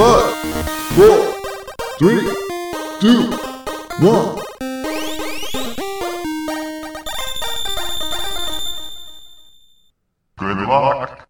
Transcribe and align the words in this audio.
Five, 0.00 0.32
four, 0.96 1.20
three, 1.98 2.24
two, 3.00 3.28
one. 4.00 4.40
Good 10.38 10.56
luck. 10.56 11.28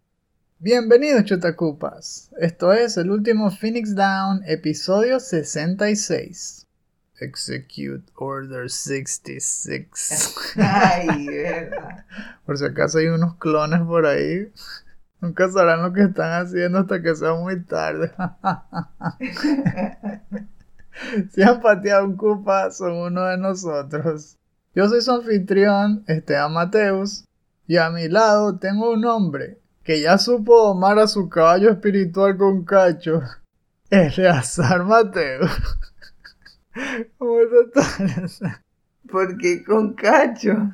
Bienvenidos 0.61 1.25
chutacupas. 1.25 2.31
Esto 2.39 2.73
es 2.73 2.97
el 2.97 3.11
último 3.11 3.51
Phoenix 3.51 3.97
Down, 3.97 4.45
episodio 4.47 5.19
66. 5.19 6.69
Execute 7.19 8.05
Order 8.15 8.71
66. 8.71 10.45
Ay, 10.57 11.27
verdad. 11.27 12.05
Por 12.47 12.57
si 12.57 12.67
acaso 12.67 12.99
hay 12.99 13.09
unos 13.09 13.35
clones 13.39 13.81
por 13.81 14.07
ahí. 14.07 14.53
Nunca 15.21 15.49
sabrán 15.49 15.83
lo 15.83 15.93
que 15.93 16.03
están 16.03 16.43
haciendo 16.43 16.79
hasta 16.79 17.03
que 17.03 17.15
sea 17.15 17.35
muy 17.35 17.63
tarde. 17.65 18.11
si 21.33 21.43
han 21.43 21.61
pateado 21.61 22.07
un 22.07 22.17
cupa, 22.17 22.71
son 22.71 22.95
uno 22.95 23.27
de 23.27 23.37
nosotros. 23.37 24.39
Yo 24.75 24.89
soy 24.89 25.03
su 25.03 25.13
anfitrión, 25.13 26.05
Esteban 26.07 26.53
Mateus, 26.53 27.25
y 27.67 27.77
a 27.77 27.91
mi 27.91 28.09
lado 28.09 28.59
tengo 28.59 28.93
un 28.93 29.05
hombre 29.05 29.59
que 29.85 30.01
ya 30.01 30.19
supo 30.19 30.69
domar 30.69 30.99
a 30.99 31.09
su 31.09 31.29
caballo 31.29 31.71
espiritual 31.71 32.37
con 32.37 32.65
cacho, 32.65 33.23
Eleazar 33.91 34.85
Mateus. 34.85 35.51
¿Cómo 37.19 37.41
estás? 37.41 38.41
¿Por 39.11 39.37
qué 39.37 39.65
con 39.65 39.95
cacho? 39.95 40.73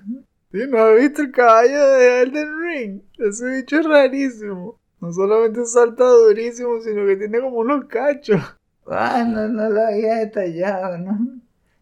Sí, 0.57 0.67
¿no 0.71 0.79
has 0.79 0.97
visto 0.99 1.21
el 1.21 1.33
caballo 1.33 1.87
de 1.91 2.23
Elden 2.23 2.49
Ring? 2.63 3.01
Ese 3.19 3.57
bicho 3.57 3.79
es 3.79 3.87
rarísimo. 3.87 4.79
No 5.03 5.13
solamente 5.13 5.67
salta 5.67 6.05
durísimo, 6.05 6.81
sino 6.81 7.05
que 7.05 7.17
tiene 7.17 7.41
como 7.43 7.59
unos 7.59 7.85
cachos. 7.87 8.41
Ah, 8.89 9.25
no, 9.27 9.49
no 9.49 9.69
lo 9.69 9.81
había 9.85 10.15
detallado, 10.19 10.97
¿no? 10.99 11.19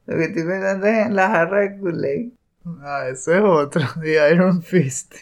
Lo 0.06 0.16
que 0.16 0.25
estoy 0.25 0.42
pensando 0.44 0.86
es 0.86 1.06
en 1.06 1.14
la 1.14 1.28
jarra 1.28 1.61
de 1.61 1.78
Kool-Aid. 1.78 2.33
Ah, 2.81 3.08
ese 3.11 3.36
es 3.36 3.44
otro, 3.44 3.83
de 4.00 4.33
Iron 4.33 4.62
Fist. 4.62 5.14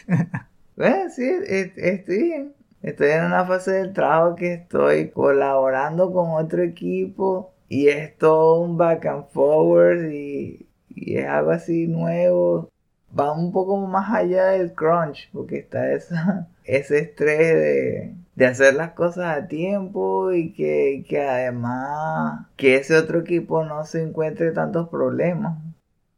Bueno, 0.77 1.09
sí, 1.15 1.29
es- 1.45 1.77
estoy 1.77 2.23
bien. 2.23 2.53
Estoy 2.81 3.09
en 3.11 3.25
una 3.25 3.45
fase 3.45 3.71
del 3.71 3.91
trabajo 3.93 4.35
que 4.35 4.53
estoy 4.53 5.09
colaborando 5.09 6.11
con 6.13 6.31
otro 6.31 6.63
equipo 6.63 7.53
y 7.67 7.89
es 7.89 8.17
todo 8.17 8.61
un 8.61 8.77
back 8.77 9.05
and 9.05 9.25
forward 9.31 10.09
y, 10.09 10.65
y 10.87 11.17
es 11.17 11.27
algo 11.27 11.51
así 11.51 11.87
nuevo. 11.87 12.69
Va 13.17 13.31
un 13.31 13.51
poco 13.51 13.77
más 13.77 14.13
allá 14.13 14.47
del 14.47 14.73
crunch 14.73 15.29
porque 15.31 15.57
está 15.57 15.91
esa, 15.91 16.47
ese 16.63 16.99
estrés 16.99 17.37
de, 17.37 18.15
de 18.35 18.45
hacer 18.45 18.73
las 18.75 18.91
cosas 18.93 19.37
a 19.37 19.47
tiempo 19.47 20.31
y 20.31 20.53
que, 20.53 21.05
que 21.07 21.21
además 21.21 22.47
que 22.55 22.75
ese 22.75 22.97
otro 22.97 23.19
equipo 23.19 23.63
no 23.65 23.85
se 23.85 24.01
encuentre 24.01 24.51
tantos 24.51 24.89
problemas. 24.89 25.57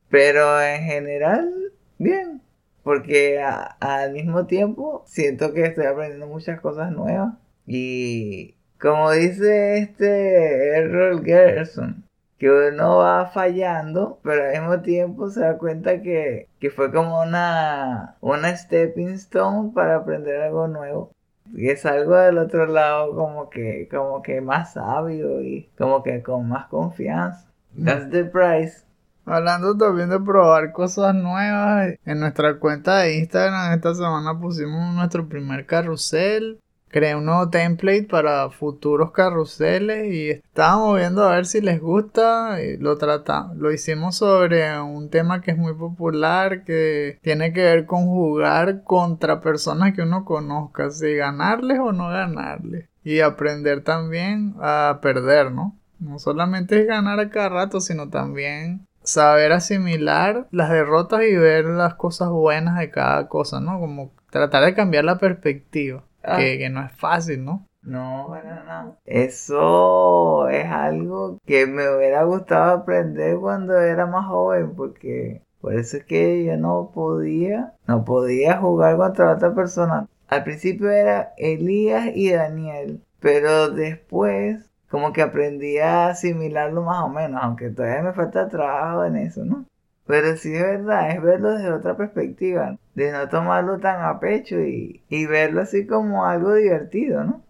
Pero 0.10 0.62
en 0.62 0.84
general, 0.84 1.54
bien. 1.98 2.42
Porque 2.84 3.42
al 3.42 4.14
mismo 4.14 4.46
tiempo 4.46 5.04
siento 5.08 5.54
que 5.54 5.64
estoy 5.66 5.86
aprendiendo 5.88 6.28
muchas 6.28 6.62
cosas 6.62 6.92
nuevas. 6.92 7.34
Y 7.66 8.56
como 8.80 9.12
dice 9.12 9.80
este 9.80 10.78
Errol 10.78 11.26
Gerson, 11.26 12.05
que 12.38 12.50
uno 12.50 12.97
va 12.97 13.28
fallando, 13.28 14.19
pero 14.23 14.44
al 14.44 14.61
mismo 14.61 14.82
tiempo 14.82 15.30
se 15.30 15.42
da 15.42 15.58
cuenta 15.58 16.02
que, 16.02 16.48
que 16.60 16.70
fue 16.70 16.92
como 16.92 17.21
una, 17.21 18.15
una 18.21 18.55
stepping 18.55 19.11
stone 19.11 19.71
para 19.73 19.98
aprender 19.98 20.42
algo 20.42 20.67
nuevo. 20.67 21.11
Y 21.54 21.70
es 21.70 21.86
algo 21.86 22.15
del 22.15 22.39
otro 22.39 22.65
lado 22.65 23.15
como 23.15 23.49
que, 23.49 23.87
como 23.89 24.21
que 24.21 24.42
más 24.42 24.73
sabio 24.73 25.42
y 25.42 25.70
como 25.77 26.04
que 26.04 26.21
con 26.23 26.49
más 26.49 26.67
confianza. 26.67 27.48
That's 27.82 28.10
the 28.10 28.26
price. 28.26 28.86
Hablando 29.26 29.76
también 29.76 30.10
de 30.10 30.20
probar 30.20 30.71
cosas 30.71 31.15
nuevas, 31.15 31.95
en 32.05 32.20
nuestra 32.20 32.60
cuenta 32.60 32.99
de 32.99 33.17
Instagram 33.17 33.73
esta 33.73 33.95
semana 33.95 34.39
pusimos 34.39 34.93
nuestro 34.93 35.27
primer 35.27 35.65
carrusel. 35.65 36.60
Creé 36.95 37.14
un 37.14 37.26
nuevo 37.26 37.50
template 37.50 38.04
para 38.04 38.50
futuros 38.52 39.11
carruseles 39.11 40.14
y 40.14 40.30
estábamos 40.30 40.95
viendo 40.95 41.26
a 41.26 41.36
ver 41.36 41.45
si 41.45 41.60
les 41.60 41.82
gusta 41.82 42.61
y 42.61 42.78
lo 42.78 42.98
tratamos. 42.98 43.58
Lo 43.58 43.73
hicimos 43.73 44.16
sobre 44.16 44.80
un 44.80 45.10
tema 45.10 45.42
que 45.42 45.52
es 45.52 45.58
muy 45.58 45.73
popular, 45.73 46.64
que 46.64 47.20
tiene 47.22 47.52
que 47.52 47.64
ver 47.64 47.86
con 47.86 48.05
jugar 48.05 48.86
contra 48.86 49.42
personas 49.42 49.94
que 49.94 50.04
uno 50.04 50.23
conozca, 50.23 50.89
si 50.89 51.16
ganarles 51.16 51.80
o 51.80 51.92
no 51.92 52.08
ganarles. 52.08 52.88
Y 53.04 53.20
aprender 53.20 53.84
también 53.84 54.55
a 54.61 55.00
perder, 55.02 55.52
¿no? 55.52 55.76
No 56.00 56.17
solamente 56.17 56.80
es 56.80 56.88
ganar 56.88 57.20
a 57.20 57.30
cada 57.30 57.50
rato, 57.50 57.82
sino 57.82 58.08
también 58.08 58.88
saber 59.04 59.52
asimilar 59.52 60.48
las 60.50 60.70
derrotas 60.70 61.23
y 61.23 61.36
ver 61.36 61.66
las 61.66 61.95
cosas 61.95 62.30
buenas 62.30 62.80
de 62.80 62.89
cada 62.89 63.28
cosa, 63.28 63.60
¿no? 63.60 63.82
Como 63.82 64.14
tratar 64.30 64.64
de 64.64 64.73
cambiar 64.73 65.04
la 65.04 65.17
perspectiva, 65.17 66.04
Ah. 66.25 66.37
que, 66.37 66.58
que 66.58 66.69
no 66.69 66.83
es 66.83 66.91
fácil, 66.91 67.45
¿no? 67.45 67.65
No, 67.83 68.27
para 68.30 68.63
nada. 68.63 68.97
Eso 69.05 70.49
es 70.49 70.65
algo 70.65 71.39
que 71.45 71.67
me 71.67 71.87
hubiera 71.95 72.23
gustado 72.23 72.80
aprender 72.80 73.37
cuando 73.37 73.80
era 73.80 74.08
más 74.08 74.25
joven, 74.25 74.75
porque 74.75 75.41
por 75.61 75.75
eso 75.75 75.97
es 75.97 76.05
que 76.05 76.43
yo 76.43 76.58
no 76.58 76.91
podía, 76.93 77.73
no 77.87 78.03
podía 78.03 78.58
jugar 78.58 78.97
contra 78.97 79.33
otra 79.33 79.53
persona. 79.53 80.08
Al 80.27 80.43
principio 80.43 80.89
era 80.89 81.33
Elías 81.37 82.09
y 82.15 82.31
Daniel, 82.31 83.02
pero 83.19 83.69
después 83.69 84.71
como 84.89 85.13
que 85.13 85.21
aprendí 85.21 85.77
a 85.77 86.07
asimilarlo 86.07 86.81
más 86.83 87.03
o 87.03 87.09
menos, 87.09 87.42
aunque 87.43 87.69
todavía 87.69 88.02
me 88.02 88.13
falta 88.13 88.47
trabajo 88.47 89.05
en 89.05 89.17
eso, 89.17 89.43
¿no? 89.45 89.65
Pero 90.07 90.37
sí 90.37 90.53
es 90.53 90.61
verdad, 90.61 91.11
es 91.11 91.21
verlo 91.21 91.52
desde 91.52 91.71
otra 91.71 91.97
perspectiva, 91.97 92.77
de 92.95 93.11
no 93.11 93.30
tomarlo 93.30 93.78
tan 93.80 94.04
a 94.04 94.20
pecho 94.20 94.60
y, 94.60 95.04
y 95.10 95.26
verlo 95.26 95.61
así 95.61 95.86
como 95.86 96.26
algo 96.26 96.54
divertido, 96.56 97.23
¿no? 97.23 97.44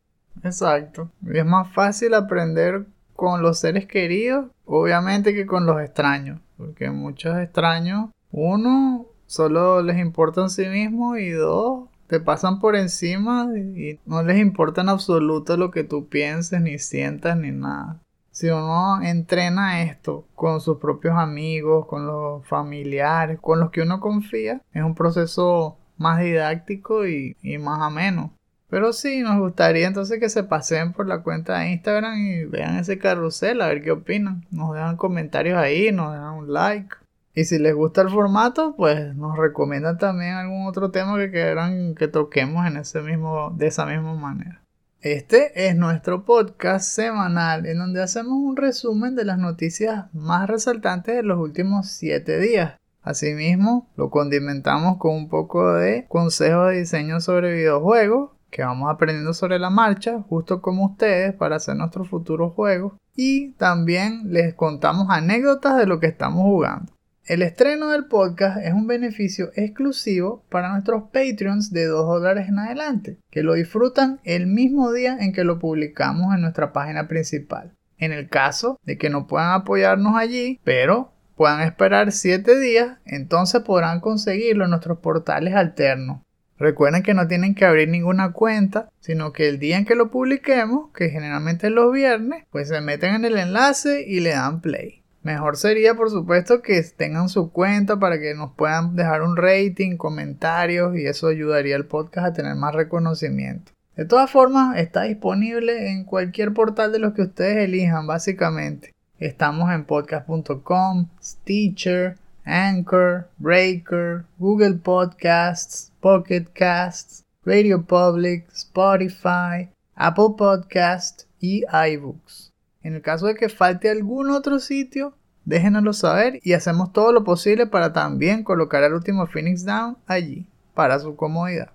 Exacto. 0.44 1.10
Es 1.32 1.46
más 1.46 1.72
fácil 1.74 2.14
aprender 2.14 2.86
con 3.16 3.42
los 3.42 3.60
seres 3.60 3.86
queridos, 3.86 4.48
obviamente, 4.66 5.34
que 5.34 5.46
con 5.46 5.66
los 5.66 5.82
extraños. 5.82 6.40
Porque 6.58 6.90
muchos 6.90 7.38
extraños, 7.38 8.10
uno, 8.32 9.06
solo 9.26 9.82
les 9.82 9.98
importa 9.98 10.42
en 10.42 10.50
sí 10.50 10.68
mismo 10.68 11.18
y 11.18 11.32
dos, 11.32 11.90
te 12.08 12.20
pasan 12.20 12.60
por 12.60 12.76
encima 12.76 13.50
y 13.56 14.00
no 14.06 14.24
les 14.24 14.38
importa 14.38 14.82
en 14.82 14.90
absoluto 14.90 15.58
lo 15.58 15.72
que 15.72 15.84
tú 15.84 16.08
pienses, 16.08 16.62
ni 16.62 16.78
sientas, 16.78 17.38
ni 17.38 17.52
nada. 17.52 18.02
Si 18.36 18.50
uno 18.50 19.02
entrena 19.02 19.84
esto 19.84 20.28
con 20.36 20.60
sus 20.60 20.78
propios 20.78 21.16
amigos, 21.18 21.86
con 21.88 22.06
los 22.06 22.46
familiares, 22.46 23.40
con 23.40 23.62
los 23.62 23.72
que 23.72 23.82
uno 23.82 24.02
confía, 24.02 24.62
es 24.74 24.84
un 24.84 24.94
proceso 24.94 25.78
más 25.98 26.20
didáctico 26.20 27.08
y, 27.08 27.38
y 27.42 27.58
más 27.60 27.80
ameno. 27.82 28.34
Pero 28.70 28.92
sí, 28.92 29.22
nos 29.22 29.40
gustaría 29.40 29.88
entonces 29.88 30.20
que 30.20 30.28
se 30.28 30.44
pasen 30.44 30.92
por 30.92 31.08
la 31.08 31.24
cuenta 31.24 31.60
de 31.60 31.72
Instagram 31.72 32.18
y 32.18 32.44
vean 32.44 32.76
ese 32.76 33.00
carrusel, 33.00 33.62
a 33.62 33.68
ver 33.68 33.82
qué 33.82 33.92
opinan. 33.92 34.46
Nos 34.52 34.74
dejan 34.74 34.98
comentarios 34.98 35.58
ahí, 35.58 35.94
nos 35.94 36.12
dejan 36.12 36.34
un 36.34 36.52
like. 36.52 36.94
Y 37.36 37.46
si 37.46 37.58
les 37.58 37.74
gusta 37.74 38.02
el 38.02 38.10
formato, 38.10 38.76
pues 38.76 39.16
nos 39.16 39.38
recomiendan 39.38 39.98
también 39.98 40.34
algún 40.34 40.68
otro 40.68 40.92
tema 40.92 41.18
que 41.18 41.32
quieran 41.32 41.96
que 41.96 42.10
toquemos 42.10 42.68
en 42.68 42.76
ese 42.76 43.00
mismo, 43.00 43.52
de 43.56 43.68
esa 43.68 43.86
misma 43.86 44.14
manera. 44.16 44.65
Este 45.06 45.68
es 45.68 45.76
nuestro 45.76 46.26
podcast 46.26 46.84
semanal 46.84 47.68
en 47.68 47.78
donde 47.78 48.02
hacemos 48.02 48.40
un 48.40 48.58
resumen 48.58 49.16
de 49.16 49.24
las 49.24 49.38
noticias 49.38 50.12
más 50.16 50.50
resaltantes 50.50 51.16
de 51.16 51.22
los 51.22 51.38
últimos 51.38 51.90
7 51.90 52.40
días. 52.40 52.80
Asimismo, 53.04 53.88
lo 53.98 54.10
condimentamos 54.10 54.98
con 54.98 55.14
un 55.14 55.30
poco 55.30 55.74
de 55.76 56.08
consejos 56.08 56.72
de 56.72 56.80
diseño 56.80 57.22
sobre 57.22 57.54
videojuegos 57.54 58.32
que 58.50 58.64
vamos 58.64 58.92
aprendiendo 58.92 59.36
sobre 59.36 59.60
la 59.60 59.70
marcha, 59.70 60.24
justo 60.28 60.60
como 60.60 60.88
ustedes, 60.88 61.36
para 61.36 61.58
hacer 61.58 61.76
nuestros 61.76 62.10
futuros 62.10 62.54
juegos. 62.54 62.94
Y 63.16 63.52
también 63.58 64.34
les 64.34 64.56
contamos 64.56 65.06
anécdotas 65.12 65.78
de 65.78 65.86
lo 65.86 66.00
que 66.00 66.08
estamos 66.08 66.42
jugando. 66.42 66.95
El 67.28 67.42
estreno 67.42 67.90
del 67.90 68.06
podcast 68.06 68.58
es 68.64 68.72
un 68.72 68.86
beneficio 68.86 69.50
exclusivo 69.56 70.44
para 70.50 70.70
nuestros 70.70 71.06
Patreons 71.12 71.72
de 71.72 71.86
2 71.86 72.06
dólares 72.06 72.50
en 72.50 72.60
adelante, 72.60 73.18
que 73.32 73.42
lo 73.42 73.56
disfrutan 73.56 74.20
el 74.26 74.46
mismo 74.46 74.94
día 74.94 75.18
en 75.20 75.34
que 75.34 75.44
lo 75.44 75.58
publicamos 75.58 76.36
en 76.36 76.42
nuestra 76.42 76.72
página 76.72 77.08
principal. 77.08 77.74
En 77.98 78.12
el 78.12 78.30
caso 78.30 78.80
de 78.84 79.00
que 79.00 79.10
no 79.10 79.26
puedan 79.26 79.54
apoyarnos 79.54 80.16
allí, 80.16 80.60
pero 80.64 81.14
puedan 81.36 81.62
esperar 81.62 82.12
7 82.12 82.60
días, 82.60 83.00
entonces 83.06 83.64
podrán 83.64 84.02
conseguirlo 84.02 84.66
en 84.66 84.70
nuestros 84.70 85.00
portales 85.00 85.56
alternos. 85.56 86.22
Recuerden 86.60 87.02
que 87.02 87.16
no 87.16 87.28
tienen 87.28 87.56
que 87.56 87.66
abrir 87.66 87.90
ninguna 87.90 88.34
cuenta, 88.34 88.88
sino 89.00 89.34
que 89.34 89.50
el 89.50 89.58
día 89.58 89.80
en 89.80 89.86
que 89.86 89.96
lo 89.96 90.12
publiquemos, 90.12 90.92
que 90.94 91.10
generalmente 91.10 91.68
es 91.68 91.74
los 91.74 91.92
viernes, 91.92 92.44
pues 92.52 92.68
se 92.68 92.82
meten 92.82 93.16
en 93.16 93.26
el 93.26 93.40
enlace 93.40 94.06
y 94.08 94.20
le 94.20 94.30
dan 94.30 94.62
play. 94.62 95.05
Mejor 95.26 95.58
sería, 95.58 95.96
por 95.96 96.12
supuesto, 96.12 96.62
que 96.62 96.80
tengan 96.84 97.30
su 97.30 97.52
cuenta 97.52 97.98
para 97.98 98.20
que 98.20 98.36
nos 98.36 98.52
puedan 98.52 98.96
dejar 98.96 99.24
un 99.24 99.36
rating, 99.36 99.98
comentarios 99.98 100.96
y 100.96 101.08
eso 101.08 101.30
ayudaría 101.30 101.76
al 101.76 101.88
podcast 101.88 102.28
a 102.28 102.34
tener 102.34 102.54
más 102.54 102.76
reconocimiento. 102.76 103.72
De 103.96 104.06
todas 104.06 104.30
formas, 104.30 104.78
está 104.78 105.02
disponible 105.02 105.90
en 105.90 106.04
cualquier 106.04 106.54
portal 106.54 106.92
de 106.92 107.00
los 107.00 107.16
que 107.16 107.24
ustedes 107.24 107.58
elijan, 107.58 108.06
básicamente. 108.06 108.94
Estamos 109.18 109.72
en 109.72 109.86
podcast.com, 109.86 111.08
Stitcher, 111.24 112.18
Anchor, 112.44 113.28
Breaker, 113.40 114.26
Google 114.38 114.76
Podcasts, 114.76 115.92
Pocket 116.02 116.46
Casts, 116.54 117.24
Radio 117.44 117.82
Public, 117.82 118.46
Spotify, 118.54 119.70
Apple 119.96 120.36
Podcasts 120.38 121.28
y 121.40 121.64
iBooks. 121.94 122.45
En 122.86 122.94
el 122.94 123.02
caso 123.02 123.26
de 123.26 123.34
que 123.34 123.50
falte 123.50 123.90
algún 123.90 124.30
otro 124.30 124.60
sitio, 124.60 125.16
déjenoslo 125.44 125.92
saber 125.92 126.40
y 126.44 126.54
hacemos 126.54 126.94
todo 126.94 127.12
lo 127.14 127.24
posible 127.24 127.66
para 127.66 127.94
también 127.94 128.44
colocar 128.44 128.84
el 128.84 128.94
último 128.94 129.26
Phoenix 129.26 129.66
Down 129.66 129.98
allí, 130.06 130.46
para 130.76 131.00
su 131.00 131.16
comodidad. 131.16 131.72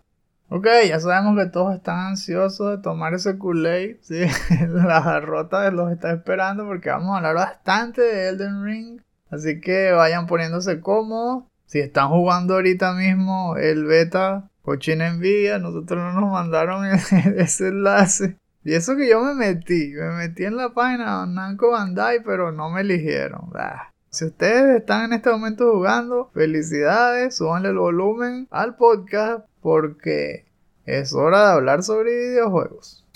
Ok, 0.51 0.69
ya 0.87 1.01
sabemos 1.01 1.37
que 1.37 1.51
todos 1.51 1.75
están 1.75 1.99
ansiosos 1.99 2.71
de 2.71 2.79
tomar 2.81 3.13
ese 3.15 3.39
Kool-Aid. 3.39 3.97
¿sí? 4.03 4.21
La 4.69 5.01
derrota 5.01 5.69
los 5.73 5.91
está 5.91 6.13
esperando 6.13 6.65
porque 6.65 6.91
vamos 6.91 7.15
a 7.15 7.17
hablar 7.17 7.35
bastante 7.35 8.03
de 8.03 8.29
Elden 8.29 8.65
Ring. 8.65 9.01
Así 9.33 9.61
que 9.61 9.91
vayan 9.91 10.29
poniéndose 10.29 10.81
cómodos. 10.81 11.43
Si 11.67 11.81
están 11.81 12.11
jugando 12.11 12.55
ahorita 12.55 12.93
mismo 12.93 13.57
el 13.57 13.85
beta, 13.85 14.49
cochina 14.63 15.09
envidia, 15.09 15.59
nosotros 15.59 15.99
no 15.99 16.21
nos 16.21 16.31
mandaron 16.31 16.85
ese 17.37 17.67
enlace. 17.67 18.37
Y 18.63 18.75
eso 18.75 18.95
que 18.95 19.09
yo 19.09 19.23
me 19.23 19.35
metí, 19.35 19.93
me 19.95 20.13
metí 20.17 20.45
en 20.45 20.57
la 20.57 20.75
página 20.75 21.25
de 21.25 21.33
Namco 21.33 21.71
Bandai, 21.71 22.23
pero 22.23 22.53
no 22.53 22.69
me 22.69 22.83
eligieron. 22.83 23.51
Si 24.11 24.27
ustedes 24.27 24.81
están 24.81 25.07
en 25.07 25.13
este 25.15 25.31
momento 25.31 25.73
jugando, 25.73 26.31
felicidades, 26.35 27.37
súbanle 27.37 27.71
el 27.71 27.79
volumen 27.79 28.49
al 28.51 28.77
podcast 28.77 29.47
porque 29.63 30.45
es 30.85 31.15
hora 31.15 31.47
de 31.47 31.53
hablar 31.53 31.83
sobre 31.83 32.31
videojuegos. 32.31 33.07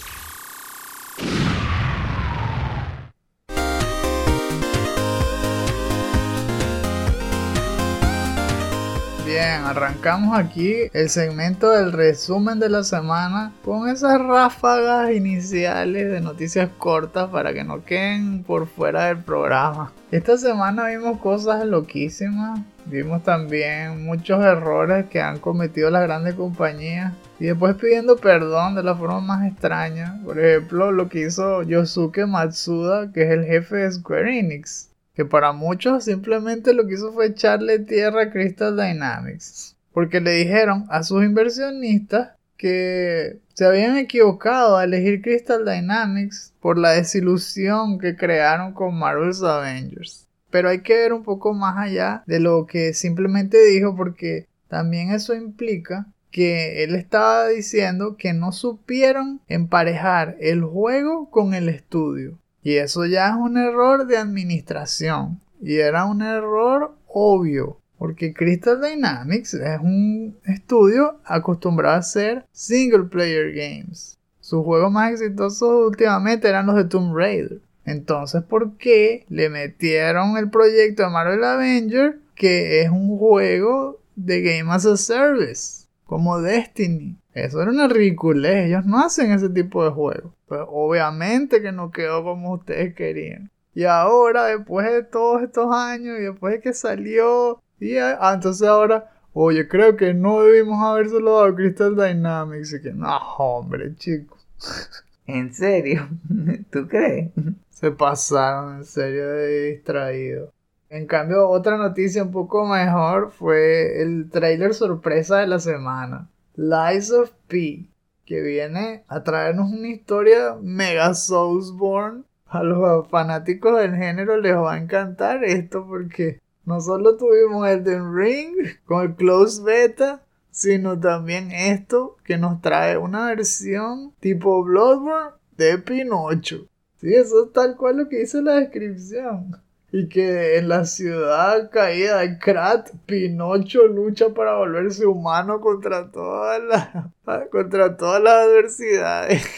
Bien, 9.34 9.64
arrancamos 9.64 10.38
aquí 10.38 10.76
el 10.92 11.10
segmento 11.10 11.69
del 11.72 11.90
resumen 11.90 12.60
de 12.60 12.69
la 12.69 12.84
semana 12.84 13.50
con 13.64 13.88
esas 13.88 14.20
ráfagas 14.20 15.10
iniciales 15.10 16.08
de 16.08 16.20
noticias 16.20 16.70
cortas 16.78 17.31
para 17.31 17.52
que 17.52 17.64
no 17.64 17.84
queden 17.84 18.44
por 18.44 18.69
fuera 18.69 19.06
del 19.06 19.19
programa. 19.25 19.92
Esta 20.12 20.38
semana 20.38 20.86
vimos 20.86 21.19
cosas 21.19 21.66
loquísimas, 21.66 22.60
vimos 22.86 23.25
también 23.25 24.04
muchos 24.04 24.40
errores 24.40 25.06
que 25.06 25.20
han 25.20 25.40
cometido 25.40 25.90
las 25.90 26.04
grandes 26.04 26.34
compañías 26.34 27.12
y 27.40 27.46
después 27.46 27.75
pidiendo 27.75 28.14
perdón 28.14 28.76
de 28.76 28.84
la 28.84 28.94
forma 28.94 29.20
más 29.20 29.50
extraña. 29.50 30.20
Por 30.25 30.38
ejemplo, 30.38 30.92
lo 30.92 31.08
que 31.08 31.22
hizo 31.22 31.64
Yosuke 31.64 32.28
Matsuda, 32.28 33.10
que 33.12 33.25
es 33.25 33.30
el 33.30 33.44
jefe 33.46 33.78
de 33.78 33.90
Square 33.90 34.38
Enix 34.38 34.94
que 35.14 35.25
para 35.25 35.52
muchos 35.52 36.05
simplemente 36.05 36.75
lo 36.75 36.87
que 36.87 36.94
hizo 36.94 37.12
fue 37.12 37.26
echarle 37.26 37.78
tierra 37.78 38.22
a 38.22 38.31
Crystal 38.31 38.76
Dynamics. 38.76 39.76
Porque 39.93 40.20
le 40.20 40.32
dijeron 40.32 40.87
a 40.90 41.05
sus 41.05 41.25
inversionistas 41.25 42.32
que 42.56 43.38
se 43.55 43.64
habían 43.64 43.96
equivocado 43.96 44.76
al 44.76 44.93
elegir 44.93 45.22
Crystal 45.22 45.64
Dynamics 45.64 46.52
por 46.61 46.78
la 46.78 46.90
desilusión 46.90 47.99
que 47.99 48.16
crearon 48.16 48.72
con 48.72 48.99
Marvel's 48.99 49.43
Avengers. 49.43 50.26
Pero 50.50 50.69
hay 50.69 50.81
que 50.81 50.94
ver 50.94 51.12
un 51.12 51.22
poco 51.22 51.52
más 51.55 51.76
allá 51.78 52.25
de 52.26 52.40
lo 52.40 52.66
que 52.66 52.94
simplemente 52.94 53.64
dijo 53.64 53.94
porque 53.96 54.46
también 54.69 55.11
eso 55.11 55.34
implica 55.34 56.06
que 56.32 56.82
él 56.82 56.96
estaba 56.96 57.46
diciendo 57.49 58.16
que 58.16 58.32
no 58.32 58.50
supieron 58.50 59.40
emparejar 59.46 60.37
el 60.40 60.64
juego 60.64 61.31
con 61.31 61.55
el 61.55 61.69
estudio. 61.69 62.38
Y 62.64 62.76
eso 62.76 63.05
ya 63.05 63.28
es 63.28 63.37
un 63.37 63.58
error 63.58 64.06
de 64.06 64.16
administración. 64.16 65.38
Y 65.61 65.76
era 65.76 66.06
un 66.06 66.22
error 66.22 66.96
obvio. 67.06 67.78
Porque 67.99 68.34
Crystal 68.34 68.81
Dynamics 68.81 69.55
es 69.55 69.81
un 69.81 70.37
estudio 70.44 71.20
acostumbrado 71.25 71.94
a 71.94 71.99
hacer 71.99 72.44
single 72.52 73.05
player 73.05 73.52
games. 73.52 74.19
Sus 74.40 74.64
juegos 74.64 74.90
más 74.90 75.12
exitosos 75.12 75.87
últimamente 75.88 76.49
eran 76.49 76.66
los 76.66 76.76
de 76.76 76.84
Tomb 76.84 77.14
Raider. 77.14 77.61
Entonces, 77.84 78.43
¿por 78.43 78.76
qué 78.76 79.25
le 79.28 79.49
metieron 79.49 80.37
el 80.37 80.50
proyecto 80.50 81.02
de 81.02 81.11
Marvel 81.11 81.44
Avenger 81.44 82.19
que 82.34 82.82
es 82.82 82.90
un 82.90 83.16
juego 83.16 84.00
de 84.16 84.43
Game 84.43 84.72
as 84.72 84.87
a 84.87 84.96
Service? 84.96 85.87
Como 86.05 86.40
Destiny. 86.40 87.16
Eso 87.34 87.60
era 87.60 87.70
una 87.70 87.88
ridiculez. 87.88 88.66
Ellos 88.66 88.86
no 88.86 89.00
hacen 89.00 89.32
ese 89.32 89.48
tipo 89.50 89.84
de 89.84 89.90
juegos. 89.90 90.32
Pues 90.46 90.60
obviamente 90.66 91.60
que 91.60 91.72
no 91.72 91.90
quedó 91.90 92.22
como 92.22 92.54
ustedes 92.54 92.94
querían. 92.94 93.50
Y 93.75 93.84
ahora, 93.84 94.46
después 94.46 94.90
de 94.90 95.02
todos 95.02 95.42
estos 95.42 95.75
años 95.75 96.19
y 96.19 96.22
después 96.22 96.54
de 96.54 96.60
que 96.60 96.72
salió, 96.72 97.60
y 97.81 97.96
ah, 97.98 98.32
entonces 98.32 98.66
ahora, 98.69 99.10
oye, 99.32 99.66
creo 99.66 99.96
que 99.96 100.14
no 100.14 100.42
debimos 100.42 100.81
habérselo 100.81 101.38
dado 101.38 101.54
Crystal 101.56 101.96
Dynamics. 101.96 102.72
Y 102.75 102.82
que, 102.82 102.92
no, 102.92 103.19
hombre, 103.38 103.96
chicos. 103.96 104.46
¿En 105.26 105.52
serio? 105.52 106.08
¿Tú 106.70 106.87
crees? 106.87 107.32
Se 107.70 107.90
pasaron, 107.90 108.76
en 108.76 108.84
serio, 108.84 109.28
de 109.28 109.72
distraído. 109.72 110.52
En 110.88 111.06
cambio, 111.06 111.48
otra 111.48 111.76
noticia 111.76 112.22
un 112.22 112.30
poco 112.30 112.64
mejor 112.66 113.32
fue 113.32 114.00
el 114.00 114.30
trailer 114.30 114.75
sorpresa 114.75 115.38
de 115.38 115.48
la 115.48 115.58
semana. 115.58 116.28
Lies 116.56 117.10
of 117.10 117.32
P, 117.48 117.90
que 118.24 118.40
viene 118.40 119.02
a 119.08 119.24
traernos 119.24 119.72
una 119.72 119.88
historia 119.88 120.56
mega 120.60 121.12
Soulsborne. 121.14 122.22
A 122.46 122.62
los 122.62 123.08
fanáticos 123.08 123.80
del 123.80 123.96
género 123.96 124.36
les 124.36 124.54
va 124.54 124.74
a 124.74 124.78
encantar 124.78 125.42
esto 125.42 125.84
porque 125.84 126.40
no 126.64 126.80
solo 126.80 127.16
tuvimos 127.16 127.66
Elden 127.66 128.14
Ring 128.14 128.54
con 128.84 129.02
el 129.02 129.14
Close 129.16 129.62
Beta, 129.62 130.22
sino 130.50 130.98
también 131.00 131.50
esto 131.50 132.16
que 132.24 132.38
nos 132.38 132.60
trae 132.60 132.96
una 132.96 133.26
versión 133.26 134.12
tipo 134.20 134.62
Bloodborne 134.62 135.32
de 135.56 135.78
Pinocho. 135.78 136.68
Sí, 136.99 137.12
eso 137.12 137.46
es 137.46 137.52
tal 137.52 137.76
cual 137.76 137.96
lo 137.96 138.08
que 138.08 138.20
dice 138.20 138.40
la 138.40 138.54
descripción 138.54 139.63
y 139.96 140.08
que 140.08 140.58
en 140.58 140.68
la 140.68 140.86
ciudad 140.86 141.70
caída 141.70 142.18
de 142.18 142.36
Krat, 142.40 142.90
Pinocho 143.06 143.86
lucha 143.86 144.30
para 144.30 144.56
volverse 144.56 145.06
humano 145.06 145.60
contra 145.60 146.10
todas 146.10 146.60
las 146.64 147.48
contra 147.50 147.96
todas 147.96 148.20
las 148.20 148.34
adversidades. 148.46 149.44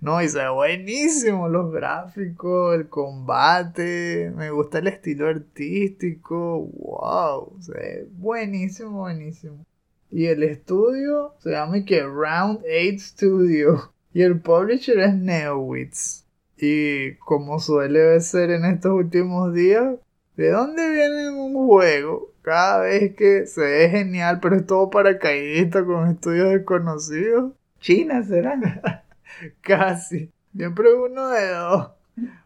No, 0.00 0.22
y 0.22 0.28
se 0.28 0.38
ve 0.38 0.48
buenísimo 0.48 1.48
los 1.48 1.72
gráficos, 1.72 2.76
el 2.76 2.88
combate, 2.88 4.32
me 4.32 4.52
gusta 4.52 4.78
el 4.78 4.86
estilo 4.86 5.26
artístico, 5.26 6.60
wow, 6.60 7.56
se 7.60 7.72
ve 7.72 8.08
buenísimo, 8.12 9.00
buenísimo. 9.00 9.66
Y 10.08 10.26
el 10.26 10.44
estudio 10.44 11.34
se 11.40 11.50
llama 11.50 11.84
que 11.84 12.00
Round 12.04 12.60
8 12.60 12.96
Studio 13.00 13.92
y 14.14 14.22
el 14.22 14.40
publisher 14.40 15.00
es 15.00 15.14
Neowitz. 15.16 16.27
Y 16.60 17.14
como 17.16 17.60
suele 17.60 18.20
ser 18.20 18.50
en 18.50 18.64
estos 18.64 18.92
últimos 18.92 19.54
días, 19.54 19.94
¿de 20.36 20.50
dónde 20.50 20.90
viene 20.90 21.30
un 21.30 21.54
juego? 21.54 22.32
Cada 22.42 22.80
vez 22.80 23.14
que 23.14 23.46
se 23.46 23.60
ve 23.60 23.90
genial, 23.90 24.40
pero 24.40 24.56
es 24.56 24.66
todo 24.66 24.90
paracaidista 24.90 25.84
con 25.84 26.10
estudios 26.10 26.50
desconocidos. 26.50 27.52
China 27.80 28.24
será. 28.24 28.58
Casi. 29.60 30.32
Siempre 30.56 30.94
uno 30.94 31.28
de 31.28 31.48
dos. 31.48 31.90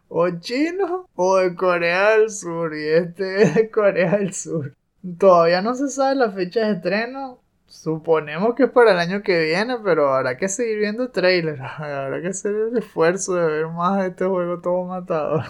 O 0.09 0.29
chino 0.39 1.09
o 1.15 1.37
de 1.37 1.55
Corea 1.55 2.17
del 2.17 2.29
Sur. 2.29 2.75
Y 2.75 2.87
este 2.87 3.41
es 3.41 3.55
de 3.55 3.71
Corea 3.71 4.17
del 4.17 4.33
Sur. 4.33 4.75
Todavía 5.17 5.61
no 5.61 5.73
se 5.73 5.89
sabe 5.89 6.15
la 6.15 6.31
fecha 6.31 6.67
de 6.67 6.73
estreno. 6.73 7.39
Suponemos 7.73 8.53
que 8.53 8.65
es 8.65 8.69
para 8.69 8.91
el 8.91 8.99
año 8.99 9.23
que 9.23 9.45
viene, 9.45 9.77
pero 9.83 10.13
habrá 10.13 10.37
que 10.37 10.47
seguir 10.47 10.77
viendo 10.77 11.09
trailers. 11.09 11.59
Habrá 11.79 12.21
que 12.21 12.27
hacer 12.27 12.53
el 12.55 12.77
esfuerzo 12.77 13.33
de 13.33 13.47
ver 13.47 13.67
más 13.67 13.99
de 13.99 14.09
este 14.09 14.25
juego 14.25 14.61
todo 14.61 14.85
matado. 14.85 15.43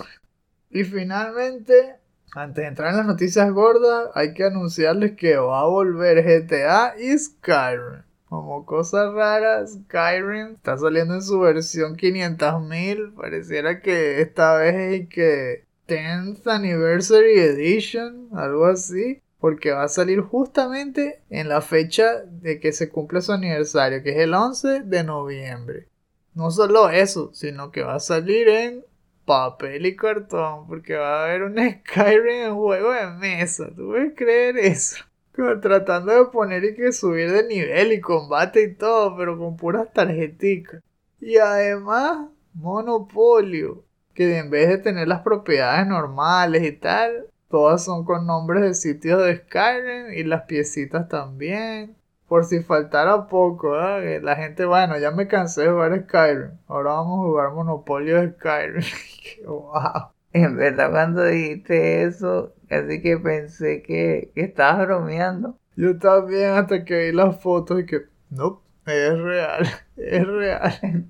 Y 0.70 0.86
finalmente, 0.86 1.98
antes 2.34 2.63
de 2.63 2.68
entrar 2.70 2.92
en 2.92 2.98
las 2.98 3.06
noticias 3.06 3.51
gordas, 3.51 4.10
hay 4.15 4.34
que 4.34 4.46
anunciarles 4.46 5.18
que 5.18 5.36
va 5.36 5.62
a 5.62 5.65
volver 5.65 6.24
GTA 6.24 6.96
y 6.98 7.15
Skyrim. 7.15 8.03
Como 8.30 8.65
cosa 8.65 9.12
rara, 9.12 9.68
Skyrim 9.68 10.53
está 10.56 10.77
saliendo 10.77 11.15
en 11.15 11.22
su 11.22 11.42
versión 11.42 11.98
500.000. 11.98 13.15
Pareciera 13.15 13.82
que 13.82 14.22
esta 14.22 14.56
vez 14.56 14.75
es 14.75 15.10
que 15.10 15.65
10th 15.89 16.48
Anniversary 16.48 17.38
Edition, 17.38 18.30
algo 18.32 18.65
así 18.65 19.23
porque 19.44 19.74
va 19.74 19.84
a 19.84 19.90
salir 19.90 20.22
justamente 20.22 21.22
en 21.30 21.50
la 21.50 21.60
fecha 21.60 22.22
de 22.22 22.62
que 22.62 22.72
se 22.72 22.88
cumple 22.88 23.22
su 23.22 23.34
aniversario, 23.34 24.02
que 24.02 24.12
es 24.12 24.20
el 24.20 24.34
11 24.34 24.84
de 24.84 25.04
noviembre. 25.04 25.90
No 26.34 26.50
solo 26.50 26.88
eso, 26.88 27.30
sino 27.34 27.70
que 27.70 27.84
va 27.84 27.96
a 27.96 28.00
salir 28.00 28.48
en 28.48 28.86
papel 29.26 29.86
y 29.86 29.98
cartón, 29.98 30.66
porque 30.66 30.96
va 30.96 31.20
a 31.20 31.26
haber 31.26 31.44
un 31.44 31.56
Skyrim 31.82 32.46
en 32.46 32.56
juego 32.56 32.94
de 32.94 33.10
mesa. 33.20 33.68
¿Tú 33.76 33.88
puedes 33.88 34.14
creer 34.16 34.58
eso? 34.60 35.04
Como 35.36 35.60
tratando 35.60 36.14
de 36.14 36.32
poner 36.32 36.64
y 36.64 36.76
que 36.76 36.94
subir 36.94 37.30
de 37.30 37.46
nivel 37.46 37.92
y 37.92 38.00
combate 38.00 38.64
y 38.64 38.74
todo, 38.74 39.18
pero 39.18 39.38
con 39.38 39.58
puras 39.58 39.92
tarjeticas. 39.92 40.82
Y 41.20 41.36
además, 41.36 42.30
Monopolio, 42.54 43.84
que 44.14 44.38
en 44.38 44.50
vez 44.50 44.70
de 44.70 44.78
tener 44.78 45.10
las 45.10 45.20
propiedades 45.20 45.86
normales 45.86 46.64
y 46.64 46.72
tal, 46.72 47.28
todas 47.54 47.84
son 47.84 48.04
con 48.04 48.26
nombres 48.26 48.64
de 48.64 48.74
sitios 48.74 49.24
de 49.24 49.38
Skyrim 49.38 50.12
y 50.12 50.24
las 50.24 50.42
piecitas 50.46 51.08
también. 51.08 51.96
Por 52.28 52.46
si 52.46 52.64
faltara 52.64 53.28
poco, 53.28 53.80
¿eh? 53.80 54.20
la 54.24 54.36
gente, 54.36 54.66
bueno, 54.66 54.98
ya 54.98 55.12
me 55.12 55.28
cansé 55.28 55.62
de 55.62 55.70
jugar 55.70 56.04
Skyrim. 56.06 56.58
Ahora 56.68 56.94
vamos 56.94 57.20
a 57.20 57.28
jugar 57.28 57.52
Monopolio 57.52 58.20
de 58.20 58.32
Skyrim. 58.32 58.84
wow. 59.46 60.10
En 60.32 60.58
verdad, 60.58 60.90
cuando 60.90 61.26
dijiste 61.26 62.02
eso, 62.02 62.56
casi 62.68 63.04
que 63.04 63.20
pensé 63.20 63.84
que, 63.84 64.32
que 64.34 64.42
estabas 64.42 64.88
bromeando. 64.88 65.60
Yo 65.76 66.00
también, 66.00 66.54
hasta 66.54 66.84
que 66.84 67.06
vi 67.06 67.12
las 67.12 67.40
fotos 67.40 67.82
y 67.82 67.86
que, 67.86 68.02
no, 68.32 68.64
es 68.88 69.20
real, 69.20 69.68
es 69.98 70.26
real. 70.26 71.06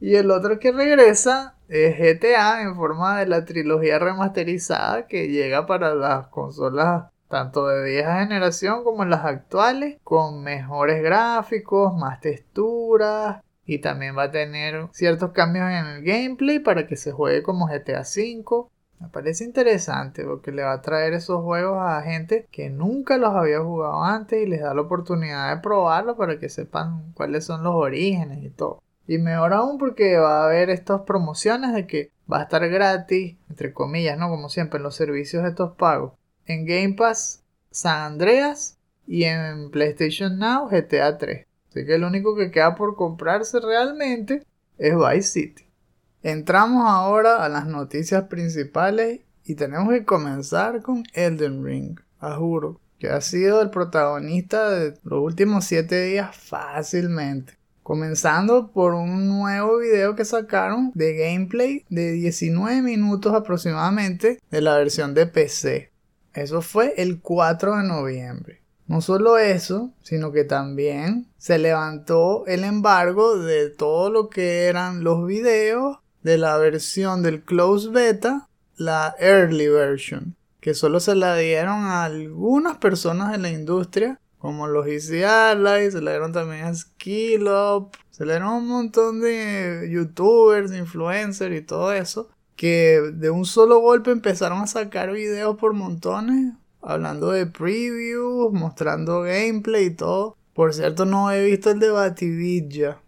Y 0.00 0.16
el 0.16 0.30
otro 0.30 0.58
que 0.58 0.72
regresa 0.72 1.54
es 1.68 1.96
GTA 1.96 2.62
en 2.62 2.76
forma 2.76 3.18
de 3.18 3.26
la 3.26 3.44
trilogía 3.44 3.98
remasterizada 3.98 5.06
que 5.06 5.28
llega 5.28 5.66
para 5.66 5.94
las 5.94 6.28
consolas 6.28 7.06
tanto 7.28 7.66
de 7.66 7.84
vieja 7.84 8.20
generación 8.20 8.84
como 8.84 9.04
las 9.04 9.24
actuales, 9.24 9.98
con 10.04 10.42
mejores 10.42 11.02
gráficos, 11.02 11.94
más 11.96 12.20
texturas, 12.20 13.42
y 13.64 13.80
también 13.80 14.16
va 14.16 14.24
a 14.24 14.30
tener 14.30 14.88
ciertos 14.92 15.32
cambios 15.32 15.68
en 15.68 15.86
el 15.86 16.02
gameplay 16.04 16.60
para 16.60 16.86
que 16.86 16.96
se 16.96 17.10
juegue 17.12 17.42
como 17.42 17.66
GTA 17.66 18.02
V. 18.02 18.68
Me 19.00 19.08
parece 19.08 19.44
interesante 19.44 20.24
porque 20.24 20.52
le 20.52 20.62
va 20.62 20.72
a 20.72 20.80
traer 20.80 21.12
esos 21.12 21.42
juegos 21.42 21.78
a 21.80 22.00
gente 22.02 22.46
que 22.50 22.70
nunca 22.70 23.18
los 23.18 23.34
había 23.34 23.60
jugado 23.60 24.02
antes 24.04 24.42
y 24.42 24.46
les 24.46 24.62
da 24.62 24.72
la 24.72 24.82
oportunidad 24.82 25.54
de 25.54 25.60
probarlos 25.60 26.16
para 26.16 26.38
que 26.38 26.48
sepan 26.48 27.12
cuáles 27.12 27.44
son 27.44 27.62
los 27.62 27.74
orígenes 27.74 28.42
y 28.42 28.50
todo. 28.50 28.82
Y 29.06 29.18
mejor 29.18 29.52
aún 29.52 29.78
porque 29.78 30.16
va 30.16 30.42
a 30.42 30.46
haber 30.46 30.70
estas 30.70 31.02
promociones 31.02 31.72
de 31.74 31.86
que 31.86 32.10
va 32.30 32.40
a 32.40 32.42
estar 32.44 32.68
gratis, 32.68 33.36
entre 33.48 33.72
comillas, 33.72 34.18
¿no? 34.18 34.28
Como 34.28 34.48
siempre 34.48 34.78
en 34.78 34.82
los 34.82 34.96
servicios 34.96 35.42
de 35.44 35.50
estos 35.50 35.76
pagos. 35.76 36.12
En 36.46 36.66
Game 36.66 36.94
Pass 36.94 37.42
San 37.70 38.12
Andreas 38.12 38.78
y 39.06 39.24
en 39.24 39.70
PlayStation 39.70 40.38
Now 40.38 40.68
GTA 40.68 41.18
3. 41.18 41.46
Así 41.70 41.84
que 41.84 41.98
lo 41.98 42.06
único 42.06 42.34
que 42.34 42.50
queda 42.50 42.74
por 42.74 42.96
comprarse 42.96 43.60
realmente 43.60 44.42
es 44.78 44.94
Vice 44.96 45.22
City. 45.22 45.66
Entramos 46.22 46.84
ahora 46.86 47.44
a 47.44 47.48
las 47.48 47.66
noticias 47.66 48.24
principales 48.24 49.20
y 49.44 49.54
tenemos 49.54 49.90
que 49.92 50.04
comenzar 50.04 50.82
con 50.82 51.04
Elden 51.12 51.64
Ring, 51.64 52.00
a 52.18 52.34
juro, 52.34 52.80
que 52.98 53.10
ha 53.10 53.20
sido 53.20 53.62
el 53.62 53.70
protagonista 53.70 54.70
de 54.70 54.98
los 55.04 55.20
últimos 55.20 55.64
7 55.66 56.02
días 56.02 56.34
fácilmente. 56.34 57.56
Comenzando 57.86 58.72
por 58.72 58.94
un 58.94 59.28
nuevo 59.28 59.78
video 59.78 60.16
que 60.16 60.24
sacaron 60.24 60.90
de 60.96 61.14
gameplay 61.14 61.84
de 61.88 62.10
19 62.10 62.82
minutos 62.82 63.32
aproximadamente 63.32 64.40
de 64.50 64.60
la 64.60 64.76
versión 64.76 65.14
de 65.14 65.28
PC. 65.28 65.92
Eso 66.34 66.62
fue 66.62 66.94
el 66.96 67.20
4 67.20 67.76
de 67.76 67.84
noviembre. 67.84 68.60
No 68.88 69.00
solo 69.00 69.38
eso, 69.38 69.92
sino 70.02 70.32
que 70.32 70.42
también 70.42 71.28
se 71.38 71.60
levantó 71.60 72.44
el 72.48 72.64
embargo 72.64 73.38
de 73.38 73.70
todo 73.70 74.10
lo 74.10 74.30
que 74.30 74.64
eran 74.64 75.04
los 75.04 75.24
videos 75.24 75.98
de 76.24 76.38
la 76.38 76.56
versión 76.58 77.22
del 77.22 77.44
close 77.44 77.90
beta, 77.90 78.48
la 78.76 79.14
early 79.20 79.68
version, 79.68 80.34
que 80.58 80.74
solo 80.74 80.98
se 80.98 81.14
la 81.14 81.36
dieron 81.36 81.84
a 81.84 82.02
algunas 82.02 82.78
personas 82.78 83.30
de 83.30 83.38
la 83.38 83.50
industria, 83.50 84.18
como 84.38 84.66
los 84.66 84.86
Easy 84.86 85.20
se 85.20 86.00
la 86.00 86.10
dieron 86.10 86.32
también 86.32 86.64
a 86.64 86.74
Skill 86.74 87.48
Up, 87.48 87.90
se 88.10 88.24
le 88.24 88.34
dieron 88.34 88.52
un 88.52 88.68
montón 88.68 89.20
de 89.20 89.88
youtubers, 89.90 90.72
influencers 90.72 91.56
y 91.56 91.62
todo 91.62 91.92
eso, 91.92 92.28
que 92.54 93.00
de 93.14 93.30
un 93.30 93.44
solo 93.44 93.80
golpe 93.80 94.10
empezaron 94.10 94.62
a 94.62 94.66
sacar 94.66 95.12
videos 95.12 95.56
por 95.56 95.72
montones 95.72 96.54
hablando 96.86 97.32
de 97.32 97.46
previews, 97.46 98.52
mostrando 98.52 99.22
gameplay 99.22 99.86
y 99.86 99.90
todo. 99.90 100.36
Por 100.54 100.72
cierto, 100.72 101.04
no 101.04 101.30
he 101.30 101.44
visto 101.44 101.70
el 101.70 101.80
de 101.80 101.90
Batidilla. 101.90 103.00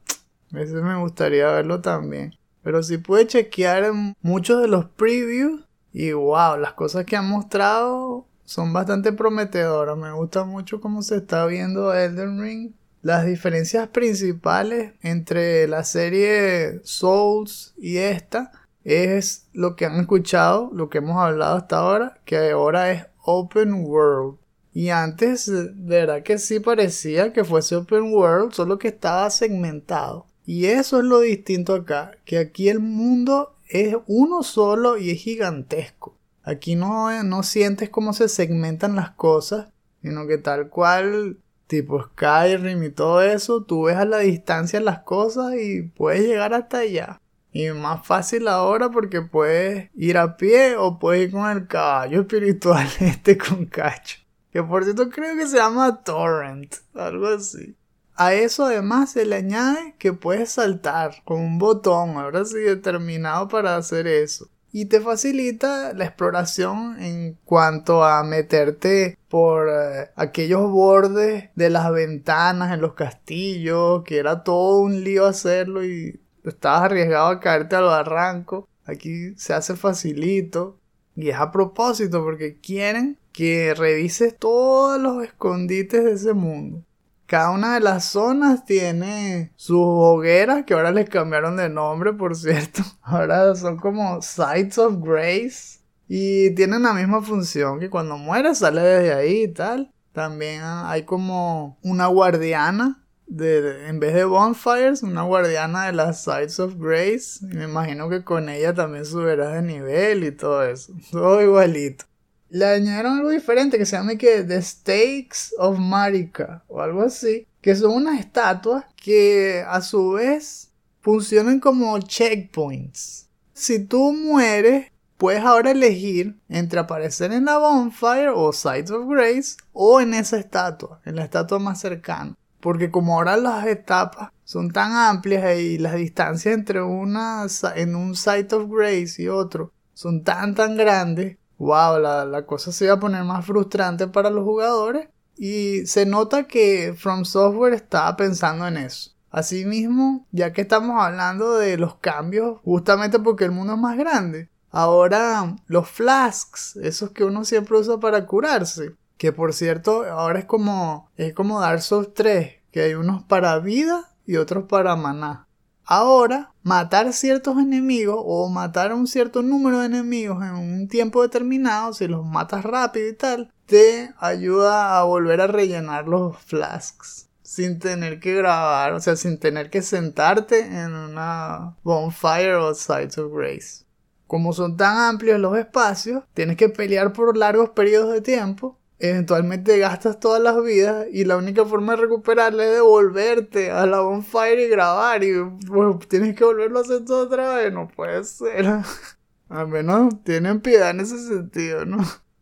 Ese 0.53 0.83
me 0.83 0.97
gustaría 0.97 1.51
verlo 1.53 1.81
también. 1.81 2.35
Pero 2.63 2.83
sí 2.83 2.99
pude 2.99 3.27
chequear 3.27 3.85
en 3.85 4.15
muchos 4.21 4.61
de 4.61 4.69
los 4.69 4.87
previews. 4.87 5.65
Y 5.93 6.13
wow, 6.13 6.59
las 6.59 6.73
cosas 6.75 7.07
que 7.07 7.17
han 7.17 7.29
mostrado 7.29 8.27
son 8.49 8.73
bastante 8.73 9.13
prometedoras. 9.13 9.99
Me 9.99 10.11
gusta 10.11 10.45
mucho 10.45 10.81
cómo 10.81 11.03
se 11.03 11.17
está 11.17 11.45
viendo 11.45 11.93
Elden 11.93 12.41
Ring. 12.41 12.73
Las 13.03 13.27
diferencias 13.27 13.89
principales 13.89 14.95
entre 15.03 15.69
la 15.69 15.85
serie 15.85 16.81
Souls 16.83 17.75
y 17.77 17.99
esta 17.99 18.51
es 18.85 19.49
lo 19.53 19.77
que 19.77 19.85
han 19.85 20.01
escuchado, 20.01 20.71
lo 20.73 20.89
que 20.89 20.97
hemos 20.97 21.19
hablado 21.19 21.59
hasta 21.59 21.77
ahora, 21.77 22.19
que 22.25 22.53
ahora 22.53 22.91
es 22.91 23.05
open 23.23 23.85
world. 23.85 24.39
Y 24.73 24.89
antes, 24.89 25.45
de 25.47 25.75
verdad 25.77 26.23
que 26.23 26.39
sí 26.39 26.59
parecía 26.59 27.35
que 27.35 27.45
fuese 27.45 27.77
open 27.77 28.15
world, 28.15 28.53
solo 28.53 28.79
que 28.79 28.89
estaba 28.89 29.29
segmentado. 29.29 30.25
Y 30.47 30.65
eso 30.65 31.01
es 31.01 31.05
lo 31.05 31.21
distinto 31.21 31.75
acá, 31.75 32.13
que 32.25 32.39
aquí 32.39 32.71
el 32.71 32.81
mundo 32.81 33.57
es 33.69 33.95
uno 34.07 34.43
solo 34.43 34.97
y 34.97 35.11
es 35.11 35.19
gigantesco. 35.19 36.18
Aquí 36.49 36.77
no, 36.77 37.23
no 37.25 37.43
sientes 37.43 37.91
cómo 37.91 38.15
se 38.15 38.27
segmentan 38.27 38.97
las 38.97 39.11
cosas, 39.11 39.69
sino 40.01 40.27
que 40.27 40.39
tal 40.39 40.71
cual, 40.71 41.37
tipo 41.67 42.03
Skyrim 42.03 42.83
y 42.85 42.89
todo 42.89 43.21
eso, 43.21 43.65
tú 43.65 43.83
ves 43.83 43.97
a 43.97 44.07
la 44.07 44.21
distancia 44.21 44.81
las 44.81 45.01
cosas 45.01 45.57
y 45.57 45.83
puedes 45.83 46.23
llegar 46.23 46.55
hasta 46.55 46.79
allá. 46.79 47.21
Y 47.53 47.69
más 47.73 48.07
fácil 48.07 48.49
ahora 48.49 48.89
porque 48.89 49.21
puedes 49.21 49.91
ir 49.95 50.17
a 50.17 50.39
pie 50.39 50.77
o 50.77 50.99
puedes 50.99 51.27
ir 51.27 51.33
con 51.33 51.51
el 51.51 51.67
caballo 51.67 52.21
espiritual 52.23 52.89
este 53.01 53.37
con 53.37 53.67
cacho. 53.67 54.17
Que 54.51 54.63
por 54.63 54.85
cierto 54.85 55.11
creo 55.11 55.37
que 55.37 55.47
se 55.47 55.59
llama 55.59 56.03
Torrent, 56.03 56.77
algo 56.95 57.27
así. 57.27 57.77
A 58.15 58.33
eso 58.33 58.65
además 58.65 59.11
se 59.11 59.27
le 59.27 59.37
añade 59.37 59.97
que 59.99 60.15
puedes 60.15 60.53
saltar 60.53 61.23
con 61.27 61.41
un 61.41 61.59
botón, 61.59 62.17
ahora 62.17 62.47
sí 62.47 62.57
determinado 62.57 63.49
para 63.49 63.77
hacer 63.77 64.07
eso. 64.07 64.49
Y 64.71 64.87
te 64.87 65.01
facilita 65.01 65.95
la 65.95 66.05
exploración 66.05 67.01
en 67.01 67.39
cuanto 67.45 68.05
a 68.05 68.23
meterte 68.23 69.19
por 69.29 69.69
eh, 69.69 70.11
aquellos 70.15 70.71
bordes 70.71 71.51
de 71.55 71.71
las 71.71 71.91
ventanas 71.91 72.73
en 72.75 72.81
los 72.81 72.95
castillos, 72.95 74.05
que 74.05 74.19
era 74.19 74.45
todo 74.45 74.81
un 74.81 75.03
lío 75.05 75.27
hacerlo 75.27 75.85
y 75.85 76.21
estabas 76.45 76.83
arriesgado 76.83 77.29
a 77.29 77.41
caerte 77.41 77.77
al 77.77 77.85
barranco. 77.85 78.69
Aquí 78.85 79.35
se 79.37 79.55
hace 79.55 79.77
facilito. 79.77 80.79
Y 81.17 81.31
es 81.31 81.37
a 81.37 81.51
propósito 81.51 82.23
porque 82.23 82.59
quieren 82.61 83.19
que 83.33 83.75
revises 83.75 84.37
todos 84.37 85.01
los 85.01 85.25
escondites 85.25 86.05
de 86.05 86.13
ese 86.13 86.33
mundo. 86.33 86.85
Cada 87.29 87.51
una 87.51 87.75
de 87.75 87.81
las 87.81 88.07
zonas 88.07 88.65
tiene 88.65 89.53
sus 89.55 89.77
hogueras, 89.79 90.65
que 90.65 90.73
ahora 90.73 90.93
les 90.93 91.11
cambiaron 91.11 91.59
de 91.59 91.69
nombre, 91.69 92.15
por 92.15 92.35
cierto. 92.35 92.83
Ahora 93.03 93.55
son 93.55 93.77
como 93.77 94.23
Sites 94.23 94.79
of 94.79 94.95
Grace. 95.03 95.81
Y 96.09 96.55
tienen 96.55 96.85
la 96.85 96.95
misma 96.95 97.21
función, 97.21 97.81
que 97.81 97.91
cuando 97.91 98.17
mueres 98.17 98.59
sale 98.59 98.81
desde 98.81 99.13
ahí 99.13 99.43
y 99.43 99.49
tal. 99.49 99.93
También 100.13 100.63
hay 100.65 101.03
como 101.03 101.79
una 101.83 102.07
guardiana 102.07 103.05
en 103.31 104.01
vez 104.01 104.15
de 104.15 104.25
bonfires, 104.25 105.03
una 105.03 105.23
guardiana 105.23 105.85
de 105.85 105.93
las 105.93 106.25
Sides 106.25 106.59
of 106.61 106.77
Grace. 106.79 107.41
Y 107.43 107.57
me 107.57 107.65
imagino 107.65 108.09
que 108.09 108.25
con 108.25 108.49
ella 108.49 108.73
también 108.73 109.05
subirás 109.05 109.53
de 109.53 109.61
nivel 109.61 110.25
y 110.25 110.33
todo 110.33 110.65
eso. 110.65 110.95
Todo 111.11 111.43
igualito. 111.43 112.07
Le 112.51 112.65
añadieron 112.65 113.19
algo 113.19 113.31
diferente 113.31 113.79
que 113.79 113.87
se 113.87 113.97
llama 113.97 114.17
que 114.17 114.43
The 114.43 114.63
Stakes 114.63 115.55
of 115.59 115.79
Marika 115.79 116.65
o 116.69 116.81
algo 116.81 117.03
así. 117.03 117.47
Que 117.61 117.75
son 117.75 117.93
unas 117.93 118.21
estatuas 118.21 118.85
que 118.97 119.65
a 119.67 119.81
su 119.81 120.13
vez 120.13 120.71
funcionan 121.01 121.61
como 121.61 121.99
checkpoints. 121.99 123.29
Si 123.53 123.85
tú 123.85 124.13
mueres, 124.13 124.91
puedes 125.17 125.43
ahora 125.43 125.73
elegir 125.73 126.39
entre 126.49 126.81
aparecer 126.81 127.33
en 127.33 127.45
la 127.45 127.59
bonfire 127.59 128.29
o 128.29 128.53
Sides 128.53 128.91
of 128.91 129.09
Grace 129.09 129.57
o 129.73 130.01
en 130.01 130.15
esa 130.15 130.39
estatua, 130.39 131.01
en 131.05 131.17
la 131.17 131.25
estatua 131.25 131.59
más 131.59 131.81
cercana. 131.81 132.35
Porque 132.61 132.91
como 132.91 133.15
ahora 133.15 133.37
las 133.37 133.67
etapas 133.67 134.31
son 134.45 134.71
tan 134.71 134.93
amplias 134.93 135.59
y 135.59 135.79
las 135.79 135.95
distancias 135.95 136.55
entre 136.55 136.83
una 136.83 137.47
en 137.75 137.95
un 137.95 138.17
site 138.17 138.55
of 138.55 138.71
grace 138.71 139.23
y 139.23 139.29
otro 139.29 139.73
son 139.93 140.25
tan 140.25 140.55
tan 140.55 140.77
grandes, 140.77 141.37
wow, 141.59 141.99
la, 141.99 142.25
la 142.25 142.47
cosa 142.47 142.73
se 142.73 142.87
va 142.89 142.95
a 142.95 143.01
poner 143.01 143.25
más 143.25 143.45
frustrante 143.45 144.07
para 144.07 144.31
los 144.31 144.45
jugadores. 144.45 145.09
Y 145.37 145.87
se 145.87 146.05
nota 146.05 146.49
que 146.49 146.95
From 146.99 147.25
Software 147.25 147.75
estaba 147.75 148.17
pensando 148.17 148.67
en 148.67 148.77
eso. 148.77 149.13
Asimismo, 149.31 150.27
ya 150.33 150.53
que 150.53 150.63
estamos 150.63 151.01
hablando 151.01 151.59
de 151.59 151.77
los 151.77 151.97
cambios, 151.97 152.61
justamente 152.65 153.19
porque 153.19 153.45
el 153.45 153.53
mundo 153.53 153.75
es 153.75 153.79
más 153.79 153.97
grande, 153.97 154.49
ahora 154.71 155.57
los 155.67 155.89
flasks, 155.89 156.77
esos 156.77 157.11
que 157.11 157.25
uno 157.25 157.45
siempre 157.45 157.77
usa 157.77 157.99
para 157.99 158.27
curarse, 158.27 158.95
Que 159.19 159.33
por 159.33 159.53
cierto, 159.53 160.05
ahora 160.05 160.39
es 160.39 160.45
como, 160.45 161.11
es 161.17 161.35
como 161.35 161.61
Dark 161.61 161.83
Souls 161.83 162.15
3, 162.15 162.55
que 162.71 162.83
hay 162.83 162.95
unos 162.95 163.25
para 163.25 163.59
vida 163.59 164.09
y 164.27 164.37
otros 164.37 164.65
para 164.65 164.95
maná. 164.97 165.48
Ahora, 165.91 166.53
matar 166.63 167.15
ciertos 167.15 167.57
enemigos 167.57 168.21
o 168.23 168.51
matar 168.51 168.93
un 168.93 169.07
cierto 169.07 169.41
número 169.41 169.79
de 169.79 169.87
enemigos 169.87 170.45
en 170.45 170.51
un 170.51 170.87
tiempo 170.87 171.23
determinado, 171.23 171.95
si 171.95 172.07
los 172.07 172.27
matas 172.27 172.63
rápido 172.63 173.09
y 173.09 173.15
tal, 173.15 173.51
te 173.65 174.13
ayuda 174.19 174.99
a 174.99 175.05
volver 175.05 175.41
a 175.41 175.47
rellenar 175.47 176.07
los 176.07 176.37
flasks 176.37 177.31
sin 177.41 177.79
tener 177.79 178.21
que 178.21 178.35
grabar, 178.35 178.93
o 178.93 179.01
sea, 179.01 179.17
sin 179.17 179.39
tener 179.41 179.71
que 179.71 179.81
sentarte 179.81 180.61
en 180.61 180.93
una 180.93 181.75
bonfire 181.83 182.57
o 182.57 182.75
sites 182.75 183.17
of 183.17 183.33
grace. 183.33 183.87
Como 184.27 184.53
son 184.53 184.77
tan 184.77 184.99
amplios 184.99 185.41
los 185.41 185.57
espacios, 185.57 186.23
tienes 186.35 186.59
que 186.59 186.69
pelear 186.69 187.15
por 187.15 187.35
largos 187.35 187.71
periodos 187.71 188.13
de 188.13 188.21
tiempo 188.21 188.79
eventualmente 188.99 189.79
gastas 189.79 190.19
todas 190.19 190.43
las 190.43 190.63
vidas 190.63 191.07
y 191.13 191.25
la 191.25 191.37
única 191.37 191.65
forma 191.65 191.95
de 191.95 192.03
recuperarle 192.03 192.65
es 192.65 192.75
devolverte 192.75 193.71
a 193.71 193.87
la 193.87 194.01
bonfire 194.01 194.65
y 194.65 194.69
grabar 194.69 195.23
y 195.23 195.33
pues, 195.67 196.09
tienes 196.09 196.35
que 196.35 196.45
volverlo 196.45 196.79
a 196.79 196.83
hacer 196.83 197.05
todo 197.05 197.27
otra 197.27 197.55
vez, 197.57 197.73
no 197.73 197.89
puede 197.89 198.25
ser. 198.25 198.67
Al 199.49 199.69
menos 199.69 200.23
tienen 200.25 200.61
piedad 200.61 200.91
en 200.91 201.01
ese 201.01 201.19
sentido, 201.19 201.87
¿no? 201.87 201.99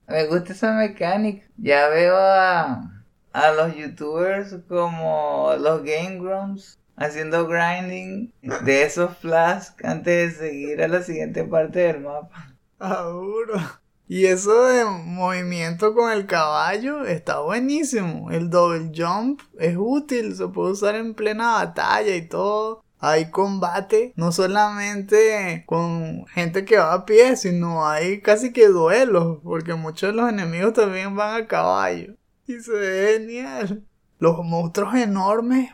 Me 0.08 0.26
gusta 0.26 0.52
esa 0.52 0.72
mecánica. 0.72 1.46
Ya 1.56 1.88
veo 1.88 2.16
a, 2.16 2.90
a 3.32 3.52
los 3.52 3.76
youtubers 3.76 4.56
como 4.68 5.52
los 5.58 5.82
Game 5.82 6.18
Grumps 6.18 6.78
haciendo 6.96 7.46
grinding 7.46 8.32
de 8.64 8.82
esos 8.82 9.16
flasks 9.18 9.84
antes 9.84 10.38
de 10.38 10.48
seguir 10.48 10.82
a 10.82 10.88
la 10.88 11.02
siguiente 11.02 11.44
parte 11.44 11.80
del 11.80 12.00
mapa. 12.00 12.54
Seguro. 12.80 13.60
Y 14.08 14.26
eso 14.26 14.66
de 14.66 14.84
movimiento 14.84 15.92
con 15.92 16.12
el 16.12 16.26
caballo 16.26 17.04
está 17.04 17.40
buenísimo. 17.40 18.30
El 18.30 18.50
double 18.50 18.92
jump 18.94 19.40
es 19.58 19.76
útil, 19.76 20.36
se 20.36 20.46
puede 20.46 20.72
usar 20.72 20.94
en 20.94 21.14
plena 21.14 21.54
batalla 21.54 22.14
y 22.14 22.28
todo. 22.28 22.84
Hay 23.00 23.30
combate, 23.30 24.12
no 24.16 24.30
solamente 24.30 25.64
con 25.66 26.24
gente 26.28 26.64
que 26.64 26.78
va 26.78 26.94
a 26.94 27.04
pie, 27.04 27.36
sino 27.36 27.86
hay 27.86 28.20
casi 28.20 28.52
que 28.52 28.68
duelos, 28.68 29.40
porque 29.42 29.74
muchos 29.74 30.10
de 30.10 30.16
los 30.16 30.30
enemigos 30.30 30.72
también 30.72 31.16
van 31.16 31.42
a 31.42 31.46
caballo. 31.48 32.14
Y 32.46 32.60
se 32.60 32.72
ve 32.72 33.18
genial. 33.18 33.84
Los 34.18 34.38
monstruos 34.44 34.94
enormes, 34.94 35.70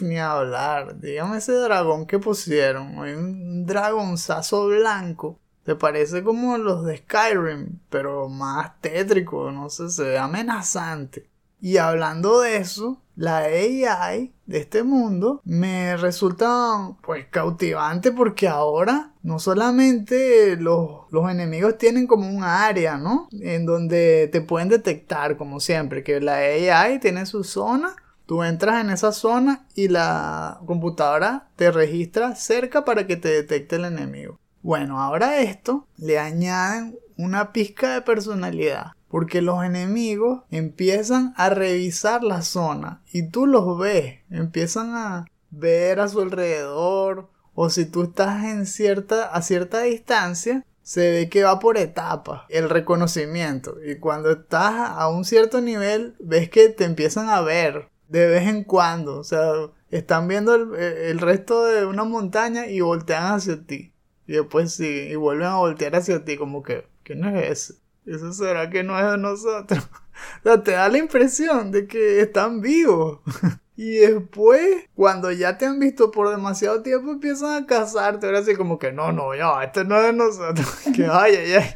ni 0.00 0.18
hablar. 0.18 0.98
Dígame 0.98 1.36
ese 1.36 1.52
dragón 1.52 2.06
que 2.06 2.18
pusieron. 2.18 2.98
Hay 2.98 3.12
un 3.12 3.66
dragonzazo 3.66 4.66
blanco 4.68 5.38
te 5.64 5.76
parece 5.76 6.22
como 6.22 6.58
los 6.58 6.84
de 6.84 6.98
Skyrim, 6.98 7.78
pero 7.90 8.28
más 8.28 8.80
tétrico, 8.80 9.50
no 9.50 9.70
sé, 9.70 9.90
se 9.90 10.04
ve 10.04 10.18
amenazante. 10.18 11.28
Y 11.60 11.78
hablando 11.78 12.40
de 12.40 12.58
eso, 12.58 13.00
la 13.16 13.38
AI 13.38 14.34
de 14.44 14.58
este 14.58 14.82
mundo 14.82 15.40
me 15.44 15.96
resulta 15.96 16.94
pues 17.02 17.26
cautivante 17.30 18.12
porque 18.12 18.48
ahora 18.48 19.12
no 19.22 19.38
solamente 19.38 20.56
los, 20.56 21.10
los, 21.10 21.30
enemigos 21.30 21.78
tienen 21.78 22.06
como 22.06 22.28
un 22.28 22.42
área, 22.42 22.98
¿no? 22.98 23.28
En 23.40 23.64
donde 23.64 24.28
te 24.30 24.42
pueden 24.42 24.68
detectar 24.68 25.38
como 25.38 25.60
siempre, 25.60 26.02
que 26.02 26.20
la 26.20 26.34
AI 26.34 26.98
tiene 26.98 27.24
su 27.24 27.44
zona, 27.44 27.96
tú 28.26 28.42
entras 28.42 28.84
en 28.84 28.90
esa 28.90 29.12
zona 29.12 29.66
y 29.74 29.88
la 29.88 30.60
computadora 30.66 31.48
te 31.56 31.70
registra 31.70 32.34
cerca 32.34 32.84
para 32.84 33.06
que 33.06 33.16
te 33.16 33.28
detecte 33.28 33.76
el 33.76 33.86
enemigo. 33.86 34.38
Bueno, 34.64 34.98
ahora 34.98 35.40
esto 35.40 35.86
le 35.98 36.18
añaden 36.18 36.98
una 37.18 37.52
pizca 37.52 37.92
de 37.92 38.00
personalidad. 38.00 38.92
Porque 39.08 39.42
los 39.42 39.62
enemigos 39.62 40.40
empiezan 40.50 41.34
a 41.36 41.50
revisar 41.50 42.24
la 42.24 42.40
zona 42.40 43.02
y 43.12 43.28
tú 43.28 43.46
los 43.46 43.78
ves, 43.78 44.20
empiezan 44.30 44.94
a 44.94 45.26
ver 45.50 46.00
a 46.00 46.08
su 46.08 46.22
alrededor 46.22 47.28
o 47.52 47.68
si 47.68 47.84
tú 47.84 48.04
estás 48.04 48.44
en 48.44 48.64
cierta, 48.64 49.26
a 49.26 49.42
cierta 49.42 49.82
distancia, 49.82 50.64
se 50.82 51.10
ve 51.10 51.28
que 51.28 51.44
va 51.44 51.58
por 51.58 51.76
etapas 51.76 52.44
el 52.48 52.70
reconocimiento 52.70 53.76
y 53.86 53.96
cuando 53.96 54.30
estás 54.30 54.72
a 54.76 55.08
un 55.08 55.26
cierto 55.26 55.60
nivel 55.60 56.16
ves 56.20 56.48
que 56.48 56.70
te 56.70 56.84
empiezan 56.84 57.28
a 57.28 57.42
ver 57.42 57.90
de 58.08 58.26
vez 58.28 58.48
en 58.48 58.64
cuando, 58.64 59.18
o 59.18 59.24
sea, 59.24 59.52
están 59.90 60.26
viendo 60.26 60.54
el, 60.54 60.74
el 60.74 61.18
resto 61.18 61.66
de 61.66 61.84
una 61.84 62.04
montaña 62.04 62.66
y 62.66 62.80
voltean 62.80 63.34
hacia 63.34 63.62
ti. 63.62 63.93
Y 64.26 64.34
después 64.34 64.72
sí, 64.72 65.08
y 65.10 65.16
vuelven 65.16 65.46
a 65.46 65.56
voltear 65.56 65.94
hacia 65.96 66.24
ti 66.24 66.36
como 66.36 66.62
que, 66.62 66.86
¿quién 67.02 67.24
es 67.24 67.50
ese? 67.50 67.84
¿Eso 68.06 68.32
será 68.32 68.68
que 68.70 68.82
no 68.82 68.98
es 68.98 69.10
de 69.10 69.18
nosotros? 69.18 69.88
o 70.40 70.42
sea, 70.42 70.62
te 70.62 70.72
da 70.72 70.88
la 70.88 70.98
impresión 70.98 71.70
de 71.70 71.86
que 71.86 72.20
están 72.20 72.60
vivos. 72.60 73.20
y 73.76 73.96
después, 73.96 74.88
cuando 74.94 75.30
ya 75.30 75.58
te 75.58 75.66
han 75.66 75.78
visto 75.78 76.10
por 76.10 76.30
demasiado 76.30 76.82
tiempo, 76.82 77.12
empiezan 77.12 77.62
a 77.62 77.66
cazarte. 77.66 78.26
Ahora 78.26 78.42
sí 78.42 78.54
como 78.56 78.78
que, 78.78 78.92
no, 78.92 79.12
no, 79.12 79.34
ya, 79.34 79.62
este 79.62 79.84
no 79.84 79.96
es 79.98 80.04
de 80.04 80.12
nosotros. 80.12 80.68
que 80.94 81.06
ay, 81.06 81.34
ay, 81.36 81.52
ay. 81.54 81.74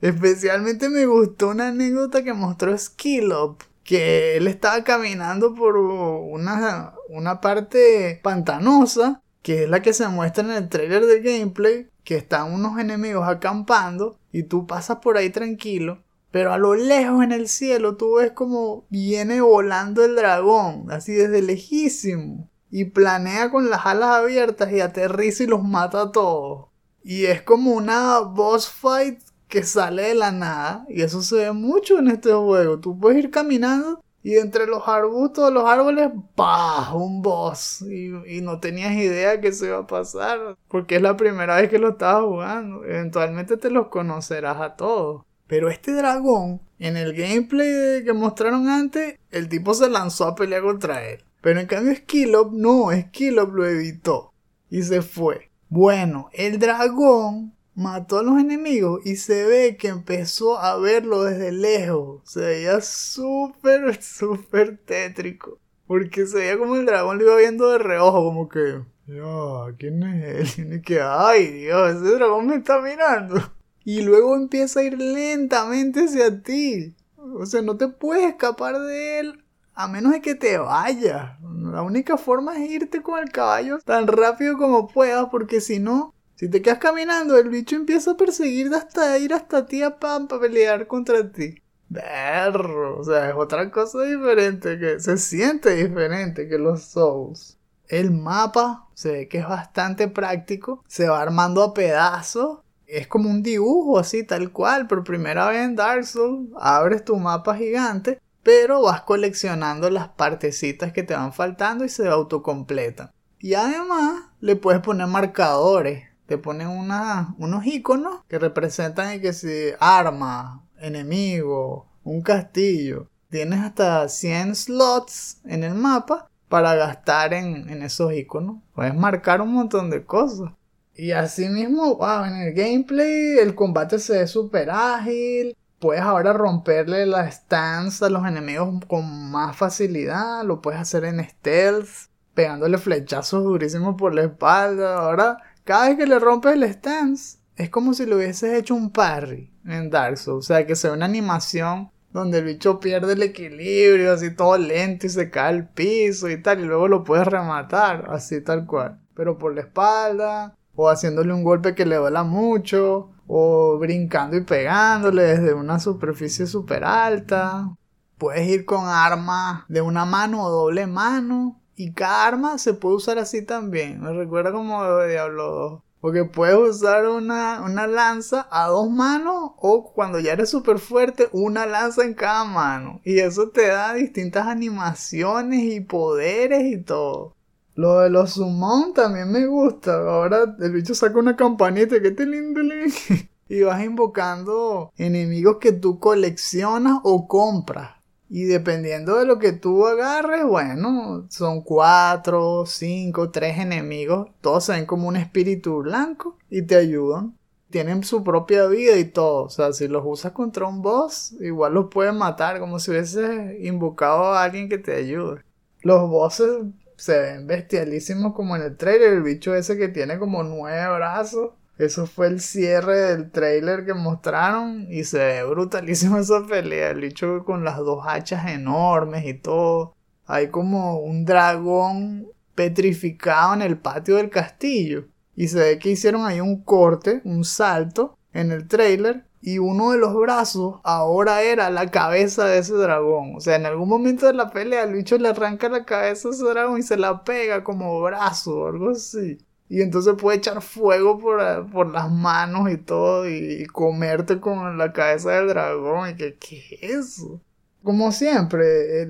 Especialmente 0.00 0.88
me 0.88 1.04
gustó 1.04 1.48
una 1.48 1.68
anécdota 1.68 2.22
que 2.22 2.32
mostró 2.32 2.76
Skillop. 2.76 3.62
Que 3.84 4.36
él 4.36 4.46
estaba 4.46 4.84
caminando 4.84 5.54
por 5.54 5.76
una, 5.76 6.94
una 7.08 7.40
parte 7.40 8.20
pantanosa 8.22 9.22
que 9.42 9.64
es 9.64 9.70
la 9.70 9.82
que 9.82 9.92
se 9.92 10.08
muestra 10.08 10.44
en 10.44 10.50
el 10.50 10.68
trailer 10.68 11.06
del 11.06 11.22
gameplay, 11.22 11.88
que 12.04 12.16
están 12.16 12.52
unos 12.52 12.78
enemigos 12.78 13.28
acampando 13.28 14.18
y 14.32 14.44
tú 14.44 14.66
pasas 14.66 14.98
por 14.98 15.16
ahí 15.16 15.30
tranquilo, 15.30 16.02
pero 16.30 16.52
a 16.52 16.58
lo 16.58 16.74
lejos 16.74 17.24
en 17.24 17.32
el 17.32 17.48
cielo 17.48 17.96
tú 17.96 18.16
ves 18.16 18.32
como 18.32 18.84
viene 18.88 19.40
volando 19.40 20.04
el 20.04 20.16
dragón, 20.16 20.90
así 20.90 21.12
desde 21.12 21.42
lejísimo, 21.42 22.48
y 22.70 22.84
planea 22.84 23.50
con 23.50 23.68
las 23.68 23.86
alas 23.86 24.10
abiertas 24.10 24.72
y 24.72 24.80
aterriza 24.80 25.42
y 25.42 25.46
los 25.46 25.62
mata 25.62 26.02
a 26.02 26.12
todos. 26.12 26.66
Y 27.02 27.24
es 27.24 27.42
como 27.42 27.72
una 27.72 28.20
boss 28.20 28.68
fight 28.68 29.20
que 29.48 29.64
sale 29.64 30.02
de 30.02 30.14
la 30.14 30.30
nada, 30.30 30.86
y 30.88 31.02
eso 31.02 31.22
se 31.22 31.36
ve 31.36 31.52
mucho 31.52 31.98
en 31.98 32.08
este 32.08 32.32
juego. 32.32 32.78
Tú 32.78 32.96
puedes 32.98 33.18
ir 33.18 33.30
caminando 33.30 34.00
y 34.22 34.36
entre 34.36 34.66
los 34.66 34.86
arbustos 34.86 35.52
los 35.52 35.64
árboles, 35.64 36.10
¡pah! 36.34 36.92
Un 36.94 37.22
boss. 37.22 37.82
Y, 37.82 38.40
no 38.42 38.60
tenías 38.60 38.92
idea 38.92 39.40
que 39.40 39.52
se 39.52 39.66
iba 39.66 39.78
a 39.78 39.86
pasar. 39.86 40.56
Porque 40.68 40.96
es 40.96 41.02
la 41.02 41.16
primera 41.16 41.56
vez 41.56 41.70
que 41.70 41.78
lo 41.78 41.90
estabas 41.90 42.24
jugando. 42.24 42.84
Eventualmente 42.84 43.56
te 43.56 43.70
los 43.70 43.88
conocerás 43.88 44.60
a 44.60 44.76
todos. 44.76 45.22
Pero 45.46 45.68
este 45.68 45.92
dragón, 45.92 46.60
en 46.78 46.96
el 46.96 47.14
gameplay 47.14 48.04
que 48.04 48.12
mostraron 48.12 48.68
antes, 48.68 49.18
el 49.30 49.48
tipo 49.48 49.74
se 49.74 49.88
lanzó 49.88 50.26
a 50.26 50.34
pelear 50.34 50.62
contra 50.62 51.04
él. 51.08 51.24
Pero 51.40 51.58
en 51.58 51.66
cambio 51.66 51.94
Skillop 51.94 52.52
no, 52.52 52.90
Skillop 52.92 53.54
lo 53.54 53.66
evitó. 53.66 54.32
Y 54.68 54.82
se 54.82 55.00
fue. 55.00 55.50
Bueno, 55.68 56.28
el 56.32 56.58
dragón 56.58 57.54
mató 57.80 58.18
a 58.18 58.22
los 58.22 58.38
enemigos 58.38 59.00
y 59.06 59.16
se 59.16 59.46
ve 59.46 59.76
que 59.78 59.88
empezó 59.88 60.58
a 60.58 60.76
verlo 60.76 61.22
desde 61.22 61.50
lejos. 61.50 62.20
Se 62.24 62.40
veía 62.40 62.80
súper, 62.82 64.02
súper 64.02 64.76
tétrico. 64.76 65.58
Porque 65.86 66.26
se 66.26 66.36
veía 66.36 66.58
como 66.58 66.76
el 66.76 66.86
dragón 66.86 67.18
lo 67.18 67.24
iba 67.24 67.36
viendo 67.36 67.70
de 67.70 67.78
reojo, 67.78 68.22
como 68.22 68.48
que, 68.48 68.82
ya, 69.06 69.76
¿quién 69.78 70.02
es 70.02 70.58
él? 70.58 70.72
Y 70.74 70.82
que, 70.82 71.00
ay, 71.00 71.46
Dios, 71.48 71.96
ese 71.96 72.14
dragón 72.14 72.46
me 72.46 72.56
está 72.56 72.80
mirando. 72.80 73.40
Y 73.84 74.02
luego 74.02 74.36
empieza 74.36 74.80
a 74.80 74.84
ir 74.84 74.98
lentamente 74.98 76.04
hacia 76.04 76.42
ti. 76.42 76.94
O 77.16 77.46
sea, 77.46 77.62
no 77.62 77.76
te 77.76 77.88
puedes 77.88 78.28
escapar 78.28 78.78
de 78.78 79.20
él 79.20 79.44
a 79.74 79.88
menos 79.88 80.12
de 80.12 80.20
que 80.20 80.34
te 80.34 80.58
vayas. 80.58 81.40
La 81.40 81.82
única 81.82 82.18
forma 82.18 82.62
es 82.62 82.70
irte 82.70 83.02
con 83.02 83.18
el 83.18 83.30
caballo 83.30 83.78
tan 83.78 84.06
rápido 84.06 84.58
como 84.58 84.86
puedas, 84.86 85.26
porque 85.30 85.62
si 85.62 85.78
no, 85.78 86.14
si 86.40 86.48
te 86.48 86.62
quedas 86.62 86.78
caminando, 86.78 87.36
el 87.36 87.50
bicho 87.50 87.76
empieza 87.76 88.12
a 88.12 88.16
perseguirte 88.16 88.74
hasta 88.74 89.18
ir 89.18 89.34
hasta 89.34 89.66
ti 89.66 89.82
a 89.82 89.98
Pam 89.98 90.26
para 90.26 90.40
pelear 90.40 90.86
contra 90.86 91.30
ti. 91.30 91.56
Berro, 91.90 92.98
o 92.98 93.04
sea, 93.04 93.28
es 93.28 93.34
otra 93.36 93.70
cosa 93.70 94.04
diferente 94.04 94.78
que 94.78 94.98
se 95.00 95.18
siente 95.18 95.74
diferente 95.74 96.48
que 96.48 96.56
los 96.56 96.82
Souls. 96.82 97.58
El 97.88 98.10
mapa 98.12 98.88
se 98.94 99.12
ve 99.12 99.28
que 99.28 99.36
es 99.36 99.46
bastante 99.46 100.08
práctico, 100.08 100.82
se 100.88 101.10
va 101.10 101.20
armando 101.20 101.62
a 101.62 101.74
pedazos. 101.74 102.60
Es 102.86 103.06
como 103.06 103.28
un 103.28 103.42
dibujo 103.42 103.98
así, 103.98 104.24
tal 104.24 104.50
cual. 104.50 104.86
Por 104.86 105.04
primera 105.04 105.46
vez 105.46 105.62
en 105.66 105.76
Dark 105.76 106.06
Souls, 106.06 106.48
abres 106.58 107.04
tu 107.04 107.16
mapa 107.18 107.54
gigante, 107.54 108.18
pero 108.42 108.80
vas 108.80 109.02
coleccionando 109.02 109.90
las 109.90 110.08
partecitas 110.08 110.94
que 110.94 111.02
te 111.02 111.12
van 111.12 111.34
faltando 111.34 111.84
y 111.84 111.90
se 111.90 112.08
autocompletan. 112.08 113.10
Y 113.40 113.52
además 113.52 114.22
le 114.40 114.56
puedes 114.56 114.80
poner 114.80 115.06
marcadores 115.06 116.09
te 116.30 116.38
ponen 116.38 116.68
unos 116.68 117.66
iconos 117.66 118.20
que 118.28 118.38
representan 118.38 119.20
que 119.20 119.32
si 119.32 119.72
arma, 119.80 120.64
enemigo, 120.78 121.88
un 122.04 122.22
castillo. 122.22 123.08
Tienes 123.30 123.58
hasta 123.58 124.08
100 124.08 124.54
slots 124.54 125.40
en 125.44 125.64
el 125.64 125.74
mapa 125.74 126.30
para 126.48 126.76
gastar 126.76 127.34
en, 127.34 127.82
esos 127.82 128.12
iconos. 128.12 128.58
Puedes 128.76 128.94
marcar 128.94 129.40
un 129.40 129.52
montón 129.54 129.90
de 129.90 130.04
cosas. 130.04 130.52
Y 130.94 131.10
así 131.10 131.48
mismo, 131.48 131.96
wow, 131.96 132.24
en 132.26 132.36
el 132.36 132.54
gameplay 132.54 133.38
el 133.40 133.56
combate 133.56 133.98
se 133.98 134.20
ve 134.20 134.26
súper 134.28 134.70
ágil. 134.70 135.56
puedes 135.80 136.02
ahora 136.02 136.32
romperle 136.32 137.06
la 137.06 137.28
stance 137.28 138.04
a 138.04 138.08
los 138.08 138.24
enemigos 138.24 138.84
con 138.86 139.32
más 139.32 139.56
facilidad. 139.56 140.44
Lo 140.44 140.62
puedes 140.62 140.80
hacer 140.80 141.06
en 141.06 141.28
stealth, 141.28 141.88
pegándole 142.34 142.78
flechazos 142.78 143.42
durísimos 143.42 143.96
por 143.96 144.14
la 144.14 144.22
espalda. 144.22 144.98
Ahora, 144.98 145.38
cada 145.70 145.88
vez 145.88 145.98
que 145.98 146.06
le 146.06 146.18
rompes 146.18 146.54
el 146.54 146.64
stance, 146.64 147.38
es 147.54 147.70
como 147.70 147.94
si 147.94 148.04
le 148.04 148.16
hubieses 148.16 148.58
hecho 148.58 148.74
un 148.74 148.90
parry 148.90 149.52
en 149.64 149.88
Dark 149.88 150.18
Souls. 150.18 150.46
O 150.46 150.48
sea, 150.48 150.66
que 150.66 150.74
sea 150.74 150.94
una 150.94 151.04
animación 151.04 151.92
donde 152.12 152.38
el 152.38 152.46
bicho 152.46 152.80
pierde 152.80 153.12
el 153.12 153.22
equilibrio, 153.22 154.12
así 154.12 154.34
todo 154.34 154.58
lento 154.58 155.06
y 155.06 155.10
se 155.10 155.30
cae 155.30 155.50
al 155.50 155.68
piso 155.68 156.28
y 156.28 156.42
tal, 156.42 156.58
y 156.58 156.64
luego 156.64 156.88
lo 156.88 157.04
puedes 157.04 157.24
rematar, 157.24 158.06
así 158.10 158.40
tal 158.40 158.66
cual. 158.66 158.98
Pero 159.14 159.38
por 159.38 159.54
la 159.54 159.60
espalda, 159.60 160.56
o 160.74 160.88
haciéndole 160.88 161.32
un 161.32 161.44
golpe 161.44 161.76
que 161.76 161.86
le 161.86 161.94
duela 161.94 162.24
mucho, 162.24 163.12
o 163.28 163.78
brincando 163.78 164.36
y 164.36 164.40
pegándole 164.40 165.22
desde 165.22 165.54
una 165.54 165.78
superficie 165.78 166.48
súper 166.48 166.82
alta. 166.82 167.76
Puedes 168.18 168.48
ir 168.48 168.64
con 168.64 168.88
armas 168.88 169.62
de 169.68 169.82
una 169.82 170.04
mano 170.04 170.42
o 170.42 170.50
doble 170.50 170.88
mano. 170.88 171.59
Y 171.80 171.92
cada 171.94 172.26
arma 172.26 172.58
se 172.58 172.74
puede 172.74 172.96
usar 172.96 173.18
así 173.18 173.40
también. 173.40 174.02
Me 174.02 174.12
recuerda 174.12 174.52
como 174.52 175.02
Diablo 175.06 175.50
2. 175.50 175.82
Porque 176.02 176.26
puedes 176.26 176.58
usar 176.58 177.06
una, 177.08 177.62
una, 177.62 177.86
lanza 177.86 178.46
a 178.50 178.66
dos 178.66 178.90
manos 178.90 179.52
o 179.56 179.90
cuando 179.94 180.18
ya 180.18 180.34
eres 180.34 180.50
súper 180.50 180.78
fuerte, 180.78 181.30
una 181.32 181.64
lanza 181.64 182.04
en 182.04 182.12
cada 182.12 182.44
mano. 182.44 183.00
Y 183.02 183.20
eso 183.20 183.48
te 183.48 183.68
da 183.68 183.94
distintas 183.94 184.46
animaciones 184.46 185.62
y 185.62 185.80
poderes 185.80 186.70
y 186.70 186.82
todo. 186.82 187.34
Lo 187.76 188.00
de 188.00 188.10
los 188.10 188.34
summon 188.34 188.92
también 188.92 189.32
me 189.32 189.46
gusta. 189.46 189.94
Ahora 189.94 190.54
el 190.60 190.72
bicho 190.72 190.94
saca 190.94 191.18
una 191.18 191.34
campanita 191.34 191.98
que 192.02 192.10
te 192.10 192.26
lindo. 192.26 192.60
y 193.48 193.62
vas 193.62 193.82
invocando 193.82 194.92
enemigos 194.98 195.56
que 195.58 195.72
tú 195.72 195.98
coleccionas 195.98 196.98
o 197.04 197.26
compras. 197.26 197.99
Y 198.32 198.44
dependiendo 198.44 199.18
de 199.18 199.24
lo 199.26 199.40
que 199.40 199.52
tú 199.52 199.88
agarres, 199.88 200.44
bueno, 200.44 201.26
son 201.28 201.62
cuatro, 201.62 202.64
cinco, 202.64 203.32
tres 203.32 203.58
enemigos. 203.58 204.28
Todos 204.40 204.66
se 204.66 204.72
ven 204.72 204.86
como 204.86 205.08
un 205.08 205.16
espíritu 205.16 205.78
blanco 205.78 206.38
y 206.48 206.62
te 206.62 206.76
ayudan. 206.76 207.36
Tienen 207.70 208.04
su 208.04 208.22
propia 208.22 208.68
vida 208.68 208.96
y 208.98 209.04
todo. 209.04 209.44
O 209.46 209.48
sea, 209.50 209.72
si 209.72 209.88
los 209.88 210.04
usas 210.06 210.30
contra 210.30 210.66
un 210.66 210.80
boss, 210.80 211.34
igual 211.40 211.74
los 211.74 211.86
puedes 211.90 212.14
matar 212.14 212.60
como 212.60 212.78
si 212.78 212.92
hubieses 212.92 213.60
invocado 213.64 214.26
a 214.26 214.44
alguien 214.44 214.68
que 214.68 214.78
te 214.78 214.94
ayude. 214.94 215.42
Los 215.82 216.08
bosses 216.08 216.66
se 216.96 217.18
ven 217.18 217.48
bestialísimos 217.48 218.32
como 218.34 218.54
en 218.54 218.62
el 218.62 218.76
trailer. 218.76 219.14
El 219.14 219.22
bicho 219.24 219.56
ese 219.56 219.76
que 219.76 219.88
tiene 219.88 220.20
como 220.20 220.44
nueve 220.44 220.94
brazos. 220.94 221.50
Eso 221.80 222.06
fue 222.06 222.26
el 222.26 222.40
cierre 222.40 222.98
del 222.98 223.30
trailer 223.30 223.86
que 223.86 223.94
mostraron 223.94 224.86
y 224.90 225.04
se 225.04 225.18
ve 225.18 225.44
brutalísimo 225.44 226.18
esa 226.18 226.44
pelea. 226.46 226.90
El 226.90 227.00
bicho 227.00 227.42
con 227.44 227.64
las 227.64 227.78
dos 227.78 228.04
hachas 228.06 228.50
enormes 228.50 229.24
y 229.26 229.34
todo. 229.34 229.94
Hay 230.26 230.48
como 230.48 230.98
un 230.98 231.24
dragón 231.24 232.28
petrificado 232.54 233.54
en 233.54 233.62
el 233.62 233.78
patio 233.78 234.16
del 234.16 234.28
castillo. 234.28 235.06
Y 235.34 235.48
se 235.48 235.58
ve 235.58 235.78
que 235.78 235.90
hicieron 235.90 236.26
ahí 236.26 236.40
un 236.40 236.62
corte, 236.62 237.22
un 237.24 237.44
salto 237.44 238.18
en 238.34 238.52
el 238.52 238.68
trailer 238.68 239.24
y 239.40 239.58
uno 239.58 239.92
de 239.92 239.98
los 239.98 240.14
brazos 240.14 240.80
ahora 240.84 241.42
era 241.42 241.70
la 241.70 241.90
cabeza 241.90 242.44
de 242.44 242.58
ese 242.58 242.74
dragón. 242.74 243.36
O 243.36 243.40
sea, 243.40 243.56
en 243.56 243.64
algún 243.64 243.88
momento 243.88 244.26
de 244.26 244.34
la 244.34 244.50
pelea 244.50 244.84
el 244.84 244.92
bicho 244.92 245.16
le 245.16 245.28
arranca 245.28 245.70
la 245.70 245.86
cabeza 245.86 246.28
a 246.28 246.32
ese 246.32 246.44
dragón 246.44 246.78
y 246.78 246.82
se 246.82 246.98
la 246.98 247.24
pega 247.24 247.64
como 247.64 248.02
brazo 248.02 248.60
o 248.60 248.66
algo 248.68 248.90
así. 248.90 249.38
Y 249.70 249.82
entonces 249.82 250.14
puede 250.18 250.38
echar 250.38 250.62
fuego 250.62 251.16
por, 251.16 251.70
por 251.70 251.92
las 251.92 252.10
manos 252.10 252.68
y 252.72 252.76
todo 252.76 253.30
y, 253.30 253.64
comerte 253.66 254.40
con 254.40 254.76
la 254.76 254.92
cabeza 254.92 255.30
del 255.30 255.46
dragón. 255.46 256.10
Y 256.10 256.16
que, 256.16 256.34
¿qué 256.34 256.76
es 256.82 256.90
eso? 256.90 257.40
Como 257.84 258.10
siempre, 258.10 259.06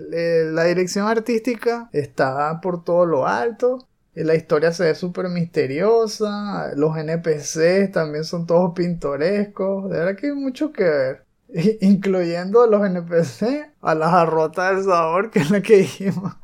la 0.53 0.65
dirección 0.65 1.09
artística 1.09 1.89
está 1.95 2.61
por 2.61 2.85
todo 2.85 3.07
lo 3.07 3.27
alto. 3.27 3.89
La 4.13 4.35
historia 4.35 4.71
se 4.73 4.85
ve 4.85 4.95
súper 4.95 5.31
misteriosa. 5.31 6.73
Los 6.77 6.95
NPCs 6.95 7.91
también 7.91 8.25
son 8.25 8.47
todos 8.47 8.75
pintorescos. 8.75 9.91
De 9.91 9.99
verdad 9.99 10.17
que 10.17 10.27
hay 10.27 10.35
mucho 10.35 10.73
que 10.73 10.85
ver. 10.85 11.25
Incluyendo 11.81 12.63
a 12.63 12.67
los 12.67 12.87
NPC, 12.87 13.73
a 13.81 13.95
la 13.95 14.11
jarrota 14.11 14.75
del 14.75 14.85
sabor, 14.85 15.31
que 15.31 15.39
es 15.39 15.51
la 15.51 15.63
que 15.63 15.79
dijimos. 15.79 16.35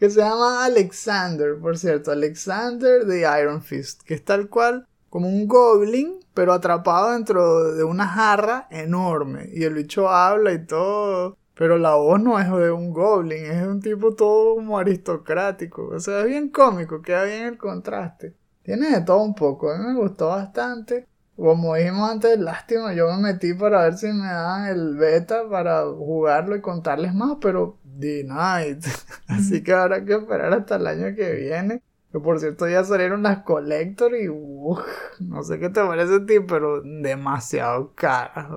Que 0.00 0.08
se 0.08 0.20
llama 0.20 0.64
Alexander, 0.64 1.58
por 1.60 1.76
cierto. 1.76 2.10
Alexander 2.10 3.04
de 3.04 3.20
Iron 3.40 3.62
Fist. 3.62 4.02
Que 4.02 4.14
es 4.14 4.24
tal 4.24 4.48
cual 4.48 4.88
como 5.10 5.28
un 5.28 5.46
goblin, 5.46 6.20
pero 6.32 6.54
atrapado 6.54 7.12
dentro 7.12 7.74
de 7.74 7.84
una 7.84 8.06
jarra 8.06 8.66
enorme. 8.70 9.50
Y 9.52 9.64
el 9.64 9.74
bicho 9.74 10.08
habla 10.08 10.52
y 10.54 10.64
todo. 10.64 11.36
Pero 11.54 11.76
la 11.76 11.96
voz 11.96 12.18
no 12.18 12.40
es 12.40 12.50
de 12.50 12.70
un 12.70 12.94
goblin, 12.94 13.44
es 13.44 13.60
de 13.60 13.68
un 13.68 13.82
tipo 13.82 14.14
todo 14.14 14.54
como 14.54 14.78
aristocrático. 14.78 15.88
O 15.88 16.00
sea, 16.00 16.20
es 16.20 16.26
bien 16.26 16.48
cómico, 16.48 17.02
queda 17.02 17.24
bien 17.24 17.44
el 17.44 17.58
contraste. 17.58 18.34
Tiene 18.62 18.90
de 18.92 19.02
todo 19.02 19.22
un 19.22 19.34
poco, 19.34 19.70
a 19.70 19.76
mí 19.76 19.84
me 19.84 20.00
gustó 20.00 20.28
bastante. 20.28 21.06
Como 21.36 21.74
dijimos 21.74 22.10
antes, 22.10 22.38
lástima, 22.38 22.94
yo 22.94 23.06
me 23.08 23.32
metí 23.32 23.52
para 23.52 23.82
ver 23.82 23.98
si 23.98 24.06
me 24.06 24.26
daban 24.26 24.66
el 24.68 24.96
beta 24.96 25.48
para 25.50 25.84
jugarlo 25.84 26.56
y 26.56 26.60
contarles 26.62 27.14
más, 27.14 27.36
pero 27.40 27.78
denied. 28.00 28.82
Así 29.28 29.62
que 29.62 29.72
habrá 29.72 30.04
que 30.04 30.14
esperar 30.14 30.52
hasta 30.52 30.76
el 30.76 30.86
año 30.86 31.14
que 31.14 31.32
viene. 31.34 31.82
Que 32.12 32.18
por 32.18 32.40
cierto 32.40 32.68
ya 32.68 32.82
salieron 32.84 33.22
las 33.22 33.44
Collector 33.44 34.16
y 34.16 34.28
uff, 34.28 34.80
no 35.20 35.44
sé 35.44 35.60
qué 35.60 35.68
te 35.68 35.80
parece 35.80 36.16
a 36.16 36.26
ti, 36.26 36.40
pero 36.40 36.82
demasiado 36.82 37.94
caras. 37.94 38.48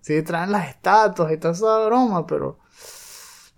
Sí, 0.00 0.22
traen 0.22 0.50
las 0.52 0.68
estatuas 0.70 1.32
y 1.32 1.36
toda 1.36 1.54
esa 1.54 1.86
broma, 1.86 2.26
pero. 2.26 2.58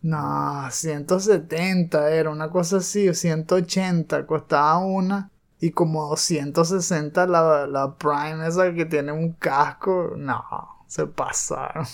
No, 0.02 0.70
170 0.70 2.10
era 2.10 2.30
una 2.30 2.50
cosa 2.50 2.78
así, 2.78 3.08
o 3.08 3.14
180 3.14 4.26
costaba 4.26 4.78
una. 4.78 5.30
Y 5.60 5.72
como 5.72 6.08
260 6.08 7.26
la, 7.26 7.66
la 7.66 7.96
Prime 7.98 8.46
esa 8.46 8.72
que 8.74 8.86
tiene 8.86 9.12
un 9.12 9.32
casco. 9.34 10.14
No, 10.16 10.42
se 10.86 11.06
pasaron. 11.06 11.86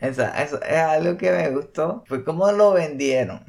Esa, 0.00 0.42
eso 0.42 0.60
es 0.62 0.76
algo 0.78 1.16
que 1.16 1.30
me 1.30 1.50
gustó. 1.50 2.04
Fue 2.06 2.24
como 2.24 2.50
lo 2.52 2.72
vendieron. 2.72 3.44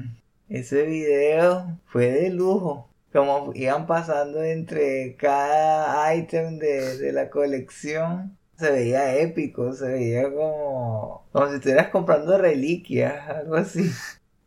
Ese 0.50 0.84
video 0.84 1.80
fue 1.86 2.12
de 2.12 2.30
lujo. 2.30 2.90
Como 3.14 3.52
iban 3.56 3.88
pasando 3.88 4.44
entre 4.44 5.16
cada 5.18 6.14
ítem 6.16 6.60
de, 6.60 6.98
de 6.98 7.12
la 7.12 7.30
colección 7.30 8.38
se 8.62 8.72
veía 8.72 9.16
épico, 9.16 9.74
se 9.74 9.88
veía 9.88 10.32
como, 10.32 11.28
como 11.32 11.48
si 11.50 11.56
estuvieras 11.56 11.88
comprando 11.88 12.38
reliquias, 12.38 13.28
algo 13.28 13.56
así. 13.56 13.90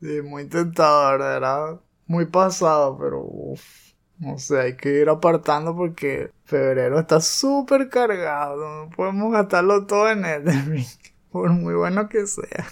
Sí, 0.01 0.23
muy 0.23 0.49
tentador, 0.49 1.21
era 1.21 1.81
muy 2.07 2.27
pasado, 2.27 2.97
pero 2.97 3.23
uff, 3.25 3.93
no 4.19 4.38
sé, 4.38 4.61
hay 4.61 4.77
que 4.77 5.01
ir 5.01 5.09
apartando 5.09 5.75
porque 5.75 6.31
febrero 6.45 7.01
está 7.01 7.21
súper 7.21 7.88
cargado, 7.88 8.85
no 8.85 8.90
podemos 8.90 9.33
gastarlo 9.33 9.87
todo 9.87 10.11
en 10.11 10.25
Elden 10.25 10.85
por 11.35 11.51
muy 11.51 11.75
bueno 11.75 12.09
que 12.09 12.29
sea. 12.29 12.68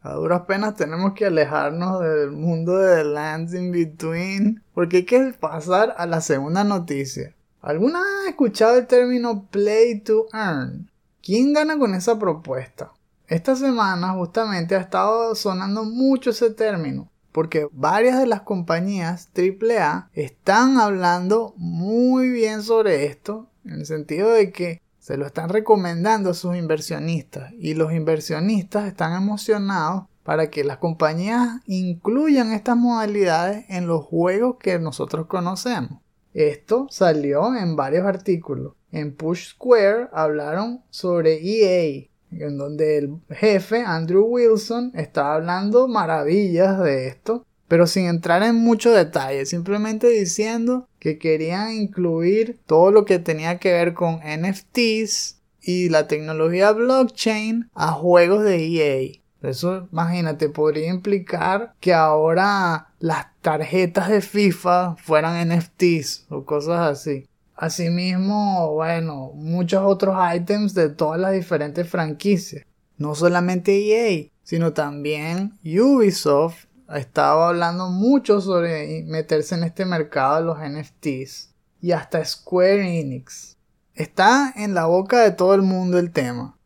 A 0.00 0.14
duras 0.14 0.46
penas 0.48 0.76
tenemos 0.76 1.12
que 1.12 1.26
alejarnos 1.26 2.00
del 2.00 2.30
mundo 2.30 2.78
de 2.78 3.02
The 3.02 3.04
Lands 3.04 3.52
in 3.52 3.70
Between 3.70 4.62
porque 4.72 4.96
hay 4.96 5.04
que 5.04 5.34
pasar 5.38 5.94
a 5.98 6.06
la 6.06 6.22
segunda 6.22 6.64
noticia. 6.64 7.34
¿Alguna 7.60 8.00
ha 8.00 8.30
escuchado 8.30 8.78
el 8.78 8.86
término 8.86 9.44
play 9.50 10.00
to 10.00 10.24
earn? 10.32 10.90
¿Quién 11.22 11.52
gana 11.52 11.78
con 11.78 11.94
esa 11.94 12.18
propuesta? 12.18 12.92
Esta 13.28 13.54
semana 13.54 14.14
justamente 14.14 14.74
ha 14.74 14.80
estado 14.80 15.34
sonando 15.34 15.84
mucho 15.84 16.30
ese 16.30 16.48
término, 16.52 17.10
porque 17.30 17.68
varias 17.72 18.18
de 18.18 18.26
las 18.26 18.40
compañías 18.40 19.28
AAA 19.36 20.08
están 20.14 20.78
hablando 20.78 21.52
muy 21.58 22.30
bien 22.30 22.62
sobre 22.62 23.04
esto, 23.04 23.50
en 23.66 23.80
el 23.80 23.84
sentido 23.84 24.30
de 24.30 24.50
que 24.50 24.80
se 25.06 25.16
lo 25.16 25.24
están 25.24 25.50
recomendando 25.50 26.30
a 26.30 26.34
sus 26.34 26.56
inversionistas 26.56 27.52
y 27.52 27.74
los 27.74 27.92
inversionistas 27.92 28.88
están 28.88 29.12
emocionados 29.12 30.06
para 30.24 30.50
que 30.50 30.64
las 30.64 30.78
compañías 30.78 31.60
incluyan 31.66 32.52
estas 32.52 32.76
modalidades 32.76 33.66
en 33.68 33.86
los 33.86 34.04
juegos 34.04 34.56
que 34.58 34.80
nosotros 34.80 35.26
conocemos. 35.28 36.00
Esto 36.34 36.88
salió 36.90 37.54
en 37.54 37.76
varios 37.76 38.04
artículos. 38.04 38.72
En 38.90 39.14
Push 39.14 39.50
Square 39.50 40.08
hablaron 40.12 40.82
sobre 40.90 41.38
EA, 41.40 42.08
en 42.32 42.58
donde 42.58 42.98
el 42.98 43.20
jefe 43.30 43.84
Andrew 43.86 44.24
Wilson 44.24 44.90
estaba 44.92 45.36
hablando 45.36 45.86
maravillas 45.86 46.82
de 46.82 47.06
esto, 47.06 47.46
pero 47.68 47.86
sin 47.86 48.06
entrar 48.06 48.42
en 48.42 48.56
mucho 48.56 48.90
detalle, 48.90 49.46
simplemente 49.46 50.08
diciendo 50.08 50.88
que 51.06 51.18
querían 51.18 51.72
incluir 51.72 52.58
todo 52.66 52.90
lo 52.90 53.04
que 53.04 53.20
tenía 53.20 53.60
que 53.60 53.72
ver 53.72 53.94
con 53.94 54.18
NFTs 54.24 55.40
y 55.62 55.88
la 55.88 56.08
tecnología 56.08 56.72
blockchain 56.72 57.70
a 57.76 57.92
juegos 57.92 58.42
de 58.42 58.66
EA. 58.66 59.12
Eso, 59.40 59.88
imagínate, 59.92 60.48
podría 60.48 60.88
implicar 60.88 61.74
que 61.78 61.94
ahora 61.94 62.88
las 62.98 63.26
tarjetas 63.40 64.08
de 64.08 64.20
FIFA 64.20 64.96
fueran 64.96 65.48
NFTs 65.48 66.26
o 66.28 66.44
cosas 66.44 66.80
así. 66.80 67.28
Asimismo, 67.54 68.74
bueno, 68.74 69.30
muchos 69.36 69.84
otros 69.84 70.16
items 70.34 70.74
de 70.74 70.88
todas 70.88 71.20
las 71.20 71.34
diferentes 71.34 71.88
franquicias. 71.88 72.66
no 72.98 73.14
solamente 73.14 73.78
EA, 73.78 74.26
sino 74.42 74.72
también 74.72 75.52
Ubisoft 75.62 76.65
estaba 76.94 77.48
hablando 77.48 77.88
mucho 77.88 78.40
sobre 78.40 79.02
meterse 79.04 79.54
en 79.54 79.64
este 79.64 79.84
mercado 79.84 80.36
de 80.36 80.44
los 80.44 80.58
NFTs 80.58 81.54
y 81.80 81.92
hasta 81.92 82.24
Square 82.24 83.00
Enix. 83.00 83.56
Está 83.94 84.52
en 84.56 84.74
la 84.74 84.86
boca 84.86 85.22
de 85.22 85.30
todo 85.30 85.54
el 85.54 85.62
mundo 85.62 85.98
el 85.98 86.12
tema. 86.12 86.58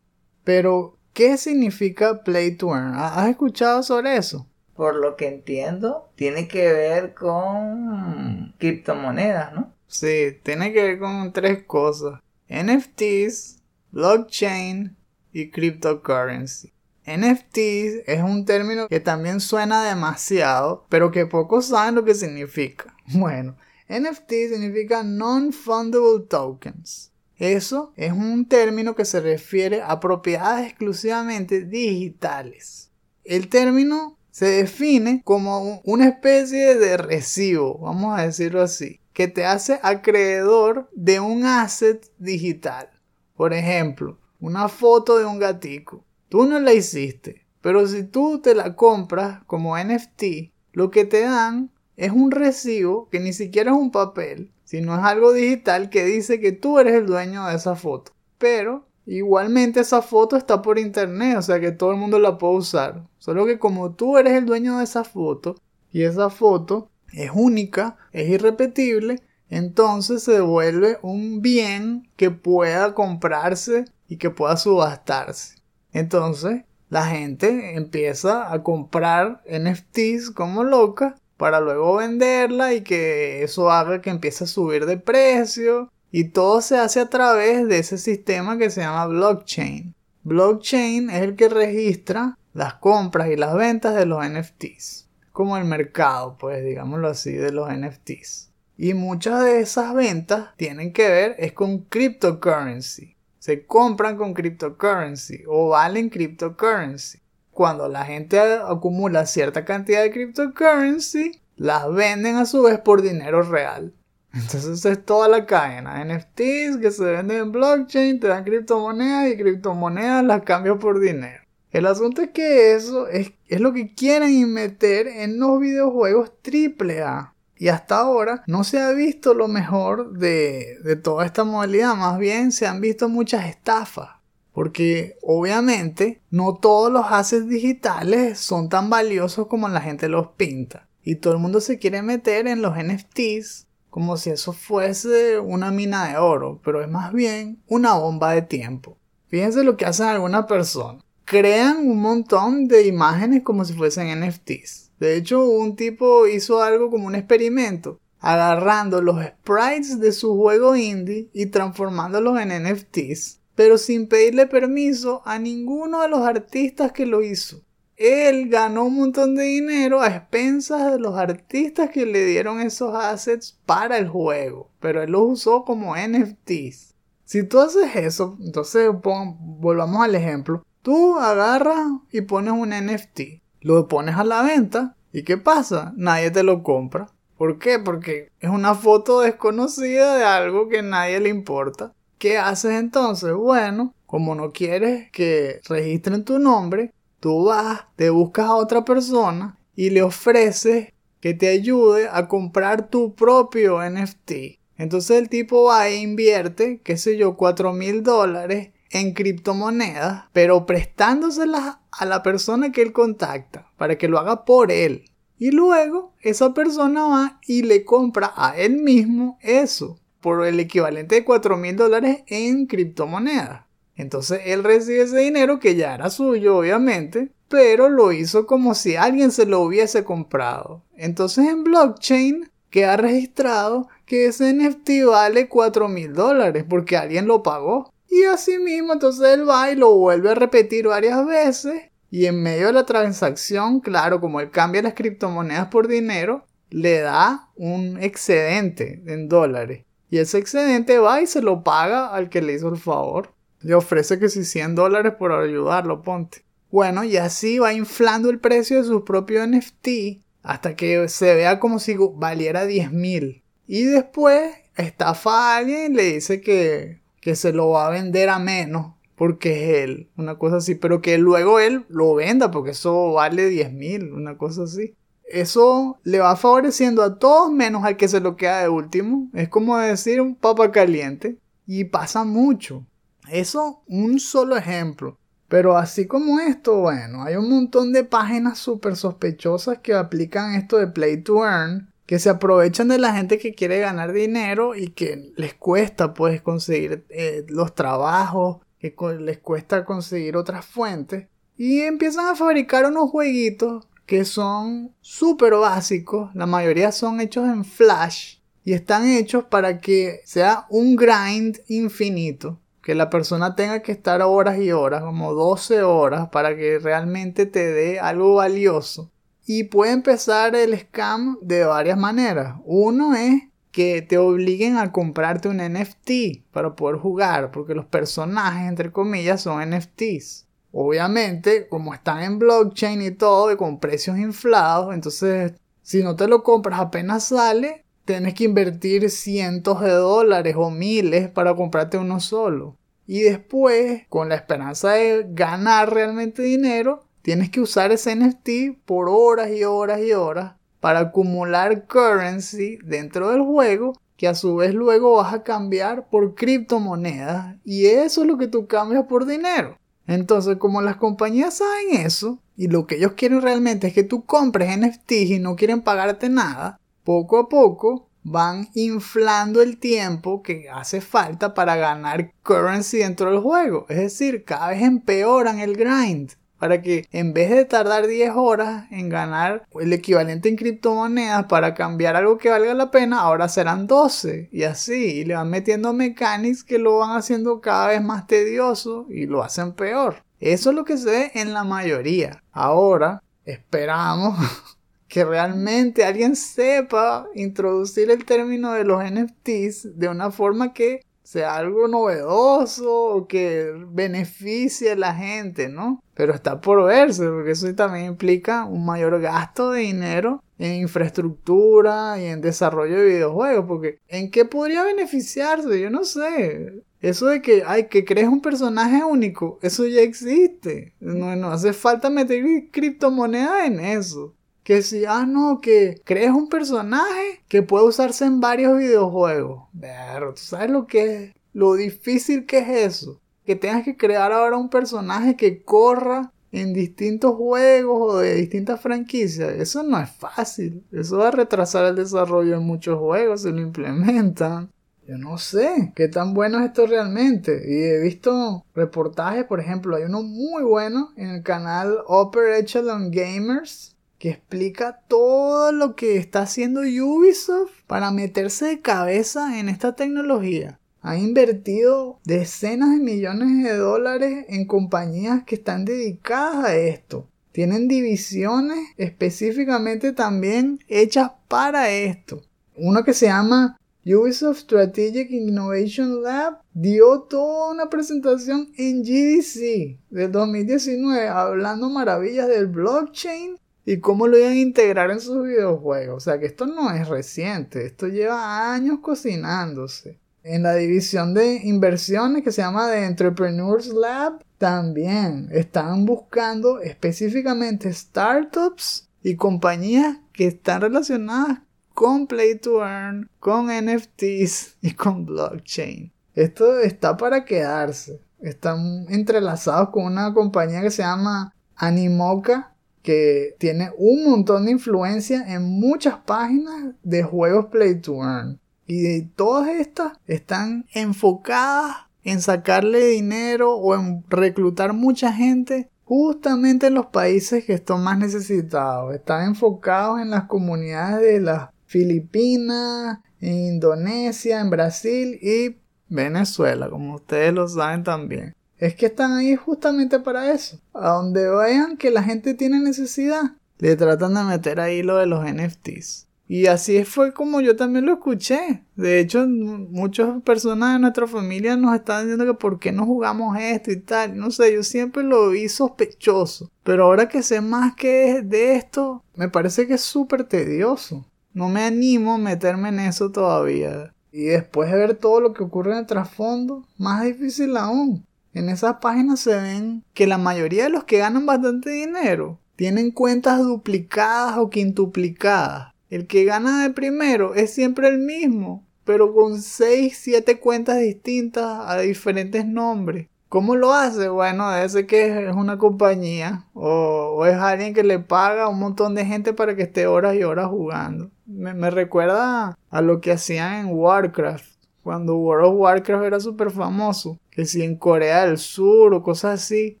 Pero, 0.43 0.97
¿qué 1.13 1.37
significa 1.37 2.23
Play 2.23 2.55
to 2.55 2.75
Earn? 2.75 2.95
¿Has 2.95 3.29
escuchado 3.29 3.83
sobre 3.83 4.17
eso? 4.17 4.47
Por 4.75 4.95
lo 4.95 5.15
que 5.15 5.27
entiendo, 5.27 6.09
tiene 6.15 6.47
que 6.47 6.71
ver 6.71 7.13
con 7.13 8.53
criptomonedas, 8.57 9.53
¿no? 9.53 9.73
Sí, 9.87 10.37
tiene 10.43 10.73
que 10.73 10.83
ver 10.83 10.99
con 10.99 11.31
tres 11.33 11.63
cosas. 11.63 12.19
NFTs, 12.49 13.61
blockchain 13.91 14.95
y 15.31 15.51
cryptocurrency. 15.51 16.73
NFTs 17.05 18.03
es 18.05 18.21
un 18.23 18.45
término 18.45 18.87
que 18.87 18.99
también 18.99 19.39
suena 19.39 19.83
demasiado, 19.83 20.85
pero 20.89 21.11
que 21.11 21.25
pocos 21.25 21.67
saben 21.67 21.95
lo 21.95 22.05
que 22.05 22.15
significa. 22.15 22.95
Bueno, 23.13 23.57
NFT 23.89 24.29
significa 24.49 25.03
Non-Fundable 25.03 26.25
Tokens. 26.29 27.11
Eso 27.37 27.91
es 27.97 28.13
un 28.13 28.45
término 28.45 28.95
que 28.95 29.03
se 29.03 29.19
refiere 29.19 29.81
a 29.81 29.99
propiedades 29.99 30.67
exclusivamente 30.67 31.65
digitales. 31.65 32.91
El 33.23 33.49
término 33.49 34.17
se 34.29 34.45
define 34.45 35.21
como 35.25 35.81
una 35.83 36.07
especie 36.07 36.75
de 36.75 36.97
recibo, 36.97 37.79
vamos 37.79 38.17
a 38.17 38.23
decirlo 38.23 38.61
así, 38.61 39.01
que 39.11 39.27
te 39.27 39.45
hace 39.45 39.79
acreedor 39.83 40.89
de 40.93 41.19
un 41.19 41.43
asset 41.43 42.05
digital. 42.17 42.89
Por 43.35 43.53
ejemplo, 43.53 44.19
una 44.39 44.69
foto 44.69 45.17
de 45.17 45.25
un 45.25 45.39
gatico. 45.39 46.05
Tú 46.31 46.45
no 46.45 46.61
la 46.61 46.73
hiciste, 46.73 47.45
pero 47.59 47.85
si 47.87 48.03
tú 48.03 48.39
te 48.39 48.55
la 48.55 48.77
compras 48.77 49.43
como 49.47 49.77
NFT, 49.77 50.53
lo 50.71 50.89
que 50.89 51.03
te 51.03 51.23
dan 51.23 51.71
es 51.97 52.13
un 52.13 52.31
recibo 52.31 53.09
que 53.09 53.19
ni 53.19 53.33
siquiera 53.33 53.71
es 53.71 53.77
un 53.77 53.91
papel, 53.91 54.49
sino 54.63 54.95
es 54.95 55.03
algo 55.03 55.33
digital 55.33 55.89
que 55.89 56.05
dice 56.05 56.39
que 56.39 56.53
tú 56.53 56.79
eres 56.79 56.93
el 56.93 57.05
dueño 57.05 57.47
de 57.47 57.55
esa 57.57 57.75
foto. 57.75 58.13
Pero 58.37 58.87
igualmente 59.05 59.81
esa 59.81 60.01
foto 60.01 60.37
está 60.37 60.61
por 60.61 60.79
internet, 60.79 61.35
o 61.37 61.41
sea 61.41 61.59
que 61.59 61.73
todo 61.73 61.91
el 61.91 61.97
mundo 61.97 62.17
la 62.17 62.37
puede 62.37 62.55
usar. 62.59 63.03
Solo 63.17 63.45
que 63.45 63.59
como 63.59 63.93
tú 63.93 64.17
eres 64.17 64.31
el 64.31 64.45
dueño 64.45 64.77
de 64.77 64.85
esa 64.85 65.03
foto 65.03 65.57
y 65.91 66.03
esa 66.03 66.29
foto 66.29 66.89
es 67.11 67.31
única, 67.33 67.97
es 68.13 68.29
irrepetible, 68.29 69.19
entonces 69.49 70.23
se 70.23 70.39
vuelve 70.39 70.97
un 71.01 71.41
bien 71.41 72.07
que 72.15 72.31
pueda 72.31 72.93
comprarse 72.93 73.83
y 74.07 74.15
que 74.15 74.29
pueda 74.29 74.55
subastarse. 74.55 75.60
Entonces, 75.93 76.63
la 76.89 77.05
gente 77.05 77.75
empieza 77.75 78.51
a 78.51 78.63
comprar 78.63 79.41
NFTs 79.45 80.31
como 80.31 80.63
loca 80.63 81.15
para 81.37 81.59
luego 81.59 81.95
venderla 81.95 82.73
y 82.73 82.81
que 82.81 83.43
eso 83.43 83.71
haga 83.71 84.01
que 84.01 84.09
empiece 84.09 84.43
a 84.43 84.47
subir 84.47 84.85
de 84.85 84.97
precio. 84.97 85.89
Y 86.11 86.25
todo 86.25 86.61
se 86.61 86.77
hace 86.77 86.99
a 86.99 87.09
través 87.09 87.67
de 87.67 87.79
ese 87.79 87.97
sistema 87.97 88.57
que 88.57 88.69
se 88.69 88.81
llama 88.81 89.07
blockchain. 89.07 89.95
Blockchain 90.23 91.09
es 91.09 91.21
el 91.21 91.35
que 91.35 91.47
registra 91.47 92.37
las 92.53 92.73
compras 92.75 93.29
y 93.29 93.37
las 93.37 93.55
ventas 93.55 93.95
de 93.95 94.05
los 94.05 94.23
NFTs. 94.27 95.07
Como 95.31 95.55
el 95.55 95.63
mercado, 95.63 96.37
pues 96.37 96.63
digámoslo 96.63 97.07
así, 97.07 97.31
de 97.31 97.53
los 97.53 97.69
NFTs. 97.71 98.49
Y 98.77 98.93
muchas 98.93 99.43
de 99.43 99.61
esas 99.61 99.93
ventas 99.93 100.49
tienen 100.57 100.91
que 100.91 101.07
ver 101.07 101.35
es 101.39 101.53
con 101.53 101.79
cryptocurrency 101.85 103.15
se 103.41 103.65
compran 103.65 104.17
con 104.17 104.35
cryptocurrency 104.35 105.45
o 105.47 105.69
valen 105.69 106.09
cryptocurrency. 106.09 107.17
Cuando 107.49 107.89
la 107.89 108.05
gente 108.05 108.39
acumula 108.39 109.25
cierta 109.25 109.65
cantidad 109.65 110.03
de 110.03 110.11
cryptocurrency, 110.11 111.41
las 111.55 111.91
venden 111.91 112.35
a 112.35 112.45
su 112.45 112.61
vez 112.61 112.77
por 112.77 113.01
dinero 113.01 113.41
real. 113.41 113.95
Entonces 114.33 114.85
es 114.85 115.05
toda 115.05 115.27
la 115.27 115.47
cadena. 115.47 116.05
NFTs 116.05 116.77
que 116.79 116.91
se 116.91 117.03
venden 117.03 117.37
en 117.37 117.51
blockchain, 117.51 118.19
te 118.19 118.27
dan 118.27 118.43
criptomonedas 118.43 119.31
y 119.31 119.37
criptomonedas 119.37 120.23
las 120.23 120.43
cambias 120.43 120.77
por 120.77 120.99
dinero. 120.99 121.41
El 121.71 121.87
asunto 121.87 122.21
es 122.21 122.29
que 122.29 122.75
eso 122.75 123.07
es, 123.07 123.31
es 123.47 123.59
lo 123.59 123.73
que 123.73 123.95
quieren 123.95 124.53
meter 124.53 125.07
en 125.07 125.39
los 125.39 125.59
videojuegos 125.59 126.31
AAA. 126.45 127.33
Y 127.61 127.69
hasta 127.69 127.99
ahora 127.99 128.43
no 128.47 128.63
se 128.63 128.79
ha 128.79 128.89
visto 128.91 129.35
lo 129.35 129.47
mejor 129.47 130.17
de, 130.17 130.79
toda 131.03 131.27
esta 131.27 131.43
modalidad, 131.43 131.93
más 131.93 132.17
bien 132.17 132.51
se 132.51 132.65
han 132.65 132.81
visto 132.81 133.07
muchas 133.07 133.45
estafas. 133.45 134.15
Porque 134.51 135.15
obviamente 135.21 136.23
no 136.31 136.55
todos 136.55 136.91
los 136.91 137.05
assets 137.11 137.47
digitales 137.47 138.39
son 138.39 138.67
tan 138.67 138.89
valiosos 138.89 139.45
como 139.45 139.69
la 139.69 139.79
gente 139.79 140.09
los 140.09 140.29
pinta. 140.29 140.87
Y 141.03 141.17
todo 141.17 141.33
el 141.33 141.39
mundo 141.39 141.61
se 141.61 141.77
quiere 141.77 142.01
meter 142.01 142.47
en 142.47 142.63
los 142.63 142.75
NFTs 142.75 143.67
como 143.91 144.17
si 144.17 144.31
eso 144.31 144.53
fuese 144.53 145.37
una 145.37 145.69
mina 145.69 146.07
de 146.07 146.17
oro, 146.17 146.59
pero 146.63 146.81
es 146.81 146.89
más 146.89 147.13
bien 147.13 147.61
una 147.67 147.93
bomba 147.93 148.31
de 148.31 148.41
tiempo. 148.41 148.97
Fíjense 149.27 149.63
lo 149.63 149.77
que 149.77 149.85
hacen 149.85 150.07
algunas 150.07 150.47
personas. 150.47 151.03
Crean 151.25 151.77
un 151.77 152.01
montón 152.01 152.67
de 152.67 152.87
imágenes 152.87 153.43
como 153.43 153.65
si 153.65 153.73
fuesen 153.73 154.19
NFTs. 154.19 154.90
De 155.01 155.17
hecho, 155.17 155.43
un 155.43 155.75
tipo 155.75 156.27
hizo 156.27 156.61
algo 156.61 156.91
como 156.91 157.07
un 157.07 157.15
experimento, 157.15 157.99
agarrando 158.19 159.01
los 159.01 159.19
sprites 159.25 159.99
de 159.99 160.11
su 160.11 160.35
juego 160.37 160.75
indie 160.75 161.27
y 161.33 161.47
transformándolos 161.47 162.39
en 162.39 162.49
NFTs, 162.49 163.39
pero 163.55 163.79
sin 163.79 164.07
pedirle 164.07 164.45
permiso 164.45 165.23
a 165.25 165.39
ninguno 165.39 166.03
de 166.03 166.07
los 166.07 166.21
artistas 166.21 166.91
que 166.91 167.07
lo 167.07 167.23
hizo. 167.23 167.63
Él 167.97 168.47
ganó 168.49 168.83
un 168.83 168.97
montón 168.97 169.33
de 169.33 169.45
dinero 169.45 170.01
a 170.01 170.07
expensas 170.09 170.91
de 170.91 170.99
los 170.99 171.17
artistas 171.17 171.89
que 171.89 172.05
le 172.05 172.23
dieron 172.23 172.61
esos 172.61 172.93
assets 172.93 173.57
para 173.65 173.97
el 173.97 174.07
juego, 174.07 174.69
pero 174.79 175.01
él 175.01 175.13
los 175.13 175.23
usó 175.23 175.65
como 175.65 175.95
NFTs. 175.95 176.93
Si 177.25 177.41
tú 177.41 177.59
haces 177.59 177.95
eso, 177.95 178.37
entonces 178.39 178.91
volvamos 178.93 180.03
al 180.03 180.13
ejemplo. 180.13 180.63
Tú 180.83 181.17
agarras 181.17 181.87
y 182.11 182.21
pones 182.21 182.53
un 182.53 182.69
NFT 182.69 183.40
lo 183.61 183.87
pones 183.87 184.15
a 184.15 184.23
la 184.23 184.41
venta 184.41 184.95
y 185.13 185.23
¿qué 185.23 185.37
pasa? 185.37 185.93
Nadie 185.95 186.31
te 186.31 186.43
lo 186.43 186.63
compra. 186.63 187.09
¿Por 187.37 187.57
qué? 187.57 187.79
Porque 187.79 188.29
es 188.39 188.49
una 188.49 188.75
foto 188.75 189.21
desconocida 189.21 190.17
de 190.17 190.23
algo 190.23 190.69
que 190.69 190.81
nadie 190.83 191.19
le 191.19 191.29
importa. 191.29 191.93
¿Qué 192.17 192.37
haces 192.37 192.73
entonces? 192.73 193.33
Bueno, 193.33 193.95
como 194.05 194.35
no 194.35 194.51
quieres 194.51 195.09
que 195.11 195.59
registren 195.67 196.23
tu 196.23 196.37
nombre, 196.37 196.93
tú 197.19 197.45
vas, 197.45 197.85
te 197.95 198.09
buscas 198.09 198.45
a 198.45 198.55
otra 198.55 198.85
persona 198.85 199.57
y 199.75 199.89
le 199.89 200.03
ofreces 200.03 200.93
que 201.19 201.33
te 201.33 201.47
ayude 201.49 202.09
a 202.11 202.27
comprar 202.27 202.89
tu 202.89 203.15
propio 203.15 203.79
NFT. 203.81 204.59
Entonces 204.77 205.17
el 205.17 205.29
tipo 205.29 205.63
va 205.65 205.87
e 205.87 205.97
invierte, 205.97 206.81
qué 206.83 206.97
sé 206.97 207.17
yo, 207.17 207.37
4 207.37 207.73
mil 207.73 208.03
dólares 208.03 208.69
en 208.91 209.13
criptomonedas, 209.13 210.25
pero 210.33 210.65
prestándoselas 210.65 211.77
a 211.91 212.05
la 212.05 212.23
persona 212.23 212.71
que 212.71 212.81
él 212.81 212.91
contacta 212.91 213.71
para 213.77 213.97
que 213.97 214.07
lo 214.07 214.19
haga 214.19 214.45
por 214.45 214.71
él. 214.71 215.05
Y 215.37 215.51
luego 215.51 216.13
esa 216.21 216.53
persona 216.53 217.07
va 217.07 217.39
y 217.47 217.63
le 217.63 217.83
compra 217.83 218.31
a 218.35 218.55
él 218.55 218.77
mismo 218.77 219.39
eso 219.41 219.97
por 220.19 220.45
el 220.45 220.59
equivalente 220.59 221.15
de 221.15 221.25
4 221.25 221.57
mil 221.57 221.75
dólares 221.75 222.23
en 222.27 222.67
criptomonedas. 222.67 223.63
Entonces 223.95 224.41
él 224.45 224.63
recibe 224.63 225.01
ese 225.01 225.17
dinero 225.17 225.59
que 225.59 225.75
ya 225.75 225.95
era 225.95 226.09
suyo, 226.09 226.57
obviamente, 226.57 227.31
pero 227.47 227.89
lo 227.89 228.11
hizo 228.11 228.45
como 228.45 228.75
si 228.75 228.95
alguien 228.95 229.31
se 229.31 229.45
lo 229.45 229.61
hubiese 229.61 230.03
comprado. 230.03 230.83
Entonces 230.95 231.47
en 231.47 231.63
blockchain 231.63 232.49
queda 232.69 232.97
registrado 232.97 233.89
que 234.05 234.27
ese 234.27 234.53
NFT 234.53 235.05
vale 235.07 235.49
4 235.49 235.87
mil 235.87 236.13
dólares 236.13 236.65
porque 236.67 236.97
alguien 236.97 237.27
lo 237.27 237.43
pagó. 237.43 237.91
Y 238.11 238.25
así 238.25 238.59
mismo, 238.59 238.91
entonces 238.91 239.25
él 239.29 239.47
va 239.47 239.71
y 239.71 239.75
lo 239.77 239.95
vuelve 239.95 240.31
a 240.31 240.35
repetir 240.35 240.85
varias 240.85 241.25
veces. 241.25 241.83
Y 242.09 242.25
en 242.25 242.43
medio 242.43 242.67
de 242.67 242.73
la 242.73 242.85
transacción, 242.85 243.79
claro, 243.79 244.19
como 244.19 244.41
él 244.41 244.51
cambia 244.51 244.81
las 244.81 244.95
criptomonedas 244.95 245.67
por 245.67 245.87
dinero, 245.87 246.45
le 246.69 246.99
da 246.99 247.47
un 247.55 247.97
excedente 248.03 249.01
en 249.07 249.29
dólares. 249.29 249.85
Y 250.09 250.17
ese 250.17 250.39
excedente 250.39 250.99
va 250.99 251.21
y 251.21 251.25
se 251.25 251.41
lo 251.41 251.63
paga 251.63 252.13
al 252.13 252.27
que 252.27 252.41
le 252.41 252.53
hizo 252.53 252.67
el 252.67 252.77
favor. 252.77 253.33
Le 253.61 253.75
ofrece 253.75 254.19
que 254.19 254.27
si 254.27 254.43
100 254.43 254.75
dólares 254.75 255.13
por 255.17 255.31
ayudarlo, 255.31 256.01
ponte. 256.01 256.43
Bueno, 256.69 257.05
y 257.05 257.15
así 257.15 257.59
va 257.59 257.71
inflando 257.71 258.29
el 258.29 258.39
precio 258.39 258.77
de 258.77 258.83
su 258.83 259.05
propio 259.05 259.47
NFT 259.47 260.19
hasta 260.43 260.75
que 260.75 261.07
se 261.07 261.33
vea 261.33 261.61
como 261.61 261.79
si 261.79 261.95
valiera 262.15 262.65
10 262.65 262.91
mil. 262.91 263.41
Y 263.67 263.83
después 263.83 264.53
estafa 264.75 265.31
a 265.31 265.57
alguien 265.57 265.93
y 265.93 265.95
le 265.95 266.03
dice 266.13 266.41
que 266.41 267.00
que 267.21 267.35
se 267.35 267.53
lo 267.53 267.69
va 267.69 267.87
a 267.87 267.91
vender 267.91 268.29
a 268.29 268.39
menos 268.39 268.93
porque 269.15 269.51
es 269.51 269.83
él, 269.83 270.09
una 270.17 270.39
cosa 270.39 270.57
así, 270.57 270.73
pero 270.73 270.99
que 270.99 271.19
luego 271.19 271.59
él 271.59 271.85
lo 271.89 272.15
venda 272.15 272.49
porque 272.49 272.71
eso 272.71 273.13
vale 273.13 273.49
10 273.49 273.71
mil, 273.71 274.13
una 274.13 274.35
cosa 274.35 274.63
así. 274.63 274.95
Eso 275.23 275.99
le 276.03 276.17
va 276.17 276.35
favoreciendo 276.35 277.03
a 277.03 277.19
todos 277.19 277.51
menos 277.51 277.83
al 277.83 277.97
que 277.97 278.07
se 278.07 278.19
lo 278.19 278.35
queda 278.35 278.63
de 278.63 278.69
último. 278.69 279.29
Es 279.33 279.47
como 279.47 279.77
decir 279.77 280.19
un 280.21 280.35
papa 280.35 280.71
caliente 280.71 281.37
y 281.67 281.83
pasa 281.83 282.23
mucho. 282.23 282.83
Eso 283.29 283.83
un 283.87 284.19
solo 284.19 284.57
ejemplo. 284.57 285.19
Pero 285.47 285.77
así 285.77 286.07
como 286.07 286.39
esto, 286.39 286.79
bueno, 286.79 287.23
hay 287.23 287.35
un 287.35 287.47
montón 287.47 287.93
de 287.93 288.03
páginas 288.03 288.57
súper 288.57 288.95
sospechosas 288.95 289.77
que 289.79 289.93
aplican 289.93 290.55
esto 290.55 290.77
de 290.77 290.87
play 290.87 291.21
to 291.21 291.45
earn, 291.45 291.90
que 292.11 292.19
se 292.19 292.29
aprovechan 292.29 292.89
de 292.89 292.97
la 292.97 293.13
gente 293.13 293.37
que 293.37 293.53
quiere 293.53 293.79
ganar 293.79 294.11
dinero 294.11 294.75
y 294.75 294.89
que 294.89 295.31
les 295.37 295.53
cuesta 295.53 296.13
pues 296.13 296.41
conseguir 296.41 297.05
eh, 297.07 297.45
los 297.47 297.73
trabajos, 297.73 298.57
que 298.79 298.93
les 299.21 299.37
cuesta 299.37 299.85
conseguir 299.85 300.35
otras 300.35 300.65
fuentes. 300.65 301.29
Y 301.55 301.79
empiezan 301.79 302.25
a 302.25 302.35
fabricar 302.35 302.85
unos 302.85 303.09
jueguitos 303.11 303.87
que 304.05 304.25
son 304.25 304.93
súper 304.99 305.53
básicos, 305.53 306.35
la 306.35 306.45
mayoría 306.45 306.91
son 306.91 307.21
hechos 307.21 307.47
en 307.47 307.63
Flash 307.63 308.39
y 308.65 308.73
están 308.73 309.07
hechos 309.07 309.45
para 309.45 309.79
que 309.79 310.19
sea 310.25 310.65
un 310.69 310.97
grind 310.97 311.59
infinito, 311.69 312.59
que 312.83 312.93
la 312.93 313.09
persona 313.09 313.55
tenga 313.55 313.81
que 313.81 313.93
estar 313.93 314.21
horas 314.21 314.59
y 314.59 314.73
horas, 314.73 315.01
como 315.01 315.33
12 315.33 315.83
horas, 315.83 316.27
para 316.27 316.57
que 316.57 316.77
realmente 316.77 317.45
te 317.45 317.71
dé 317.71 318.01
algo 318.01 318.35
valioso. 318.35 319.09
Y 319.53 319.65
puede 319.65 319.91
empezar 319.91 320.55
el 320.55 320.79
scam 320.79 321.37
de 321.41 321.65
varias 321.65 321.97
maneras. 321.97 322.55
Uno 322.63 323.15
es 323.15 323.49
que 323.73 324.01
te 324.01 324.17
obliguen 324.17 324.77
a 324.77 324.93
comprarte 324.93 325.49
un 325.49 325.57
NFT 325.57 326.45
para 326.53 326.73
poder 326.73 327.01
jugar, 327.01 327.51
porque 327.51 327.75
los 327.75 327.85
personajes, 327.85 328.69
entre 328.69 328.93
comillas, 328.93 329.41
son 329.41 329.61
NFTs. 329.69 330.47
Obviamente, 330.71 331.67
como 331.67 331.93
están 331.93 332.23
en 332.23 332.39
blockchain 332.39 333.01
y 333.01 333.11
todo, 333.11 333.51
y 333.51 333.57
con 333.57 333.81
precios 333.81 334.17
inflados, 334.17 334.93
entonces 334.93 335.51
si 335.81 336.01
no 336.01 336.15
te 336.15 336.29
lo 336.29 336.43
compras 336.43 336.79
apenas 336.79 337.25
sale, 337.25 337.83
tienes 338.05 338.35
que 338.35 338.45
invertir 338.45 339.09
cientos 339.09 339.81
de 339.81 339.91
dólares 339.91 340.55
o 340.57 340.71
miles 340.71 341.29
para 341.29 341.53
comprarte 341.57 341.97
uno 341.97 342.21
solo. 342.21 342.77
Y 343.05 343.19
después, 343.23 344.03
con 344.07 344.29
la 344.29 344.35
esperanza 344.35 344.91
de 344.91 345.25
ganar 345.27 345.93
realmente 345.93 346.41
dinero, 346.41 347.03
tienes 347.21 347.49
que 347.49 347.61
usar 347.61 347.91
ese 347.91 348.15
NFT 348.15 348.83
por 348.85 349.07
horas 349.09 349.49
y 349.51 349.63
horas 349.63 350.01
y 350.01 350.13
horas 350.13 350.53
para 350.79 350.99
acumular 350.99 351.85
currency 351.87 352.77
dentro 352.83 353.29
del 353.29 353.41
juego 353.41 353.93
que 354.17 354.27
a 354.27 354.35
su 354.35 354.55
vez 354.55 354.73
luego 354.73 355.15
vas 355.15 355.33
a 355.33 355.43
cambiar 355.43 356.07
por 356.09 356.35
criptomonedas 356.35 357.55
y 357.63 357.87
eso 357.87 358.21
es 358.21 358.27
lo 358.27 358.37
que 358.37 358.47
tú 358.47 358.67
cambias 358.67 359.05
por 359.05 359.25
dinero. 359.25 359.77
Entonces, 360.07 360.57
como 360.57 360.81
las 360.81 360.97
compañías 360.97 361.55
saben 361.55 362.05
eso, 362.05 362.39
y 362.55 362.67
lo 362.67 362.85
que 362.85 362.97
ellos 362.97 363.13
quieren 363.13 363.41
realmente 363.41 363.87
es 363.87 363.93
que 363.93 364.03
tú 364.03 364.25
compres 364.25 364.77
NFTs 364.77 365.31
y 365.31 365.39
no 365.39 365.55
quieren 365.55 365.81
pagarte 365.81 366.29
nada, 366.29 366.79
poco 367.03 367.39
a 367.39 367.49
poco 367.49 368.09
van 368.23 368.69
inflando 368.75 369.61
el 369.61 369.77
tiempo 369.77 370.43
que 370.43 370.69
hace 370.69 371.01
falta 371.01 371.53
para 371.55 371.75
ganar 371.75 372.31
currency 372.43 372.99
dentro 372.99 373.31
del 373.31 373.39
juego. 373.39 373.85
Es 373.89 373.97
decir, 373.97 374.43
cada 374.43 374.69
vez 374.69 374.83
empeoran 374.83 375.59
el 375.59 375.75
grind 375.75 376.33
para 376.61 376.83
que 376.83 377.07
en 377.11 377.33
vez 377.33 377.49
de 377.49 377.65
tardar 377.65 378.05
10 378.05 378.33
horas 378.35 378.85
en 378.91 379.09
ganar 379.09 379.65
el 379.79 379.91
equivalente 379.93 380.47
en 380.47 380.57
criptomonedas 380.57 381.45
para 381.45 381.73
cambiar 381.73 382.15
algo 382.15 382.37
que 382.37 382.51
valga 382.51 382.75
la 382.75 382.91
pena, 382.91 383.21
ahora 383.21 383.49
serán 383.49 383.87
12 383.87 384.49
y 384.51 384.61
así, 384.61 384.93
y 384.93 385.25
le 385.25 385.33
van 385.33 385.49
metiendo 385.49 385.91
mechanics 385.91 386.63
que 386.63 386.77
lo 386.77 386.99
van 386.99 387.17
haciendo 387.17 387.61
cada 387.61 387.87
vez 387.87 388.03
más 388.03 388.27
tedioso 388.27 389.07
y 389.09 389.25
lo 389.25 389.41
hacen 389.41 389.73
peor. 389.73 390.17
Eso 390.39 390.69
es 390.69 390.75
lo 390.75 390.85
que 390.85 390.99
se 390.99 391.09
ve 391.09 391.31
en 391.33 391.51
la 391.51 391.63
mayoría. 391.63 392.43
Ahora 392.51 393.23
esperamos 393.43 394.37
que 395.07 395.25
realmente 395.25 396.05
alguien 396.05 396.35
sepa 396.35 397.25
introducir 397.33 398.11
el 398.11 398.23
término 398.23 398.73
de 398.73 398.83
los 398.83 399.03
NFTs 399.03 399.97
de 399.97 400.09
una 400.09 400.29
forma 400.29 400.73
que 400.73 401.01
sea 401.31 401.55
algo 401.55 401.87
novedoso 401.87 402.93
o 402.93 403.25
que 403.25 403.71
beneficie 403.87 404.91
a 404.91 404.95
la 404.97 405.15
gente, 405.15 405.69
¿no? 405.69 406.03
Pero 406.13 406.33
está 406.33 406.59
por 406.59 406.83
verse, 406.83 407.25
porque 407.25 407.51
eso 407.51 407.73
también 407.73 408.07
implica 408.07 408.65
un 408.65 408.85
mayor 408.85 409.21
gasto 409.21 409.71
de 409.71 409.79
dinero 409.79 410.43
en 410.59 410.81
infraestructura 410.81 412.19
y 412.19 412.25
en 412.25 412.41
desarrollo 412.41 412.97
de 412.97 413.05
videojuegos, 413.05 413.65
porque 413.65 413.99
¿en 414.09 414.29
qué 414.29 414.43
podría 414.43 414.83
beneficiarse? 414.83 415.79
Yo 415.79 415.89
no 415.89 416.03
sé. 416.03 416.83
Eso 416.99 417.27
de 417.27 417.41
que, 417.41 417.63
ay, 417.65 417.87
que 417.87 418.03
crees 418.03 418.27
un 418.27 418.41
personaje 418.41 419.01
único, 419.01 419.57
eso 419.61 419.87
ya 419.87 420.01
existe. 420.01 420.93
No, 420.99 421.33
no 421.37 421.51
hace 421.51 421.71
falta 421.71 422.09
meter 422.09 422.43
criptomonedas 422.71 423.67
en 423.67 423.79
eso. 423.79 424.35
Que 424.63 424.81
si, 424.81 425.05
ah, 425.05 425.25
no, 425.27 425.59
que 425.61 426.01
crees 426.03 426.31
un 426.31 426.47
personaje 426.47 427.43
que 427.47 427.63
puede 427.63 427.85
usarse 427.85 428.25
en 428.25 428.39
varios 428.39 428.77
videojuegos. 428.77 429.63
Pero, 429.79 430.33
¿tú 430.33 430.41
sabes 430.41 430.69
lo 430.69 430.85
que 430.85 431.15
es? 431.15 431.33
Lo 431.53 431.73
difícil 431.73 432.45
que 432.45 432.59
es 432.59 432.69
eso. 432.69 433.19
Que 433.45 433.55
tengas 433.55 433.83
que 433.83 433.97
crear 433.97 434.31
ahora 434.31 434.57
un 434.57 434.69
personaje 434.69 435.35
que 435.35 435.63
corra 435.63 436.31
en 436.51 436.73
distintos 436.73 437.35
juegos 437.35 437.97
o 438.01 438.17
de 438.19 438.35
distintas 438.35 438.81
franquicias. 438.81 439.51
Eso 439.53 439.83
no 439.83 439.99
es 439.99 440.09
fácil. 440.11 440.83
Eso 440.91 441.17
va 441.17 441.29
a 441.29 441.31
retrasar 441.31 441.85
el 441.85 441.95
desarrollo 441.95 442.57
en 442.57 442.63
muchos 442.63 442.99
juegos 442.99 443.41
si 443.41 443.51
lo 443.51 443.61
implementan. 443.61 444.69
Yo 445.07 445.17
no 445.17 445.37
sé 445.37 445.91
qué 445.95 446.07
tan 446.07 446.33
bueno 446.33 446.59
es 446.59 446.65
esto 446.65 446.85
realmente. 446.85 447.63
Y 447.67 447.83
he 447.83 447.99
visto 447.99 448.63
reportajes, 448.75 449.45
por 449.45 449.59
ejemplo, 449.59 449.95
hay 449.95 450.03
uno 450.03 450.21
muy 450.21 450.63
bueno 450.63 451.11
en 451.15 451.29
el 451.29 451.43
canal 451.43 451.97
Upper 452.07 452.53
Echelon 452.53 453.11
Gamers 453.11 453.95
que 454.21 454.29
explica 454.29 455.01
todo 455.07 455.71
lo 455.71 455.95
que 455.95 456.17
está 456.17 456.43
haciendo 456.43 456.81
Ubisoft 456.81 457.71
para 457.87 458.11
meterse 458.11 458.65
de 458.65 458.79
cabeza 458.79 459.59
en 459.59 459.67
esta 459.67 459.95
tecnología. 459.95 460.79
Ha 461.01 461.17
invertido 461.17 462.19
decenas 462.23 462.91
de 462.91 463.03
millones 463.03 463.63
de 463.63 463.75
dólares 463.75 464.45
en 464.47 464.67
compañías 464.67 465.43
que 465.43 465.55
están 465.55 465.85
dedicadas 465.85 466.65
a 466.65 466.75
esto. 466.75 467.27
Tienen 467.51 467.87
divisiones 467.87 468.77
específicamente 468.95 470.11
también 470.11 470.77
hechas 470.87 471.31
para 471.47 471.89
esto. 471.89 472.43
Uno 472.75 473.03
que 473.03 473.15
se 473.15 473.25
llama 473.25 473.75
Ubisoft 474.05 474.59
Strategic 474.59 475.31
Innovation 475.31 476.21
Lab 476.21 476.59
dio 476.75 477.21
toda 477.21 477.71
una 477.71 477.89
presentación 477.89 478.71
en 478.77 479.01
GDC 479.01 479.97
del 480.11 480.31
2019 480.31 481.27
hablando 481.27 481.89
maravillas 481.89 482.47
del 482.47 482.67
blockchain 482.67 483.57
y 483.85 483.99
cómo 483.99 484.27
lo 484.27 484.37
iban 484.37 484.51
a 484.51 484.59
integrar 484.59 485.11
en 485.11 485.21
sus 485.21 485.43
videojuegos. 485.43 486.17
O 486.17 486.19
sea 486.19 486.39
que 486.39 486.45
esto 486.45 486.65
no 486.65 486.91
es 486.91 487.07
reciente, 487.07 487.85
esto 487.85 488.07
lleva 488.07 488.73
años 488.73 488.99
cocinándose. 489.01 490.19
En 490.43 490.63
la 490.63 490.73
división 490.75 491.33
de 491.33 491.61
inversiones 491.63 492.43
que 492.43 492.51
se 492.51 492.61
llama 492.61 492.89
The 492.89 493.05
Entrepreneurs 493.05 493.87
Lab, 493.87 494.43
también 494.57 495.49
están 495.51 496.05
buscando 496.05 496.79
específicamente 496.79 497.93
startups 497.93 499.07
y 499.23 499.35
compañías 499.35 500.17
que 500.33 500.47
están 500.47 500.81
relacionadas 500.81 501.59
con 501.93 502.25
Play 502.25 502.57
to 502.57 502.83
Earn, 502.83 503.29
con 503.39 503.67
NFTs 503.67 504.77
y 504.81 504.93
con 504.93 505.25
blockchain. 505.25 506.11
Esto 506.33 506.79
está 506.79 507.17
para 507.17 507.45
quedarse. 507.45 508.21
Están 508.39 509.05
entrelazados 509.09 509.89
con 509.89 510.05
una 510.05 510.33
compañía 510.33 510.81
que 510.81 510.89
se 510.89 511.03
llama 511.03 511.53
Animoca 511.75 512.70
que 513.01 513.55
tiene 513.57 513.91
un 513.97 514.23
montón 514.23 514.65
de 514.65 514.71
influencia 514.71 515.53
en 515.53 515.63
muchas 515.63 516.15
páginas 516.25 516.95
de 517.03 517.23
juegos 517.23 517.67
Play 517.67 517.99
to 517.99 518.15
Earn. 518.23 518.59
Y 518.87 519.21
todas 519.21 519.69
estas 519.69 520.13
están 520.27 520.85
enfocadas 520.93 521.95
en 522.23 522.41
sacarle 522.41 523.05
dinero 523.07 523.75
o 523.75 523.95
en 523.95 524.23
reclutar 524.29 524.93
mucha 524.93 525.31
gente 525.31 525.89
justamente 526.03 526.87
en 526.87 526.95
los 526.95 527.07
países 527.07 527.63
que 527.63 527.73
están 527.73 528.03
más 528.03 528.17
necesitados. 528.17 529.15
Están 529.15 529.47
enfocados 529.47 530.19
en 530.19 530.29
las 530.29 530.43
comunidades 530.43 531.21
de 531.21 531.39
las 531.39 531.69
Filipinas, 531.85 533.19
en 533.39 533.75
Indonesia, 533.75 534.59
en 534.59 534.69
Brasil 534.69 535.39
y 535.41 535.77
Venezuela, 536.09 536.89
como 536.89 537.15
ustedes 537.15 537.53
lo 537.53 537.67
saben 537.67 538.03
también. 538.03 538.53
Es 538.81 538.95
que 538.95 539.05
están 539.05 539.33
ahí 539.33 539.55
justamente 539.55 540.19
para 540.19 540.51
eso. 540.51 540.79
A 540.93 541.11
donde 541.11 541.47
vean 541.47 541.97
que 541.97 542.09
la 542.09 542.23
gente 542.23 542.55
tiene 542.55 542.79
necesidad, 542.79 543.53
le 543.77 543.95
tratan 543.95 544.33
de 544.33 544.43
meter 544.43 544.79
ahí 544.79 545.03
lo 545.03 545.17
de 545.17 545.27
los 545.27 545.45
NFTs. 545.45 546.27
Y 546.47 546.65
así 546.65 547.05
fue 547.05 547.31
como 547.31 547.61
yo 547.61 547.75
también 547.75 548.07
lo 548.07 548.13
escuché. 548.13 548.83
De 548.95 549.19
hecho, 549.19 549.47
muchas 549.47 550.41
personas 550.41 550.93
de 550.93 550.99
nuestra 550.99 551.27
familia 551.27 551.77
nos 551.77 551.93
están 551.93 552.23
diciendo 552.23 552.45
que 552.45 552.59
por 552.59 552.79
qué 552.79 552.91
no 552.91 553.05
jugamos 553.05 553.55
esto 553.59 553.91
y 553.91 553.97
tal. 553.97 554.35
No 554.35 554.49
sé, 554.49 554.73
yo 554.73 554.81
siempre 554.81 555.21
lo 555.21 555.51
vi 555.51 555.69
sospechoso. 555.69 556.71
Pero 556.83 557.05
ahora 557.05 557.29
que 557.29 557.43
sé 557.43 557.61
más 557.61 557.95
que 557.95 558.41
de 558.41 558.75
esto, 558.75 559.23
me 559.35 559.47
parece 559.47 559.85
que 559.85 559.93
es 559.93 560.01
súper 560.01 560.43
tedioso. 560.43 561.23
No 561.53 561.69
me 561.69 561.83
animo 561.83 562.33
a 562.33 562.39
meterme 562.39 562.89
en 562.89 563.01
eso 563.01 563.31
todavía. 563.31 564.11
Y 564.31 564.45
después 564.45 564.91
de 564.91 564.97
ver 564.97 565.13
todo 565.13 565.39
lo 565.39 565.53
que 565.53 565.63
ocurre 565.63 565.91
en 565.91 565.99
el 565.99 566.05
trasfondo, 566.07 566.83
más 566.97 567.23
difícil 567.23 567.77
aún. 567.77 568.25
En 568.53 568.69
esas 568.69 568.97
páginas 569.01 569.39
se 569.39 569.55
ven 569.55 570.03
que 570.13 570.27
la 570.27 570.37
mayoría 570.37 570.83
de 570.83 570.89
los 570.89 571.05
que 571.05 571.19
ganan 571.19 571.45
bastante 571.45 571.89
dinero 571.89 572.59
tienen 572.75 573.11
cuentas 573.11 573.59
duplicadas 573.59 574.57
o 574.57 574.69
quintuplicadas. 574.69 575.93
El 576.09 576.27
que 576.27 576.43
gana 576.43 576.83
de 576.83 576.89
primero 576.89 577.55
es 577.55 577.73
siempre 577.73 578.09
el 578.09 578.17
mismo, 578.17 578.83
pero 579.05 579.33
con 579.33 579.61
6, 579.61 580.17
7 580.21 580.59
cuentas 580.59 580.99
distintas 580.99 581.79
a 581.87 581.97
diferentes 581.99 582.65
nombres. 582.65 583.27
¿Cómo 583.47 583.75
lo 583.75 583.93
hace? 583.93 584.29
Bueno, 584.29 584.71
debe 584.71 584.87
ser 584.89 585.07
que 585.07 585.47
es 585.49 585.55
una 585.55 585.77
compañía 585.77 586.67
o, 586.73 587.45
es 587.45 587.55
alguien 587.55 587.93
que 587.93 588.03
le 588.03 588.19
paga 588.19 588.63
a 588.63 588.69
un 588.69 588.79
montón 588.79 589.13
de 589.13 589.25
gente 589.25 589.53
para 589.53 589.75
que 589.75 589.83
esté 589.83 590.07
horas 590.07 590.35
y 590.35 590.43
horas 590.43 590.67
jugando. 590.67 591.31
Me 591.45 591.89
recuerda 591.89 592.77
a 592.89 593.01
lo 593.01 593.19
que 593.19 593.33
hacían 593.33 593.73
en 593.73 593.93
Warcraft, 593.93 594.70
cuando 595.03 595.35
World 595.37 595.67
of 595.67 595.75
Warcraft 595.79 596.25
era 596.25 596.39
súper 596.39 596.71
famoso. 596.71 597.39
Que 597.49 597.65
si 597.65 597.83
en 597.83 597.95
Corea 597.95 598.45
del 598.45 598.57
Sur 598.57 599.13
o 599.13 599.23
cosas 599.23 599.61
así, 599.61 599.99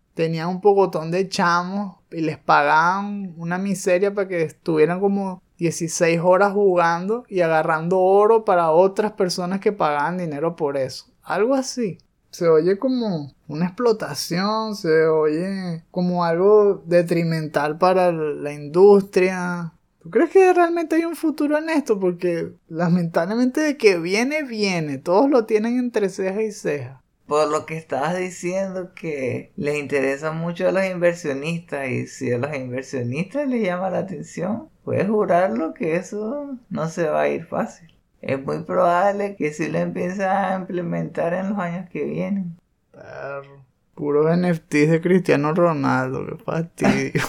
tenían 0.13 0.49
un 0.49 0.61
pocotón 0.61 1.11
de 1.11 1.27
chamos 1.29 1.97
y 2.11 2.21
les 2.21 2.37
pagaban 2.37 3.33
una 3.37 3.57
miseria 3.57 4.13
para 4.13 4.27
que 4.27 4.43
estuvieran 4.43 4.99
como 4.99 5.41
16 5.57 6.19
horas 6.23 6.53
jugando 6.53 7.23
y 7.27 7.41
agarrando 7.41 7.99
oro 7.99 8.45
para 8.45 8.71
otras 8.71 9.13
personas 9.13 9.59
que 9.59 9.71
pagaban 9.71 10.17
dinero 10.17 10.55
por 10.55 10.77
eso. 10.77 11.05
Algo 11.23 11.55
así. 11.55 11.97
Se 12.31 12.47
oye 12.47 12.79
como 12.79 13.33
una 13.47 13.65
explotación, 13.65 14.75
se 14.75 15.05
oye 15.05 15.83
como 15.91 16.23
algo 16.23 16.81
detrimental 16.85 17.77
para 17.77 18.11
la 18.11 18.53
industria. 18.53 19.73
¿Tú 20.01 20.09
crees 20.09 20.31
que 20.31 20.51
realmente 20.51 20.95
hay 20.95 21.05
un 21.05 21.15
futuro 21.15 21.59
en 21.59 21.69
esto? 21.69 21.99
Porque 21.99 22.53
lamentablemente 22.67 23.61
de 23.61 23.77
que 23.77 23.99
viene, 23.99 24.41
viene. 24.41 24.97
Todos 24.97 25.29
lo 25.29 25.45
tienen 25.45 25.77
entre 25.77 26.09
ceja 26.09 26.41
y 26.41 26.51
ceja. 26.51 27.01
Por 27.27 27.49
lo 27.49 27.67
que 27.67 27.77
estabas 27.77 28.17
diciendo 28.17 28.93
que 28.95 29.51
les 29.55 29.77
interesa 29.77 30.31
mucho 30.31 30.67
a 30.67 30.71
los 30.71 30.83
inversionistas 30.85 31.87
y 31.87 32.07
si 32.07 32.31
a 32.31 32.39
los 32.39 32.53
inversionistas 32.55 33.47
les 33.47 33.63
llama 33.63 33.91
la 33.91 33.99
atención, 33.99 34.69
puedes 34.83 35.07
jurarlo 35.07 35.75
que 35.75 35.95
eso 35.95 36.57
no 36.69 36.89
se 36.89 37.07
va 37.07 37.21
a 37.21 37.29
ir 37.29 37.45
fácil. 37.45 37.93
Es 38.21 38.43
muy 38.43 38.63
probable 38.63 39.35
que 39.35 39.53
si 39.53 39.69
lo 39.69 39.77
empiezan 39.77 40.53
a 40.53 40.55
implementar 40.55 41.33
en 41.35 41.49
los 41.49 41.59
años 41.59 41.89
que 41.91 42.03
vienen. 42.05 42.57
Perro. 42.91 43.63
Puros 43.93 44.35
NFTs 44.35 44.89
de 44.89 45.01
Cristiano 45.01 45.53
Ronaldo, 45.53 46.25
qué 46.25 46.35
fastidio. 46.43 47.21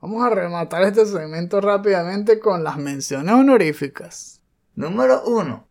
Vamos 0.00 0.24
a 0.24 0.30
rematar 0.30 0.82
este 0.84 1.04
segmento 1.04 1.60
rápidamente 1.60 2.38
con 2.38 2.64
las 2.64 2.78
menciones 2.78 3.34
honoríficas. 3.34 4.40
Número 4.74 5.22
1. 5.26 5.66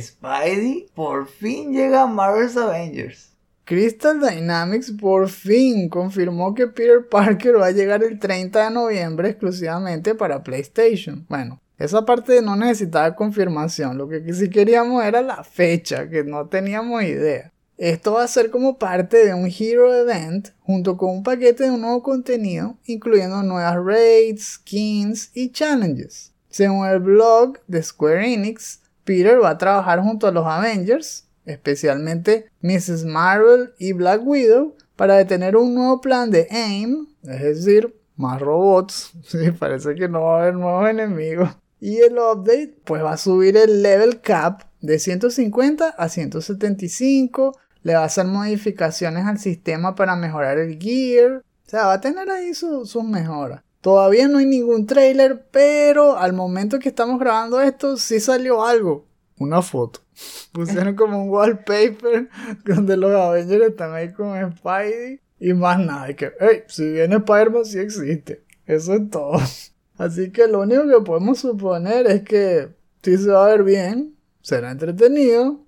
Spidey 0.00 0.86
por 0.94 1.26
fin 1.28 1.74
llega 1.74 2.02
a 2.02 2.06
Marvel's 2.06 2.56
Avengers. 2.56 3.36
Crystal 3.64 4.18
Dynamics 4.20 4.90
por 4.92 5.28
fin 5.28 5.90
confirmó 5.90 6.54
que 6.54 6.66
Peter 6.66 7.06
Parker 7.06 7.60
va 7.60 7.66
a 7.66 7.72
llegar 7.72 8.02
el 8.02 8.18
30 8.18 8.64
de 8.64 8.70
noviembre 8.74 9.28
exclusivamente 9.28 10.14
para 10.14 10.42
PlayStation. 10.42 11.26
Bueno, 11.28 11.60
esa 11.76 12.06
parte 12.06 12.40
no 12.40 12.56
necesitaba 12.56 13.14
confirmación, 13.14 13.98
lo 13.98 14.08
que 14.08 14.32
sí 14.32 14.48
queríamos 14.48 15.04
era 15.04 15.20
la 15.20 15.44
fecha, 15.44 16.08
que 16.08 16.24
no 16.24 16.46
teníamos 16.46 17.02
idea. 17.02 17.53
Esto 17.76 18.12
va 18.12 18.24
a 18.24 18.28
ser 18.28 18.50
como 18.50 18.78
parte 18.78 19.24
de 19.26 19.34
un 19.34 19.46
Hero 19.46 19.92
Event 19.92 20.50
junto 20.60 20.96
con 20.96 21.10
un 21.10 21.22
paquete 21.22 21.64
de 21.64 21.70
un 21.70 21.80
nuevo 21.80 22.02
contenido, 22.02 22.76
incluyendo 22.84 23.42
nuevas 23.42 23.76
raids, 23.84 24.54
skins 24.54 25.30
y 25.34 25.50
challenges. 25.50 26.32
Según 26.50 26.86
el 26.86 27.00
blog 27.00 27.58
de 27.66 27.82
Square 27.82 28.32
Enix, 28.32 28.80
Peter 29.02 29.42
va 29.42 29.50
a 29.50 29.58
trabajar 29.58 30.00
junto 30.00 30.28
a 30.28 30.30
los 30.30 30.46
Avengers, 30.46 31.26
especialmente 31.46 32.46
Mrs. 32.62 33.04
Marvel 33.04 33.74
y 33.78 33.92
Black 33.92 34.24
Widow, 34.24 34.76
para 34.94 35.16
detener 35.16 35.56
un 35.56 35.74
nuevo 35.74 36.00
plan 36.00 36.30
de 36.30 36.46
AIM, 36.50 37.08
es 37.24 37.42
decir, 37.42 37.94
más 38.16 38.40
robots. 38.40 39.12
Sí, 39.24 39.50
parece 39.50 39.94
que 39.94 40.08
no 40.08 40.22
va 40.22 40.38
a 40.38 40.42
haber 40.42 40.54
nuevos 40.54 40.88
enemigos. 40.88 41.50
Y 41.80 41.98
el 41.98 42.14
update 42.18 42.76
pues 42.84 43.02
va 43.02 43.12
a 43.12 43.16
subir 43.18 43.56
el 43.56 43.82
level 43.82 44.20
cap 44.20 44.62
de 44.80 44.98
150 44.98 45.88
a 45.88 46.08
175. 46.08 47.58
Le 47.84 47.94
va 47.94 48.00
a 48.00 48.06
hacer 48.06 48.26
modificaciones 48.26 49.24
al 49.26 49.38
sistema 49.38 49.94
para 49.94 50.16
mejorar 50.16 50.58
el 50.58 50.78
gear. 50.78 51.36
O 51.36 51.70
sea, 51.70 51.86
va 51.86 51.94
a 51.94 52.00
tener 52.00 52.28
ahí 52.28 52.52
sus 52.54 52.96
mejoras. 53.04 53.62
Todavía 53.84 54.28
no 54.28 54.38
hay 54.38 54.46
ningún 54.46 54.86
trailer, 54.86 55.46
pero 55.50 56.16
al 56.16 56.32
momento 56.32 56.78
que 56.78 56.88
estamos 56.88 57.20
grabando 57.20 57.60
esto 57.60 57.98
sí 57.98 58.18
salió 58.18 58.64
algo. 58.64 59.04
Una 59.38 59.60
foto. 59.60 60.00
Pusieron 60.52 60.96
como 60.96 61.22
un 61.22 61.28
wallpaper 61.28 62.30
donde 62.64 62.96
los 62.96 63.12
Avengers 63.12 63.66
están 63.66 63.92
ahí 63.92 64.10
con 64.12 64.56
Spidey. 64.56 65.20
Y 65.38 65.52
más 65.52 65.78
nada. 65.78 66.10
Y 66.10 66.14
que, 66.14 66.32
hey, 66.40 66.62
si 66.66 66.90
viene 66.92 67.16
Spider-Man 67.16 67.64
sí 67.66 67.78
existe. 67.78 68.42
Eso 68.64 68.94
es 68.94 69.10
todo. 69.10 69.38
Así 69.98 70.30
que 70.30 70.48
lo 70.48 70.62
único 70.62 70.88
que 70.88 71.04
podemos 71.04 71.40
suponer 71.40 72.06
es 72.06 72.22
que 72.22 72.70
si 73.02 73.18
se 73.18 73.30
va 73.30 73.44
a 73.44 73.48
ver 73.50 73.64
bien, 73.64 74.16
será 74.40 74.70
entretenido, 74.70 75.60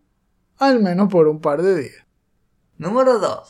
al 0.56 0.80
menos 0.80 1.12
por 1.12 1.28
un 1.28 1.40
par 1.40 1.62
de 1.62 1.82
días. 1.82 2.05
Número 2.78 3.18
2. 3.18 3.48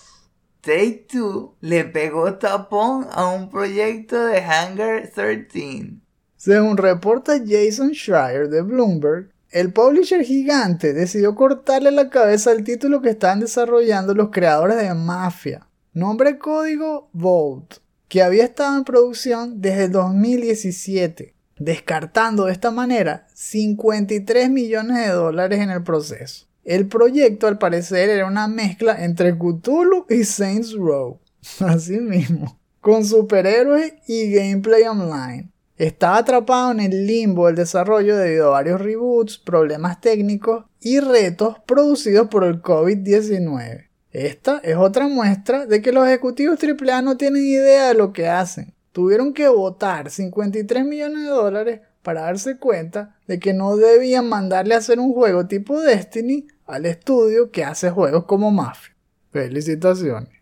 Take 0.60 1.06
2 1.12 1.50
le 1.60 1.84
pegó 1.84 2.34
tapón 2.34 3.08
a 3.10 3.26
un 3.26 3.50
proyecto 3.50 4.24
de 4.24 4.38
Hangar 4.40 5.10
13. 5.12 5.94
Según 6.36 6.76
reporta 6.76 7.40
Jason 7.44 7.92
Schreier 7.92 8.48
de 8.48 8.62
Bloomberg, 8.62 9.30
el 9.50 9.72
publisher 9.72 10.22
gigante 10.22 10.92
decidió 10.92 11.34
cortarle 11.34 11.90
la 11.90 12.08
cabeza 12.08 12.52
al 12.52 12.62
título 12.62 13.00
que 13.00 13.10
estaban 13.10 13.40
desarrollando 13.40 14.14
los 14.14 14.30
creadores 14.30 14.76
de 14.76 14.94
Mafia. 14.94 15.66
Nombre 15.92 16.38
código 16.38 17.08
Vault 17.12 17.78
que 18.08 18.22
había 18.22 18.44
estado 18.44 18.76
en 18.78 18.84
producción 18.84 19.60
desde 19.60 19.84
el 19.84 19.92
2017, 19.92 21.34
descartando 21.58 22.44
de 22.44 22.52
esta 22.52 22.70
manera 22.70 23.26
53 23.34 24.50
millones 24.50 24.98
de 24.98 25.12
dólares 25.12 25.58
en 25.58 25.70
el 25.70 25.82
proceso. 25.82 26.46
El 26.66 26.88
proyecto 26.88 27.46
al 27.46 27.58
parecer 27.58 28.10
era 28.10 28.26
una 28.26 28.48
mezcla 28.48 29.04
entre 29.04 29.38
Cthulhu 29.38 30.04
y 30.10 30.24
Saints 30.24 30.74
Row, 30.74 31.20
así 31.60 32.00
mismo, 32.00 32.58
con 32.80 33.04
superhéroes 33.04 33.94
y 34.08 34.32
gameplay 34.32 34.82
online. 34.82 35.52
Estaba 35.76 36.16
atrapado 36.16 36.72
en 36.72 36.80
el 36.80 37.06
limbo 37.06 37.46
del 37.46 37.54
desarrollo 37.54 38.16
debido 38.16 38.48
a 38.48 38.58
varios 38.58 38.80
reboots, 38.80 39.38
problemas 39.38 40.00
técnicos 40.00 40.64
y 40.80 40.98
retos 40.98 41.56
producidos 41.66 42.26
por 42.26 42.42
el 42.42 42.60
COVID-19. 42.60 43.86
Esta 44.10 44.58
es 44.64 44.74
otra 44.74 45.06
muestra 45.06 45.66
de 45.66 45.80
que 45.80 45.92
los 45.92 46.04
ejecutivos 46.08 46.58
AAA 46.60 47.00
no 47.02 47.16
tienen 47.16 47.46
idea 47.46 47.88
de 47.88 47.94
lo 47.94 48.12
que 48.12 48.26
hacen. 48.26 48.74
Tuvieron 48.90 49.34
que 49.34 49.46
votar 49.46 50.10
53 50.10 50.84
millones 50.84 51.22
de 51.22 51.28
dólares 51.28 51.80
para 52.02 52.22
darse 52.22 52.56
cuenta 52.58 53.16
de 53.28 53.38
que 53.38 53.52
no 53.52 53.76
debían 53.76 54.28
mandarle 54.28 54.74
a 54.74 54.78
hacer 54.78 54.98
un 54.98 55.12
juego 55.12 55.46
tipo 55.46 55.80
Destiny 55.80 56.48
al 56.66 56.86
estudio 56.86 57.50
que 57.50 57.64
hace 57.64 57.90
juegos 57.90 58.24
como 58.24 58.50
Mafia. 58.50 58.94
Felicitaciones. 59.30 60.32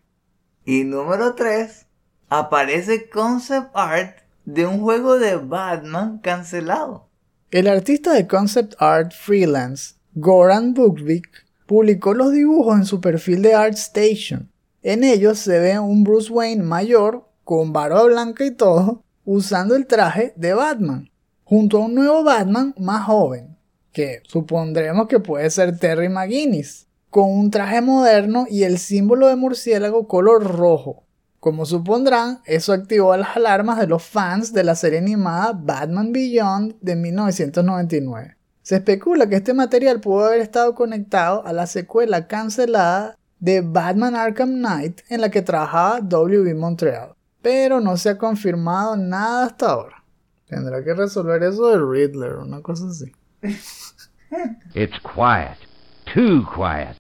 Y 0.64 0.84
número 0.84 1.34
3. 1.34 1.86
Aparece 2.28 3.08
concept 3.10 3.70
art 3.74 4.18
de 4.44 4.66
un 4.66 4.80
juego 4.80 5.18
de 5.18 5.36
Batman 5.36 6.18
cancelado. 6.18 7.08
El 7.50 7.68
artista 7.68 8.12
de 8.12 8.26
concept 8.26 8.74
art 8.78 9.12
freelance, 9.12 9.94
Goran 10.14 10.74
Bukvik, 10.74 11.28
publicó 11.66 12.14
los 12.14 12.32
dibujos 12.32 12.76
en 12.76 12.84
su 12.84 13.00
perfil 13.00 13.42
de 13.42 13.54
ArtStation. 13.54 14.50
En 14.82 15.04
ellos 15.04 15.38
se 15.38 15.58
ve 15.58 15.78
un 15.78 16.04
Bruce 16.04 16.32
Wayne 16.32 16.62
mayor, 16.62 17.28
con 17.44 17.72
barba 17.72 18.02
blanca 18.04 18.44
y 18.44 18.50
todo, 18.50 19.02
usando 19.24 19.76
el 19.76 19.86
traje 19.86 20.32
de 20.36 20.54
Batman, 20.54 21.10
junto 21.44 21.78
a 21.78 21.86
un 21.86 21.94
nuevo 21.94 22.22
Batman 22.22 22.74
más 22.78 23.04
joven, 23.04 23.53
que 23.94 24.20
supondremos 24.24 25.06
que 25.06 25.20
puede 25.20 25.48
ser 25.48 25.78
Terry 25.78 26.10
McGuinness, 26.10 26.88
con 27.08 27.30
un 27.30 27.50
traje 27.50 27.80
moderno 27.80 28.44
y 28.50 28.64
el 28.64 28.78
símbolo 28.78 29.28
de 29.28 29.36
murciélago 29.36 30.08
color 30.08 30.44
rojo. 30.44 31.04
Como 31.38 31.64
supondrán, 31.64 32.40
eso 32.44 32.72
activó 32.72 33.16
las 33.16 33.36
alarmas 33.36 33.78
de 33.78 33.86
los 33.86 34.02
fans 34.02 34.52
de 34.52 34.64
la 34.64 34.74
serie 34.74 34.98
animada 34.98 35.52
Batman 35.52 36.10
Beyond 36.10 36.74
de 36.80 36.96
1999. 36.96 38.36
Se 38.62 38.76
especula 38.76 39.28
que 39.28 39.36
este 39.36 39.54
material 39.54 40.00
pudo 40.00 40.24
haber 40.24 40.40
estado 40.40 40.74
conectado 40.74 41.46
a 41.46 41.52
la 41.52 41.66
secuela 41.66 42.26
cancelada 42.26 43.16
de 43.38 43.60
Batman 43.60 44.16
Arkham 44.16 44.54
Knight 44.54 45.02
en 45.08 45.20
la 45.20 45.30
que 45.30 45.42
trabajaba 45.42 46.00
WB 46.00 46.54
Montreal, 46.56 47.14
pero 47.42 47.80
no 47.80 47.96
se 47.96 48.08
ha 48.08 48.18
confirmado 48.18 48.96
nada 48.96 49.46
hasta 49.46 49.70
ahora. 49.70 50.02
Tendrá 50.46 50.82
que 50.82 50.94
resolver 50.94 51.42
eso 51.42 51.68
de 51.68 51.78
Riddler, 51.78 52.36
una 52.36 52.60
cosa 52.60 52.88
así. 52.88 53.12
It's 54.74 54.98
quiet. 55.02 55.58
Too 56.06 56.46
quiet. 56.54 56.96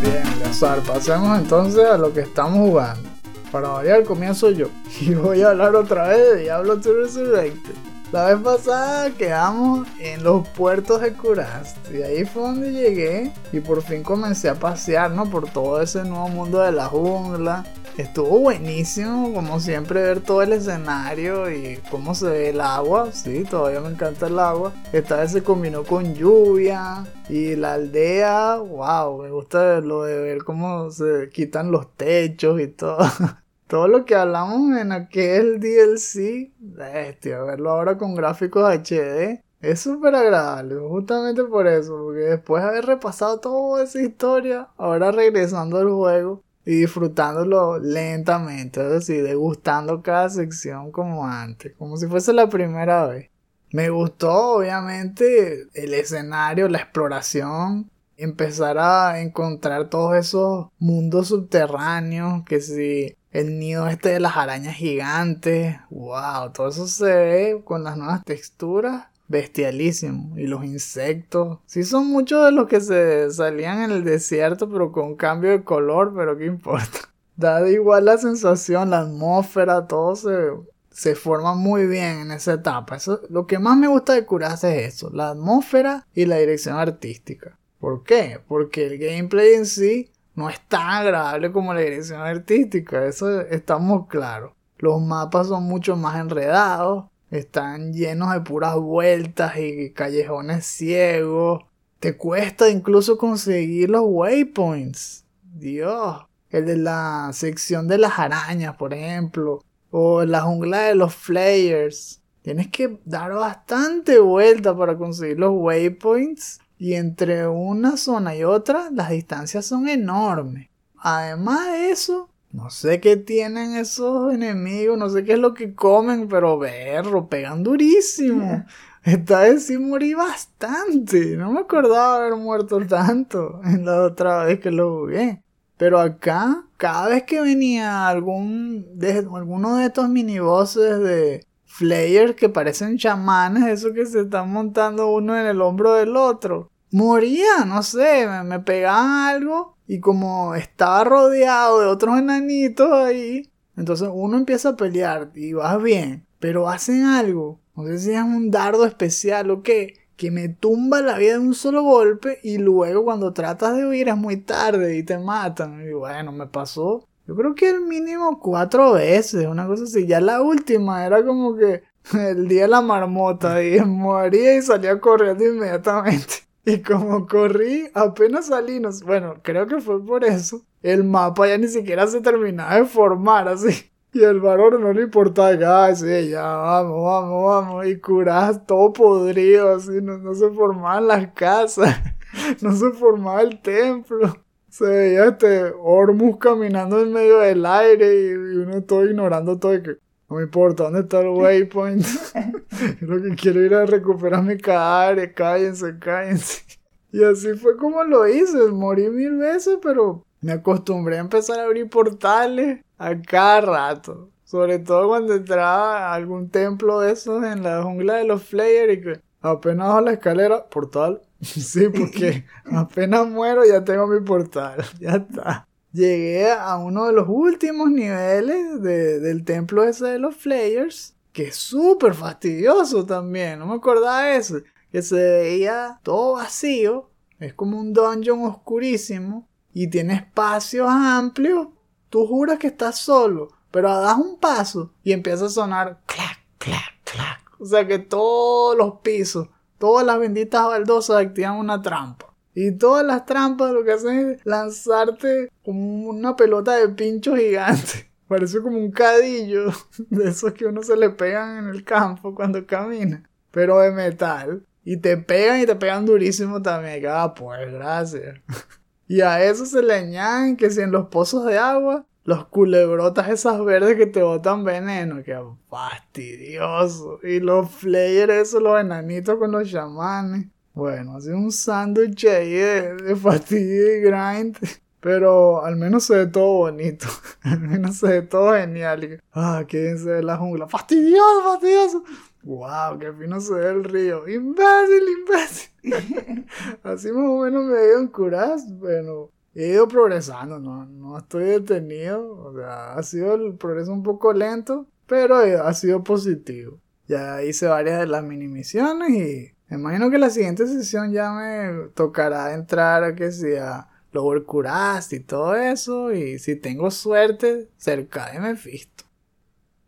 Bien, 0.00 0.24
Lazar, 0.42 0.80
pasemos 0.80 1.38
entonces 1.38 1.84
a 1.84 1.96
lo 1.96 2.12
que 2.12 2.20
estamos 2.20 2.58
jugando. 2.58 3.08
Para 3.52 3.68
variar 3.68 4.02
comienzo 4.04 4.50
yo. 4.50 4.68
Y 5.00 5.14
voy 5.14 5.42
a 5.42 5.50
hablar 5.50 5.76
otra 5.76 6.08
vez 6.08 6.34
de 6.34 6.42
Diablo 6.42 6.76
2 6.76 6.96
Resurrected. 6.96 7.74
La 8.12 8.34
vez 8.34 8.42
pasada 8.42 9.10
quedamos 9.10 9.86
en 10.00 10.24
los 10.24 10.48
puertos 10.48 11.00
de 11.00 11.12
Kurast. 11.12 11.76
Y 11.92 12.02
ahí 12.02 12.24
fue 12.24 12.42
donde 12.42 12.72
llegué. 12.72 13.32
Y 13.52 13.60
por 13.60 13.82
fin 13.82 14.02
comencé 14.02 14.48
a 14.48 14.56
pasear, 14.56 15.12
¿no? 15.12 15.30
Por 15.30 15.48
todo 15.50 15.80
ese 15.80 16.02
nuevo 16.02 16.28
mundo 16.28 16.60
de 16.60 16.72
la 16.72 16.86
jungla. 16.86 17.64
Estuvo 18.00 18.40
buenísimo, 18.40 19.30
como 19.34 19.60
siempre, 19.60 20.00
ver 20.00 20.20
todo 20.22 20.40
el 20.40 20.54
escenario 20.54 21.50
y 21.50 21.78
cómo 21.90 22.14
se 22.14 22.30
ve 22.30 22.48
el 22.48 22.62
agua. 22.62 23.12
Sí, 23.12 23.44
todavía 23.44 23.82
me 23.82 23.90
encanta 23.90 24.28
el 24.28 24.38
agua. 24.38 24.72
Esta 24.90 25.16
vez 25.18 25.32
se 25.32 25.42
combinó 25.42 25.84
con 25.84 26.14
lluvia 26.14 27.04
y 27.28 27.56
la 27.56 27.74
aldea. 27.74 28.56
Wow, 28.56 29.22
me 29.22 29.30
gusta 29.30 29.82
lo 29.82 30.04
de 30.04 30.18
ver 30.18 30.44
cómo 30.44 30.90
se 30.90 31.28
quitan 31.30 31.70
los 31.70 31.94
techos 31.94 32.58
y 32.58 32.68
todo. 32.68 33.00
todo 33.66 33.86
lo 33.86 34.06
que 34.06 34.14
hablamos 34.14 34.78
en 34.78 34.92
aquel 34.92 35.60
DLC. 35.60 36.52
Bestia, 36.58 37.42
verlo 37.42 37.70
ahora 37.70 37.98
con 37.98 38.14
gráficos 38.14 38.64
HD. 38.64 39.42
Es 39.60 39.80
súper 39.80 40.14
agradable, 40.14 40.76
justamente 40.76 41.44
por 41.44 41.66
eso, 41.66 41.98
porque 42.02 42.20
después 42.20 42.62
de 42.62 42.68
haber 42.70 42.86
repasado 42.86 43.40
toda 43.40 43.84
esa 43.84 44.00
historia, 44.00 44.68
ahora 44.78 45.12
regresando 45.12 45.76
al 45.76 45.90
juego, 45.90 46.42
y 46.70 46.82
disfrutándolo 46.82 47.80
lentamente, 47.80 48.80
es 48.80 48.90
decir, 48.90 49.24
degustando 49.24 50.02
cada 50.02 50.28
sección 50.28 50.92
como 50.92 51.26
antes, 51.26 51.74
como 51.76 51.96
si 51.96 52.06
fuese 52.06 52.32
la 52.32 52.48
primera 52.48 53.06
vez. 53.06 53.28
Me 53.72 53.90
gustó, 53.90 54.58
obviamente, 54.58 55.66
el 55.74 55.94
escenario, 55.94 56.68
la 56.68 56.78
exploración, 56.78 57.90
empezar 58.16 58.78
a 58.78 59.20
encontrar 59.20 59.90
todos 59.90 60.14
esos 60.14 60.68
mundos 60.78 61.28
subterráneos, 61.28 62.44
que 62.44 62.60
si 62.60 63.16
el 63.32 63.58
nido 63.58 63.88
este 63.88 64.10
de 64.10 64.20
las 64.20 64.36
arañas 64.36 64.76
gigantes, 64.76 65.76
wow, 65.90 66.52
todo 66.52 66.68
eso 66.68 66.86
se 66.86 67.04
ve 67.04 67.62
con 67.64 67.82
las 67.82 67.96
nuevas 67.96 68.24
texturas 68.24 69.09
bestialísimo. 69.30 70.36
Y 70.36 70.46
los 70.46 70.64
insectos. 70.64 71.60
Sí 71.64 71.84
son 71.84 72.08
muchos 72.08 72.44
de 72.44 72.52
los 72.52 72.66
que 72.66 72.80
se 72.80 73.30
salían 73.30 73.82
en 73.82 73.90
el 73.92 74.04
desierto, 74.04 74.68
pero 74.68 74.92
con 74.92 75.14
cambio 75.14 75.50
de 75.50 75.64
color, 75.64 76.12
pero 76.14 76.36
qué 76.36 76.44
importa. 76.46 76.98
Da 77.36 77.66
igual 77.70 78.04
la 78.04 78.18
sensación, 78.18 78.90
la 78.90 78.98
atmósfera, 78.98 79.86
todo 79.86 80.14
se, 80.14 80.50
se 80.90 81.14
forma 81.14 81.54
muy 81.54 81.86
bien 81.86 82.18
en 82.18 82.32
esa 82.32 82.52
etapa. 82.52 82.96
Eso, 82.96 83.22
lo 83.30 83.46
que 83.46 83.58
más 83.58 83.78
me 83.78 83.88
gusta 83.88 84.12
de 84.12 84.26
Curase 84.26 84.84
es 84.84 84.96
eso, 84.96 85.08
la 85.08 85.30
atmósfera 85.30 86.06
y 86.12 86.26
la 86.26 86.36
dirección 86.36 86.76
artística. 86.76 87.56
¿Por 87.78 88.04
qué? 88.04 88.40
Porque 88.46 88.88
el 88.88 88.98
gameplay 88.98 89.54
en 89.54 89.64
sí 89.64 90.10
no 90.34 90.50
es 90.50 90.60
tan 90.68 90.86
agradable 90.86 91.50
como 91.50 91.72
la 91.72 91.80
dirección 91.80 92.20
artística, 92.20 93.06
eso 93.06 93.40
estamos 93.40 94.06
claros. 94.08 94.52
Los 94.76 95.00
mapas 95.00 95.48
son 95.48 95.64
mucho 95.64 95.96
más 95.96 96.20
enredados, 96.20 97.06
están 97.30 97.92
llenos 97.92 98.32
de 98.32 98.40
puras 98.40 98.76
vueltas 98.76 99.56
y 99.58 99.92
callejones 99.92 100.66
ciegos. 100.66 101.62
Te 102.00 102.16
cuesta 102.16 102.68
incluso 102.68 103.18
conseguir 103.18 103.90
los 103.90 104.02
waypoints. 104.04 105.24
Dios. 105.42 106.24
El 106.48 106.66
de 106.66 106.76
la 106.76 107.30
sección 107.32 107.86
de 107.86 107.98
las 107.98 108.18
arañas, 108.18 108.76
por 108.76 108.94
ejemplo. 108.94 109.62
O 109.90 110.24
la 110.24 110.40
jungla 110.40 110.80
de 110.82 110.94
los 110.94 111.14
flayers. 111.14 112.20
Tienes 112.42 112.68
que 112.68 112.98
dar 113.04 113.32
bastante 113.32 114.18
vuelta 114.18 114.76
para 114.76 114.96
conseguir 114.96 115.38
los 115.38 115.52
waypoints. 115.52 116.60
Y 116.78 116.94
entre 116.94 117.46
una 117.46 117.96
zona 117.98 118.34
y 118.34 118.42
otra, 118.42 118.90
las 118.90 119.10
distancias 119.10 119.66
son 119.66 119.88
enormes. 119.88 120.68
Además 120.96 121.70
de 121.72 121.90
eso, 121.90 122.29
no 122.52 122.68
sé 122.68 123.00
qué 123.00 123.16
tienen 123.16 123.76
esos 123.76 124.34
enemigos, 124.34 124.98
no 124.98 125.08
sé 125.08 125.22
qué 125.22 125.34
es 125.34 125.38
lo 125.38 125.54
que 125.54 125.74
comen, 125.74 126.26
pero 126.28 126.58
berro, 126.58 127.28
pegan 127.28 127.62
durísimo. 127.62 128.64
Esta 129.04 129.42
vez 129.42 129.66
sí 129.66 129.78
morí 129.78 130.14
bastante. 130.14 131.36
No 131.36 131.52
me 131.52 131.60
acordaba 131.60 132.16
haber 132.16 132.36
muerto 132.36 132.84
tanto 132.86 133.60
en 133.64 133.84
la 133.84 134.02
otra 134.02 134.44
vez 134.44 134.58
que 134.58 134.72
lo 134.72 135.00
jugué. 135.00 135.42
Pero 135.76 135.98
acá, 136.00 136.66
cada 136.76 137.08
vez 137.08 137.22
que 137.22 137.40
venía 137.40 138.08
algún 138.08 138.98
de, 138.98 139.18
alguno 139.18 139.76
de 139.76 139.86
estos 139.86 140.08
minibosses 140.08 141.00
de 141.00 141.46
Flayers 141.64 142.34
que 142.34 142.48
parecen 142.48 142.98
chamanes, 142.98 143.64
esos 143.68 143.92
que 143.92 144.04
se 144.04 144.22
están 144.22 144.52
montando 144.52 145.10
uno 145.10 145.38
en 145.38 145.46
el 145.46 145.62
hombro 145.62 145.94
del 145.94 146.16
otro, 146.16 146.70
moría, 146.90 147.64
no 147.64 147.82
sé, 147.82 148.26
me, 148.26 148.42
me 148.42 148.60
pegaban 148.60 149.28
algo 149.28 149.78
y 149.90 149.98
como 149.98 150.54
estaba 150.54 151.02
rodeado 151.02 151.80
de 151.80 151.86
otros 151.86 152.16
enanitos 152.16 152.92
ahí, 152.92 153.50
entonces 153.76 154.08
uno 154.12 154.36
empieza 154.36 154.68
a 154.68 154.76
pelear 154.76 155.32
y 155.34 155.52
vas 155.52 155.82
bien, 155.82 156.24
pero 156.38 156.68
hacen 156.68 157.06
algo, 157.06 157.58
no 157.74 157.84
sé 157.86 157.98
si 157.98 158.12
es 158.12 158.22
un 158.22 158.52
dardo 158.52 158.86
especial 158.86 159.50
o 159.50 159.64
qué, 159.64 159.94
que 160.14 160.30
me 160.30 160.48
tumba 160.48 161.02
la 161.02 161.18
vida 161.18 161.32
de 161.32 161.38
un 161.40 161.54
solo 161.54 161.82
golpe 161.82 162.38
y 162.44 162.58
luego 162.58 163.02
cuando 163.02 163.32
tratas 163.32 163.76
de 163.76 163.84
huir 163.84 164.08
es 164.08 164.16
muy 164.16 164.36
tarde 164.36 164.96
y 164.96 165.02
te 165.02 165.18
matan. 165.18 165.82
Y 165.84 165.92
bueno, 165.92 166.30
me 166.30 166.46
pasó. 166.46 167.04
Yo 167.26 167.34
creo 167.34 167.56
que 167.56 167.70
el 167.70 167.80
mínimo 167.80 168.38
cuatro 168.38 168.92
veces, 168.92 169.44
una 169.46 169.66
cosa 169.66 169.82
así. 169.82 170.06
Ya 170.06 170.20
la 170.20 170.40
última 170.40 171.04
era 171.04 171.24
como 171.24 171.56
que 171.56 171.82
el 172.12 172.46
día 172.46 172.62
de 172.62 172.68
la 172.68 172.80
marmota 172.80 173.60
y 173.60 173.80
moría 173.84 174.54
y 174.54 174.62
salía 174.62 175.00
corriendo 175.00 175.44
inmediatamente. 175.44 176.49
Y 176.64 176.82
como 176.82 177.26
corrí, 177.26 177.90
apenas 177.94 178.46
salí, 178.46 178.80
bueno, 179.04 179.36
creo 179.42 179.66
que 179.66 179.80
fue 179.80 180.04
por 180.04 180.24
eso. 180.24 180.62
El 180.82 181.04
mapa 181.04 181.48
ya 181.48 181.58
ni 181.58 181.68
siquiera 181.68 182.06
se 182.06 182.20
terminaba 182.20 182.76
de 182.76 182.84
formar 182.84 183.48
así. 183.48 183.86
Y 184.12 184.24
el 184.24 184.40
varón 184.40 184.80
no 184.80 184.92
le 184.92 185.02
importaba, 185.02 185.54
ya, 185.54 185.94
sí, 185.94 186.30
ya, 186.30 186.42
vamos, 186.42 187.04
vamos, 187.04 187.44
vamos. 187.44 187.86
Y 187.86 188.00
curas 188.00 188.66
todo 188.66 188.92
podrido, 188.92 189.72
así, 189.76 190.02
no, 190.02 190.34
se 190.34 190.50
formaban 190.50 191.06
las 191.06 191.28
casas, 191.32 191.96
no 192.60 192.72
se 192.74 192.90
formaba 192.90 193.42
el 193.42 193.62
templo. 193.62 194.36
Se 194.68 194.84
veía 194.84 195.26
este 195.26 195.72
Ormus 195.80 196.38
caminando 196.38 197.00
en 197.00 197.12
medio 197.12 197.38
del 197.38 197.64
aire 197.64 198.30
y, 198.30 198.32
uno 198.34 198.82
todo 198.82 199.04
ignorando 199.04 199.60
todo. 199.60 199.74
Y 199.74 199.82
que, 199.84 199.98
no 200.30 200.36
me 200.36 200.44
importa 200.44 200.84
dónde 200.84 201.00
está 201.00 201.20
el 201.20 201.28
waypoint. 201.28 202.06
lo 203.00 203.20
que 203.20 203.34
quiero 203.34 203.62
ir 203.62 203.74
a 203.74 203.84
recuperar 203.84 204.44
mi 204.44 204.56
cadáver. 204.56 205.34
Cállense, 205.34 205.98
cállense. 205.98 206.62
Y 207.10 207.24
así 207.24 207.54
fue 207.54 207.76
como 207.76 208.04
lo 208.04 208.28
hice. 208.28 208.58
Morí 208.70 209.10
mil 209.10 209.38
veces, 209.38 209.78
pero 209.82 210.24
me 210.40 210.52
acostumbré 210.52 211.16
a 211.16 211.22
empezar 211.22 211.58
a 211.58 211.64
abrir 211.64 211.90
portales 211.90 212.80
a 212.96 213.20
cada 213.20 213.60
rato. 213.60 214.30
Sobre 214.44 214.78
todo 214.78 215.08
cuando 215.08 215.34
entraba 215.34 215.98
a 215.98 216.14
algún 216.14 216.48
templo 216.48 217.00
de 217.00 217.12
esos 217.12 217.42
en 217.44 217.64
la 217.64 217.82
jungla 217.82 218.14
de 218.14 218.24
los 218.24 218.44
Flayers 218.44 218.92
y 218.92 219.00
que 219.00 219.20
apenas 219.40 219.88
bajo 219.88 220.00
la 220.00 220.12
escalera, 220.12 220.64
portal. 220.64 221.22
sí, 221.40 221.88
porque 221.88 222.44
apenas 222.72 223.26
muero 223.28 223.64
ya 223.64 223.82
tengo 223.82 224.06
mi 224.06 224.20
portal. 224.20 224.84
Ya 225.00 225.16
está 225.16 225.66
llegué 225.92 226.50
a 226.52 226.76
uno 226.78 227.06
de 227.06 227.12
los 227.12 227.26
últimos 227.28 227.90
niveles 227.90 228.82
del 228.82 229.44
templo 229.44 229.84
ese 229.84 230.06
de 230.06 230.18
los 230.18 230.36
Flayers, 230.36 231.14
que 231.32 231.48
es 231.48 231.56
súper 231.56 232.14
fastidioso 232.14 233.04
también, 233.06 233.58
no 233.58 233.66
me 233.66 233.74
acordaba 233.74 234.24
de 234.24 234.36
eso, 234.36 234.56
que 234.90 235.02
se 235.02 235.16
veía 235.16 236.00
todo 236.02 236.34
vacío, 236.34 237.10
es 237.38 237.54
como 237.54 237.78
un 237.78 237.92
dungeon 237.92 238.44
oscurísimo 238.44 239.48
y 239.72 239.88
tiene 239.88 240.14
espacios 240.14 240.88
amplios, 240.88 241.68
tú 242.08 242.26
juras 242.26 242.58
que 242.58 242.66
estás 242.66 242.98
solo, 242.98 243.48
pero 243.70 243.88
das 244.00 244.18
un 244.18 244.38
paso 244.38 244.92
y 245.04 245.12
empieza 245.12 245.46
a 245.46 245.50
sonar 245.50 246.00
clac, 246.06 246.40
clac, 246.58 247.02
clac, 247.04 247.40
o 247.58 247.64
sea 247.64 247.86
que 247.86 247.98
todos 247.98 248.76
los 248.76 249.00
pisos, 249.00 249.48
todas 249.78 250.04
las 250.04 250.18
benditas 250.18 250.66
baldosas 250.66 251.24
activan 251.24 251.56
una 251.56 251.80
trampa. 251.80 252.29
Y 252.54 252.72
todas 252.72 253.04
las 253.04 253.26
trampas 253.26 253.72
lo 253.72 253.84
que 253.84 253.92
hacen 253.92 254.30
es 254.30 254.46
lanzarte 254.46 255.50
como 255.64 256.08
una 256.08 256.36
pelota 256.36 256.76
de 256.76 256.88
pincho 256.88 257.36
gigante. 257.36 258.10
Parece 258.28 258.60
como 258.60 258.78
un 258.78 258.90
cadillo 258.90 259.72
de 260.10 260.28
esos 260.28 260.52
que 260.52 260.66
uno 260.66 260.82
se 260.82 260.96
le 260.96 261.10
pegan 261.10 261.58
en 261.58 261.68
el 261.68 261.84
campo 261.84 262.34
cuando 262.34 262.66
camina. 262.66 263.28
Pero 263.50 263.80
de 263.80 263.90
metal. 263.90 264.64
Y 264.84 264.96
te 264.96 265.16
pegan 265.16 265.60
y 265.60 265.66
te 265.66 265.76
pegan 265.76 266.06
durísimo 266.06 266.62
también. 266.62 267.04
Ah, 267.08 267.34
pues 267.34 267.72
gracias. 267.72 268.40
Y 269.10 269.22
a 269.22 269.42
eso 269.42 269.66
se 269.66 269.82
le 269.82 269.92
añaden 269.92 270.56
que 270.56 270.70
si 270.70 270.82
en 270.82 270.92
los 270.92 271.08
pozos 271.08 271.44
de 271.44 271.58
agua, 271.58 272.06
los 272.22 272.46
culebrotas 272.46 273.28
esas 273.28 273.64
verdes 273.64 273.96
que 273.96 274.06
te 274.06 274.22
botan 274.22 274.62
veneno. 274.62 275.24
Que 275.24 275.36
fastidioso. 275.68 277.18
Y 277.24 277.40
los 277.40 277.68
flayers 277.72 278.32
esos, 278.32 278.62
los 278.62 278.80
enanitos 278.80 279.36
con 279.36 279.50
los 279.50 279.68
chamanes. 279.68 280.46
Bueno, 280.74 281.16
hace 281.16 281.32
un 281.32 281.50
sándwich 281.50 282.26
ahí 282.26 282.52
de, 282.52 282.94
de 282.96 283.16
fastidio 283.16 283.96
y 283.96 284.00
grind. 284.00 284.56
Pero 285.00 285.64
al 285.64 285.76
menos 285.76 286.04
se 286.04 286.14
ve 286.14 286.26
todo 286.26 286.58
bonito. 286.58 287.06
al 287.42 287.60
menos 287.60 287.96
se 287.96 288.06
ve 288.06 288.22
todo 288.22 288.52
genial. 288.54 289.20
Ah, 289.32 289.64
quédense 289.66 290.10
de 290.10 290.22
la 290.22 290.36
jungla. 290.36 290.68
¡Fastidioso, 290.68 291.42
fastidioso! 291.44 292.04
¡Wow! 292.42 292.98
¡Qué 292.98 293.12
fino 293.12 293.40
se 293.40 293.54
ve 293.54 293.70
el 293.70 293.84
río! 293.84 294.28
¡Imbécil, 294.28 295.08
imbécil! 295.18 296.46
Así 296.82 297.10
más 297.12 297.28
o 297.28 297.40
menos 297.40 297.64
me 297.64 297.78
he 297.78 297.88
ido 297.88 298.00
en 298.00 298.08
curas. 298.08 298.66
Bueno, 298.78 299.30
he 299.54 299.68
ido 299.68 299.88
progresando, 299.88 300.58
no, 300.58 300.84
no 300.84 301.16
estoy 301.16 301.44
detenido. 301.44 302.30
O 302.38 302.54
sea, 302.54 302.92
ha 302.92 303.02
sido 303.02 303.34
el 303.34 303.54
progreso 303.54 303.92
un 303.92 304.02
poco 304.02 304.34
lento, 304.34 304.86
pero 305.06 305.36
ha 305.36 305.72
sido 305.72 306.04
positivo. 306.04 306.78
Ya 307.08 307.42
hice 307.42 307.66
varias 307.66 308.00
de 308.00 308.06
las 308.06 308.22
mini 308.22 308.48
misiones 308.48 309.10
y 309.10 309.54
me 309.70 309.76
imagino 309.76 310.10
que 310.10 310.18
la 310.18 310.30
siguiente 310.30 310.66
sesión 310.66 311.12
ya 311.12 311.30
me 311.30 311.88
tocará 311.94 312.54
entrar 312.54 313.04
a 313.04 313.14
que 313.14 313.30
sea 313.30 313.88
Lower 314.10 314.42
Curast 314.42 315.12
y 315.12 315.20
todo 315.20 315.54
eso. 315.54 316.12
Y 316.12 316.40
si 316.40 316.56
tengo 316.56 316.90
suerte, 316.90 317.68
cerca 317.76 318.32
de 318.32 318.40
Mephisto. 318.40 319.04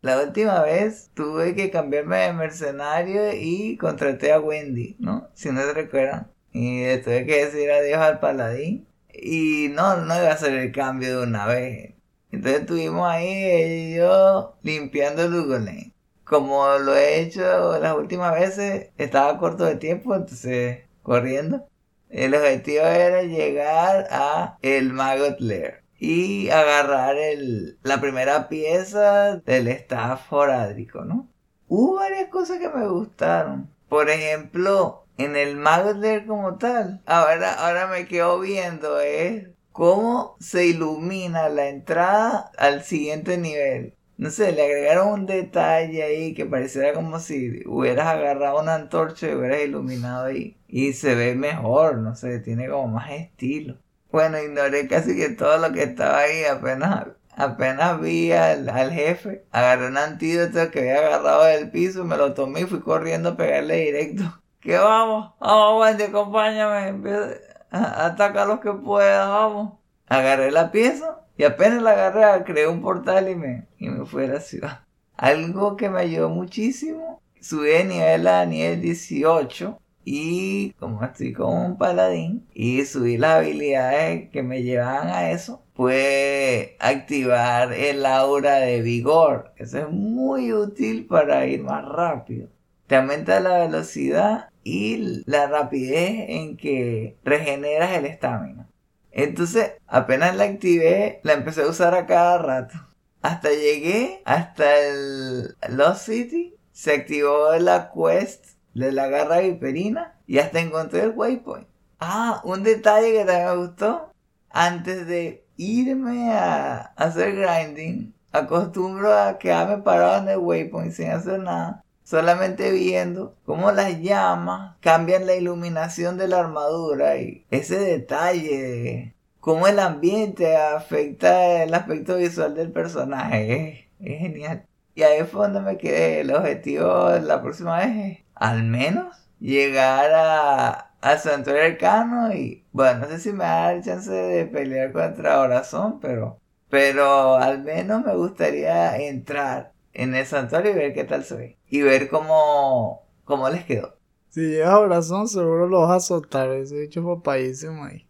La 0.00 0.20
última 0.20 0.62
vez 0.62 1.10
tuve 1.14 1.56
que 1.56 1.70
cambiarme 1.70 2.18
de 2.18 2.32
mercenario 2.32 3.32
y 3.34 3.76
contraté 3.76 4.32
a 4.32 4.40
Wendy, 4.40 4.96
¿no? 5.00 5.28
Si 5.34 5.50
no 5.50 5.60
te 5.60 5.72
recuerdan. 5.72 6.30
Y 6.52 6.96
tuve 6.98 7.26
que 7.26 7.44
decir 7.44 7.70
adiós 7.70 7.98
al 7.98 8.20
paladín. 8.20 8.86
Y 9.12 9.68
no, 9.74 9.96
no 9.96 10.16
iba 10.16 10.28
a 10.28 10.34
hacer 10.34 10.54
el 10.54 10.70
cambio 10.72 11.18
de 11.18 11.26
una 11.26 11.46
vez. 11.46 11.94
Entonces 12.30 12.62
estuvimos 12.62 13.08
ahí 13.08 13.92
y 13.92 13.96
yo 13.96 14.56
limpiando 14.62 15.28
Lugolane. 15.28 15.91
Como 16.32 16.66
lo 16.78 16.96
he 16.96 17.20
hecho 17.20 17.78
las 17.78 17.94
últimas 17.94 18.32
veces, 18.32 18.88
estaba 18.96 19.36
corto 19.36 19.66
de 19.66 19.76
tiempo, 19.76 20.14
entonces 20.14 20.78
corriendo. 21.02 21.66
El 22.08 22.34
objetivo 22.34 22.86
era 22.86 23.22
llegar 23.22 24.08
a 24.10 24.56
el 24.62 24.94
Maggot 24.94 25.40
Lair 25.40 25.82
y 25.98 26.48
agarrar 26.48 27.18
el, 27.18 27.78
la 27.82 28.00
primera 28.00 28.48
pieza 28.48 29.42
del 29.44 29.68
staff 29.68 30.26
forádrico, 30.26 31.04
¿no? 31.04 31.28
Hubo 31.68 31.96
varias 31.96 32.30
cosas 32.30 32.58
que 32.60 32.70
me 32.70 32.88
gustaron. 32.88 33.68
Por 33.90 34.08
ejemplo, 34.08 35.04
en 35.18 35.36
el 35.36 35.56
Maggot 35.56 35.98
Lair 35.98 36.24
como 36.24 36.56
tal, 36.56 37.02
ahora, 37.04 37.52
ahora 37.52 37.88
me 37.88 38.06
quedo 38.06 38.40
viendo 38.40 39.00
es 39.00 39.48
cómo 39.70 40.34
se 40.40 40.64
ilumina 40.64 41.50
la 41.50 41.68
entrada 41.68 42.50
al 42.56 42.84
siguiente 42.84 43.36
nivel. 43.36 43.96
No 44.22 44.30
sé, 44.30 44.52
le 44.52 44.62
agregaron 44.62 45.08
un 45.08 45.26
detalle 45.26 46.00
ahí 46.00 46.32
que 46.32 46.46
pareciera 46.46 46.92
como 46.94 47.18
si 47.18 47.60
hubieras 47.66 48.06
agarrado 48.06 48.60
una 48.60 48.76
antorcha 48.76 49.28
y 49.28 49.34
hubieras 49.34 49.62
iluminado 49.62 50.26
ahí. 50.26 50.56
Y 50.68 50.92
se 50.92 51.16
ve 51.16 51.34
mejor, 51.34 51.98
no 51.98 52.14
sé, 52.14 52.38
tiene 52.38 52.68
como 52.68 52.86
más 52.86 53.10
estilo. 53.10 53.78
Bueno, 54.12 54.40
ignoré 54.40 54.86
casi 54.86 55.16
que 55.16 55.30
todo 55.30 55.58
lo 55.58 55.72
que 55.72 55.82
estaba 55.82 56.18
ahí, 56.20 56.44
apenas, 56.44 57.08
apenas 57.34 58.00
vi 58.00 58.30
al, 58.30 58.68
al 58.68 58.92
jefe, 58.92 59.44
agarré 59.50 59.88
un 59.88 59.98
antídoto 59.98 60.70
que 60.70 60.78
había 60.78 60.98
agarrado 60.98 61.44
del 61.46 61.72
piso, 61.72 62.04
me 62.04 62.16
lo 62.16 62.32
tomé 62.32 62.60
y 62.60 62.66
fui 62.66 62.78
corriendo 62.78 63.30
a 63.30 63.36
pegarle 63.36 63.76
directo. 63.86 64.22
Que 64.60 64.78
vamos, 64.78 65.32
vamos 65.40 65.80
Wendy, 65.82 66.04
acompáñame, 66.04 67.34
ataca 67.72 68.42
a 68.44 68.46
los 68.46 68.60
que 68.60 68.70
puedas, 68.70 69.28
vamos. 69.28 69.80
Agarré 70.06 70.52
la 70.52 70.70
pieza 70.70 71.21
y 71.36 71.44
apenas 71.44 71.82
la 71.82 71.92
agarré, 71.92 72.44
creé 72.44 72.68
un 72.68 72.82
portal 72.82 73.28
y 73.28 73.34
me, 73.34 73.66
y 73.78 73.88
me 73.88 74.04
fui 74.04 74.24
a 74.24 74.28
la 74.28 74.40
ciudad. 74.40 74.80
Algo 75.16 75.76
que 75.76 75.88
me 75.88 76.00
ayudó 76.00 76.28
muchísimo, 76.28 77.20
subí 77.40 77.68
de 77.68 77.84
nivel 77.84 78.26
a 78.26 78.46
nivel 78.46 78.80
18 78.80 79.78
y 80.04 80.72
como 80.72 81.04
estoy 81.04 81.32
con 81.32 81.56
un 81.56 81.78
paladín 81.78 82.46
y 82.52 82.84
subí 82.84 83.18
las 83.18 83.38
habilidades 83.38 84.30
que 84.30 84.42
me 84.42 84.62
llevaban 84.62 85.08
a 85.08 85.30
eso, 85.30 85.62
fue 85.74 86.76
activar 86.80 87.72
el 87.72 88.04
aura 88.04 88.56
de 88.56 88.82
vigor. 88.82 89.52
Eso 89.56 89.78
es 89.78 89.90
muy 89.90 90.52
útil 90.52 91.06
para 91.06 91.46
ir 91.46 91.62
más 91.62 91.84
rápido. 91.84 92.48
Te 92.86 92.96
aumenta 92.96 93.40
la 93.40 93.60
velocidad 93.60 94.50
y 94.64 95.22
la 95.26 95.46
rapidez 95.46 96.28
en 96.28 96.56
que 96.56 97.16
regeneras 97.24 97.92
el 97.96 98.06
estamina. 98.06 98.68
Entonces, 99.12 99.72
apenas 99.86 100.36
la 100.36 100.44
activé, 100.44 101.20
la 101.22 101.34
empecé 101.34 101.62
a 101.62 101.68
usar 101.68 101.94
a 101.94 102.06
cada 102.06 102.38
rato. 102.38 102.74
Hasta 103.20 103.50
llegué 103.50 104.22
hasta 104.24 104.78
el 104.80 105.54
Lost 105.68 106.06
City. 106.06 106.56
Se 106.72 106.94
activó 106.94 107.54
la 107.56 107.92
quest 107.92 108.46
de 108.74 108.90
la 108.90 109.08
garra 109.08 109.40
viperina 109.40 110.18
y 110.26 110.38
hasta 110.38 110.60
encontré 110.60 111.02
el 111.02 111.10
waypoint. 111.10 111.68
Ah, 112.00 112.40
un 112.44 112.62
detalle 112.62 113.12
que 113.12 113.24
también 113.24 113.46
me 113.46 113.66
gustó. 113.66 114.12
Antes 114.50 115.06
de 115.06 115.44
irme 115.56 116.32
a 116.32 116.92
hacer 116.96 117.36
grinding, 117.36 118.14
acostumbro 118.32 119.16
a 119.16 119.38
quedarme 119.38 119.82
parado 119.82 120.22
en 120.22 120.28
el 120.30 120.38
waypoint 120.38 120.92
sin 120.92 121.10
hacer 121.10 121.38
nada 121.38 121.82
solamente 122.12 122.70
viendo 122.72 123.34
cómo 123.46 123.72
las 123.72 123.98
llamas 124.02 124.76
cambian 124.80 125.24
la 125.24 125.34
iluminación 125.34 126.18
de 126.18 126.28
la 126.28 126.40
armadura 126.40 127.16
y 127.16 127.46
ese 127.50 127.78
detalle 127.78 129.14
cómo 129.40 129.66
el 129.66 129.78
ambiente 129.78 130.58
afecta 130.58 131.62
el 131.62 131.72
aspecto 131.72 132.18
visual 132.18 132.54
del 132.54 132.70
personaje 132.70 133.88
es, 133.98 134.18
genial. 134.18 134.66
Y 134.94 135.04
ahí 135.04 135.24
fue 135.24 135.48
donde 135.48 135.62
me 135.62 135.78
quedé. 135.78 136.20
El 136.20 136.34
objetivo 136.34 137.08
de 137.08 137.22
la 137.22 137.40
próxima 137.40 137.78
vez 137.78 138.18
al 138.34 138.62
menos 138.64 139.16
llegar 139.40 140.10
a, 140.14 140.90
al 141.00 141.18
santuario 141.18 141.62
arcano 141.64 142.30
y 142.34 142.62
bueno, 142.72 143.00
no 143.00 143.06
sé 143.06 143.20
si 143.20 143.32
me 143.32 143.44
da 143.44 143.72
el 143.72 143.82
chance 143.82 144.12
de 144.12 144.44
pelear 144.44 144.92
contra 144.92 145.40
Horazón, 145.40 145.98
pero 145.98 146.38
pero 146.68 147.36
al 147.36 147.62
menos 147.62 148.04
me 148.04 148.14
gustaría 148.14 148.98
entrar 148.98 149.71
en 149.94 150.14
el 150.14 150.26
santuario 150.26 150.72
y 150.72 150.74
ver 150.74 150.94
qué 150.94 151.04
tal 151.04 151.24
ve. 151.30 151.58
Y 151.68 151.82
ver 151.82 152.08
cómo, 152.08 153.06
cómo 153.24 153.48
les 153.48 153.64
quedó. 153.64 153.96
Si 154.28 154.40
llegas 154.40 154.70
a 154.70 154.78
Horazón, 154.78 155.28
seguro 155.28 155.68
lo 155.68 155.82
vas 155.82 156.04
a 156.04 156.06
soltar. 156.06 156.50
Ese 156.50 156.84
hecho 156.84 157.04
papayísimo 157.04 157.84
ahí. 157.84 158.06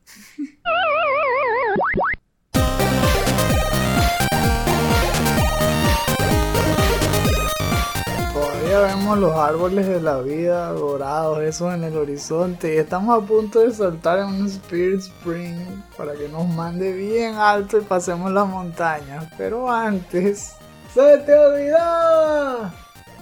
Todavía 8.33 8.81
vemos 8.81 9.19
los 9.19 9.33
árboles 9.33 9.87
de 9.89 10.01
la 10.01 10.21
vida 10.21 10.69
dorados, 10.69 11.43
esos 11.43 11.75
en 11.75 11.83
el 11.83 11.97
horizonte. 11.97 12.75
Y 12.75 12.79
estamos 12.79 13.21
a 13.21 13.27
punto 13.27 13.59
de 13.59 13.73
saltar 13.73 14.21
en 14.21 14.27
un 14.27 14.47
Spirit 14.47 15.01
Spring 15.01 15.83
para 15.97 16.15
que 16.15 16.29
nos 16.29 16.47
mande 16.47 16.93
bien 16.93 17.35
alto 17.35 17.79
y 17.79 17.83
pasemos 17.83 18.31
las 18.31 18.47
montañas. 18.47 19.27
Pero 19.37 19.69
antes, 19.69 20.55
¡Se 20.95 21.19
te 21.25 21.35
olvidó! 21.35 22.71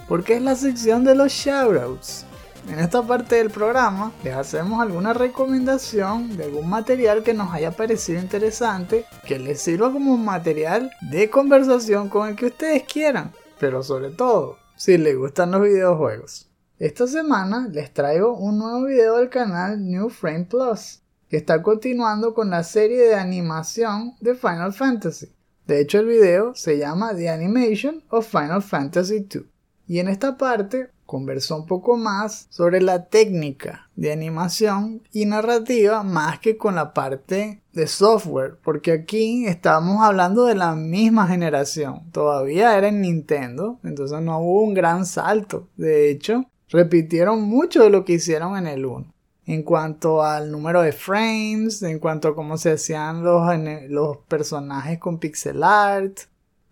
Porque 0.09 0.35
es 0.35 0.41
la 0.41 0.55
sección 0.55 1.05
de 1.05 1.15
los 1.15 1.31
shoutouts. 1.31 2.25
En 2.67 2.79
esta 2.79 3.01
parte 3.01 3.37
del 3.37 3.49
programa 3.49 4.11
les 4.25 4.35
hacemos 4.35 4.81
alguna 4.81 5.13
recomendación 5.13 6.35
de 6.35 6.43
algún 6.43 6.69
material 6.69 7.23
que 7.23 7.33
nos 7.33 7.53
haya 7.53 7.71
parecido 7.71 8.19
interesante, 8.19 9.05
que 9.25 9.39
les 9.39 9.61
sirva 9.61 9.89
como 9.89 10.17
material 10.17 10.91
de 10.99 11.29
conversación 11.29 12.09
con 12.09 12.27
el 12.27 12.35
que 12.35 12.47
ustedes 12.47 12.83
quieran, 12.83 13.31
pero 13.57 13.81
sobre 13.83 14.09
todo 14.09 14.57
si 14.75 14.97
les 14.97 15.17
gustan 15.17 15.51
los 15.51 15.61
videojuegos. 15.61 16.49
Esta 16.77 17.07
semana 17.07 17.69
les 17.71 17.93
traigo 17.93 18.35
un 18.35 18.57
nuevo 18.57 18.83
video 18.83 19.15
del 19.15 19.29
canal 19.29 19.81
New 19.81 20.09
Frame 20.09 20.43
Plus, 20.43 21.03
que 21.29 21.37
está 21.37 21.63
continuando 21.63 22.33
con 22.33 22.49
la 22.49 22.63
serie 22.63 23.01
de 23.03 23.15
animación 23.15 24.13
de 24.19 24.35
Final 24.35 24.73
Fantasy. 24.73 25.31
De 25.71 25.79
hecho, 25.79 25.99
el 25.99 26.07
video 26.07 26.53
se 26.53 26.77
llama 26.77 27.15
The 27.15 27.29
Animation 27.29 28.03
of 28.09 28.27
Final 28.27 28.61
Fantasy 28.61 29.25
II. 29.33 29.45
Y 29.87 29.99
en 29.99 30.09
esta 30.09 30.37
parte 30.37 30.89
conversó 31.05 31.55
un 31.55 31.65
poco 31.65 31.95
más 31.95 32.47
sobre 32.49 32.81
la 32.81 33.05
técnica 33.05 33.89
de 33.95 34.11
animación 34.11 35.01
y 35.13 35.25
narrativa 35.25 36.03
más 36.03 36.39
que 36.39 36.57
con 36.57 36.75
la 36.75 36.93
parte 36.93 37.61
de 37.71 37.87
software, 37.87 38.57
porque 38.61 38.91
aquí 38.91 39.45
estamos 39.45 40.03
hablando 40.03 40.43
de 40.43 40.55
la 40.55 40.75
misma 40.75 41.25
generación. 41.25 42.01
Todavía 42.11 42.77
era 42.77 42.89
en 42.89 42.99
Nintendo, 42.99 43.79
entonces 43.85 44.19
no 44.19 44.39
hubo 44.41 44.63
un 44.63 44.73
gran 44.73 45.05
salto. 45.05 45.69
De 45.77 46.11
hecho, 46.11 46.43
repitieron 46.67 47.43
mucho 47.43 47.81
de 47.81 47.91
lo 47.91 48.03
que 48.03 48.15
hicieron 48.15 48.57
en 48.57 48.67
el 48.67 48.85
1 48.85 49.13
en 49.53 49.63
cuanto 49.63 50.23
al 50.23 50.49
número 50.49 50.81
de 50.81 50.93
frames, 50.93 51.83
en 51.83 51.99
cuanto 51.99 52.29
a 52.29 52.35
cómo 52.35 52.57
se 52.57 52.71
hacían 52.71 53.21
los, 53.21 54.17
personajes 54.29 54.97
con 54.97 55.19
pixel 55.19 55.61
art. 55.61 56.19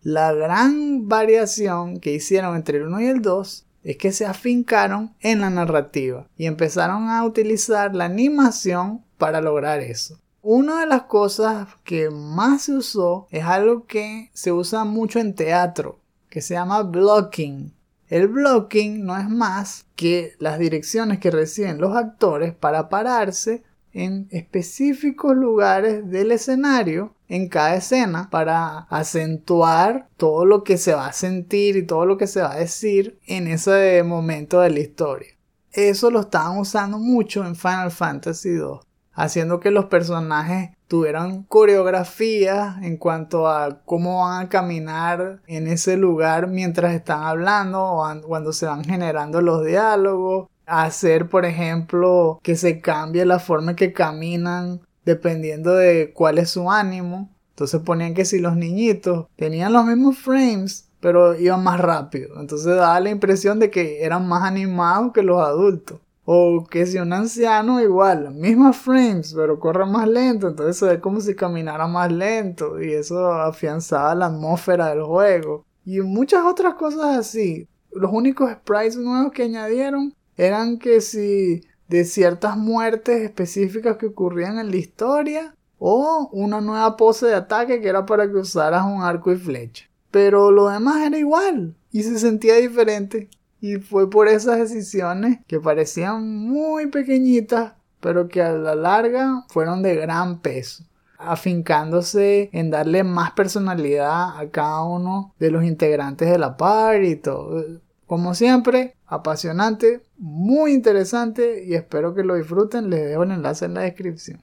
La 0.02 0.32
gran 0.32 1.10
variación 1.10 2.00
que 2.00 2.14
hicieron 2.14 2.56
entre 2.56 2.78
el 2.78 2.86
1 2.86 3.02
y 3.02 3.06
el 3.08 3.22
2 3.22 3.66
es 3.84 3.98
que 3.98 4.14
se 4.14 4.26
afincaron 4.26 5.14
en 5.20 5.42
la 5.42 5.50
narrativa 5.50 6.28
y 6.38 6.46
empezaron 6.46 7.10
a 7.10 7.26
utilizar 7.26 7.94
la 7.94 8.06
animación 8.06 9.04
para 9.18 9.42
lograr 9.42 9.82
eso. 9.82 10.18
Una 10.42 10.80
de 10.80 10.86
las 10.86 11.04
cosas 11.04 11.68
que 11.84 12.10
más 12.10 12.62
se 12.62 12.76
usó 12.76 13.28
es 13.30 13.44
algo 13.44 13.88
que 13.88 14.32
se 14.34 14.54
usa 14.54 14.86
mucho 14.86 15.20
en 15.20 15.36
teatro, 15.36 16.00
que 16.30 16.42
se 16.42 16.54
llama 16.54 16.84
blocking. 16.84 17.74
El 18.10 18.28
blocking 18.28 19.06
no 19.06 19.16
es 19.18 19.30
más 19.30 19.86
que 19.96 20.34
las 20.40 20.58
direcciones 20.58 21.20
que 21.20 21.30
reciben 21.30 21.80
los 21.80 21.96
actores 21.96 22.56
para 22.56 22.90
pararse 22.90 23.64
en 23.94 24.28
específicos 24.32 25.36
lugares 25.36 26.10
del 26.10 26.32
escenario 26.32 27.14
en 27.28 27.48
cada 27.48 27.76
escena 27.76 28.30
para 28.32 28.80
acentuar 28.90 30.10
todo 30.18 30.46
lo 30.46 30.64
que 30.64 30.78
se 30.78 30.94
va 30.94 31.08
a 31.08 31.14
sentir 31.14 31.78
y 31.78 31.86
todo 31.86 32.08
lo 32.08 32.18
que 32.18 32.26
se 32.26 32.42
va 32.42 32.54
a 32.54 32.60
decir 32.60 33.20
en 33.28 33.48
ese 33.48 34.02
momento 34.04 34.62
de 34.62 34.72
la 34.72 34.80
historia. 34.80 35.30
Eso 35.72 36.10
lo 36.10 36.22
estaban 36.22 36.58
usando 36.58 36.98
mucho 36.98 37.46
en 37.46 37.56
Final 37.56 37.92
Fantasy 37.92 38.50
II, 38.50 38.80
haciendo 39.20 39.60
que 39.60 39.70
los 39.70 39.86
personajes 39.86 40.72
tuvieron 40.88 41.44
coreografía 41.44 42.80
en 42.82 42.96
cuanto 42.98 43.50
a 43.50 43.82
cómo 43.84 44.22
van 44.22 44.46
a 44.46 44.50
caminar 44.50 45.42
en 45.46 45.68
ese 45.68 45.98
lugar 45.98 46.48
mientras 46.48 46.94
están 46.94 47.24
hablando 47.24 47.84
o 47.84 48.22
cuando 48.22 48.54
se 48.54 48.66
van 48.66 48.84
generando 48.84 49.42
los 49.42 49.66
diálogos. 49.66 50.48
Hacer, 50.66 51.28
por 51.30 51.46
ejemplo, 51.46 52.40
que 52.44 52.56
se 52.56 52.80
cambie 52.80 53.26
la 53.26 53.40
forma 53.40 53.72
en 53.72 53.76
que 53.76 53.92
caminan 53.92 54.82
dependiendo 55.04 55.74
de 55.74 56.14
cuál 56.14 56.38
es 56.38 56.52
su 56.52 56.72
ánimo. 56.72 57.30
Entonces 57.50 57.82
ponían 57.82 58.14
que 58.14 58.24
si 58.24 58.40
los 58.40 58.56
niñitos 58.56 59.28
tenían 59.36 59.74
los 59.74 59.86
mismos 59.86 60.18
frames, 60.18 60.88
pero 61.02 61.36
iban 61.36 61.64
más 61.64 61.80
rápido. 61.80 62.40
Entonces 62.40 62.68
daba 62.68 63.00
la 63.00 63.10
impresión 63.10 63.60
de 63.60 63.70
que 63.70 64.06
eran 64.06 64.28
más 64.28 64.44
animados 64.44 65.12
que 65.12 65.24
los 65.24 65.42
adultos. 65.42 66.00
O 66.32 66.64
que 66.64 66.86
si 66.86 67.00
un 67.00 67.12
anciano 67.12 67.82
igual, 67.82 68.32
mismas 68.36 68.78
frames, 68.78 69.34
pero 69.34 69.60
corre 69.60 69.88
más 69.88 70.08
lento, 70.08 70.48
entonces 70.48 70.78
se 70.78 70.86
ve 70.86 71.00
como 71.00 71.22
si 71.22 71.34
caminara 71.34 71.88
más 71.88 72.12
lento 72.12 72.80
y 72.80 72.94
eso 72.94 73.34
afianzaba 73.34 74.14
la 74.14 74.28
atmósfera 74.28 74.90
del 74.90 75.02
juego. 75.02 75.66
Y 75.84 76.02
muchas 76.02 76.46
otras 76.46 76.76
cosas 76.76 77.18
así. 77.18 77.68
Los 77.92 78.12
únicos 78.14 78.52
sprites 78.52 78.98
nuevos 78.98 79.32
que 79.32 79.42
añadieron 79.42 80.14
eran 80.38 80.78
que 80.78 81.02
si 81.02 81.64
de 81.88 82.06
ciertas 82.06 82.56
muertes 82.56 83.24
específicas 83.24 83.98
que 83.98 84.06
ocurrían 84.06 84.60
en 84.60 84.70
la 84.70 84.78
historia 84.78 85.56
o 85.80 86.30
una 86.32 86.62
nueva 86.62 86.96
pose 86.96 87.26
de 87.26 87.34
ataque 87.34 87.82
que 87.82 87.90
era 87.90 88.06
para 88.06 88.30
que 88.30 88.36
usaras 88.36 88.86
un 88.86 89.02
arco 89.02 89.32
y 89.32 89.36
flecha. 89.36 89.90
Pero 90.12 90.52
lo 90.52 90.70
demás 90.70 91.08
era 91.08 91.18
igual 91.18 91.76
y 91.92 92.04
se 92.04 92.20
sentía 92.20 92.58
diferente. 92.58 93.30
Y 93.62 93.78
fue 93.78 94.10
por 94.10 94.28
esas 94.28 94.58
decisiones 94.58 95.40
que 95.48 95.60
parecían 95.60 96.26
muy 96.28 96.88
pequeñitas, 96.88 97.74
pero 98.00 98.28
que 98.28 98.42
a 98.42 98.54
la 98.54 98.76
larga 98.76 99.46
fueron 99.50 99.82
de 99.82 99.96
gran 99.96 100.40
peso, 100.40 100.86
afincándose 101.18 102.50
en 102.54 102.70
darle 102.70 103.04
más 103.04 103.32
personalidad 103.32 104.40
a 104.40 104.50
cada 104.50 104.84
uno 104.84 105.34
de 105.40 105.52
los 105.52 105.64
integrantes 105.64 106.30
de 106.30 106.40
la 106.40 106.56
par 106.56 107.04
y 107.04 107.18
todo. 107.18 107.82
Como 108.06 108.34
siempre, 108.34 108.96
apasionante, 109.06 110.02
muy 110.18 110.74
interesante 110.74 111.64
y 111.66 111.76
espero 111.76 112.16
que 112.16 112.24
lo 112.24 112.36
disfruten. 112.36 112.90
Les 112.90 113.08
dejo 113.10 113.24
el 113.24 113.32
enlace 113.32 113.66
en 113.66 113.74
la 113.74 113.82
descripción. 113.82 114.42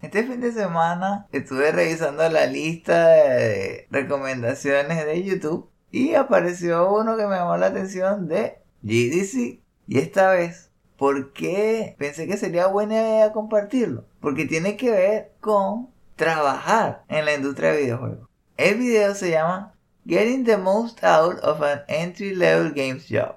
Este 0.00 0.22
fin 0.22 0.40
de 0.40 0.52
semana 0.52 1.26
estuve 1.32 1.72
revisando 1.72 2.28
la 2.28 2.46
lista 2.46 3.08
de 3.08 3.88
recomendaciones 3.90 5.04
de 5.04 5.24
YouTube 5.24 5.70
y 5.90 6.14
apareció 6.14 6.92
uno 6.92 7.16
que 7.16 7.26
me 7.26 7.36
llamó 7.36 7.56
la 7.56 7.66
atención 7.66 8.28
de 8.28 8.58
GDC. 8.82 9.60
Y 9.86 9.98
esta 9.98 10.30
vez, 10.30 10.70
¿por 10.96 11.32
qué 11.32 11.94
pensé 11.98 12.26
que 12.26 12.36
sería 12.36 12.66
buena 12.66 12.94
idea 12.94 13.32
compartirlo? 13.32 14.04
Porque 14.20 14.44
tiene 14.44 14.76
que 14.76 14.90
ver 14.90 15.32
con 15.40 15.88
trabajar 16.16 17.04
en 17.08 17.24
la 17.24 17.34
industria 17.34 17.72
de 17.72 17.82
videojuegos. 17.82 18.28
El 18.56 18.78
video 18.78 19.14
se 19.14 19.30
llama 19.30 19.74
Getting 20.06 20.44
the 20.44 20.56
Most 20.56 21.02
Out 21.04 21.38
of 21.44 21.62
an 21.62 21.82
Entry 21.88 22.34
Level 22.34 22.72
Games 22.72 23.06
Job. 23.08 23.36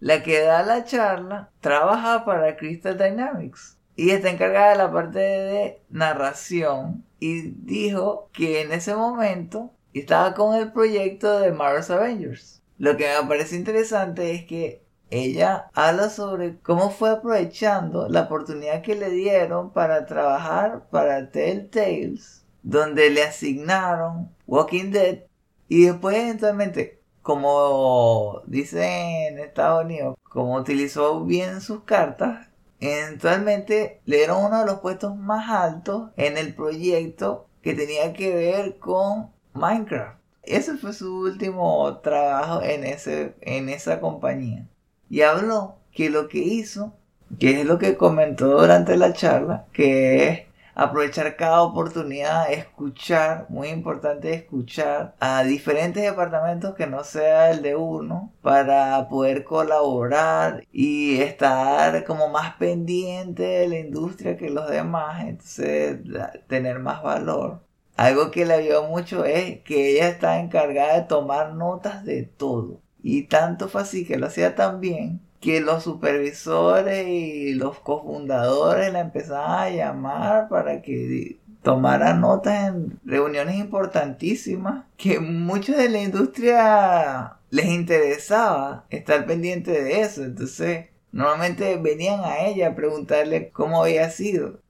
La 0.00 0.22
que 0.22 0.40
da 0.40 0.62
la 0.62 0.84
charla 0.84 1.50
trabaja 1.60 2.24
para 2.24 2.56
Crystal 2.56 2.96
Dynamics 2.96 3.78
y 3.96 4.10
está 4.10 4.30
encargada 4.30 4.70
de 4.70 4.76
la 4.76 4.92
parte 4.92 5.18
de 5.18 5.82
narración 5.90 7.04
y 7.18 7.50
dijo 7.50 8.28
que 8.32 8.62
en 8.62 8.72
ese 8.72 8.94
momento 8.94 9.72
estaba 9.94 10.34
con 10.34 10.54
el 10.54 10.72
proyecto 10.72 11.40
de 11.40 11.52
Marvel's 11.52 11.90
Avengers. 11.90 12.62
Lo 12.78 12.96
que 12.96 13.06
me 13.06 13.28
parece 13.28 13.56
interesante 13.56 14.32
es 14.32 14.44
que 14.44 14.82
ella 15.10 15.70
habla 15.74 16.10
sobre 16.10 16.58
cómo 16.58 16.90
fue 16.90 17.10
aprovechando 17.10 18.08
la 18.08 18.22
oportunidad 18.22 18.82
que 18.82 18.94
le 18.94 19.10
dieron 19.10 19.72
para 19.72 20.04
trabajar 20.06 20.88
para 20.90 21.30
Telltales, 21.30 22.44
donde 22.62 23.08
le 23.10 23.22
asignaron 23.22 24.30
Walking 24.46 24.90
Dead 24.90 25.20
y 25.68 25.86
después 25.86 26.16
eventualmente, 26.16 27.00
como 27.22 28.42
dicen 28.46 28.82
en 28.82 29.38
Estados 29.38 29.84
Unidos, 29.84 30.16
como 30.22 30.56
utilizó 30.56 31.24
bien 31.24 31.60
sus 31.60 31.84
cartas, 31.84 32.48
eventualmente 32.80 34.00
le 34.04 34.18
dieron 34.18 34.44
uno 34.44 34.60
de 34.60 34.66
los 34.66 34.80
puestos 34.80 35.16
más 35.16 35.48
altos 35.50 36.10
en 36.16 36.36
el 36.38 36.54
proyecto 36.54 37.46
que 37.62 37.74
tenía 37.74 38.12
que 38.12 38.34
ver 38.34 38.78
con 38.78 39.30
Minecraft. 39.54 40.18
Ese 40.42 40.76
fue 40.76 40.92
su 40.92 41.20
último 41.20 41.98
trabajo 41.98 42.62
en, 42.62 42.84
ese, 42.84 43.34
en 43.40 43.68
esa 43.68 44.00
compañía. 44.00 44.66
Y 45.10 45.22
habló 45.22 45.76
que 45.92 46.10
lo 46.10 46.28
que 46.28 46.38
hizo, 46.38 46.94
que 47.38 47.60
es 47.60 47.66
lo 47.66 47.78
que 47.78 47.96
comentó 47.96 48.60
durante 48.60 48.96
la 48.96 49.12
charla, 49.12 49.66
que 49.72 50.28
es 50.28 50.48
aprovechar 50.78 51.34
cada 51.36 51.62
oportunidad, 51.62 52.52
escuchar, 52.52 53.46
muy 53.48 53.68
importante 53.68 54.32
escuchar 54.32 55.16
a 55.18 55.42
diferentes 55.42 56.04
departamentos 56.04 56.76
que 56.76 56.86
no 56.86 57.02
sea 57.02 57.50
el 57.50 57.62
de 57.62 57.74
uno 57.74 58.32
para 58.42 59.08
poder 59.08 59.42
colaborar 59.42 60.64
y 60.72 61.20
estar 61.20 62.04
como 62.04 62.28
más 62.28 62.54
pendiente 62.56 63.42
de 63.42 63.68
la 63.68 63.78
industria 63.80 64.36
que 64.36 64.50
los 64.50 64.70
demás, 64.70 65.24
entonces 65.24 65.98
tener 66.46 66.78
más 66.78 67.02
valor. 67.02 67.67
Algo 67.98 68.30
que 68.30 68.46
le 68.46 68.54
ayudó 68.54 68.84
mucho 68.84 69.24
es 69.24 69.60
que 69.62 69.90
ella 69.90 70.08
está 70.08 70.38
encargada 70.38 70.94
de 70.94 71.08
tomar 71.08 71.54
notas 71.54 72.04
de 72.04 72.22
todo. 72.22 72.80
Y 73.02 73.24
tanto 73.24 73.68
fue 73.68 73.82
así 73.82 74.06
que 74.06 74.16
lo 74.18 74.26
hacía 74.28 74.54
tan 74.54 74.80
bien 74.80 75.20
que 75.40 75.60
los 75.60 75.82
supervisores 75.82 77.08
y 77.08 77.54
los 77.54 77.80
cofundadores 77.80 78.92
la 78.92 79.00
empezaban 79.00 79.50
a 79.50 79.70
llamar 79.70 80.48
para 80.48 80.80
que 80.80 81.40
tomara 81.64 82.14
notas 82.14 82.68
en 82.68 83.00
reuniones 83.04 83.56
importantísimas 83.56 84.84
que 84.96 85.18
muchos 85.18 85.76
de 85.76 85.88
la 85.88 86.00
industria 86.00 87.38
les 87.50 87.66
interesaba 87.66 88.86
estar 88.90 89.26
pendiente 89.26 89.72
de 89.72 90.02
eso. 90.02 90.22
Entonces, 90.22 90.86
normalmente 91.10 91.76
venían 91.78 92.20
a 92.20 92.46
ella 92.46 92.68
a 92.68 92.74
preguntarle 92.76 93.50
cómo 93.50 93.82
había 93.82 94.08
sido. 94.10 94.60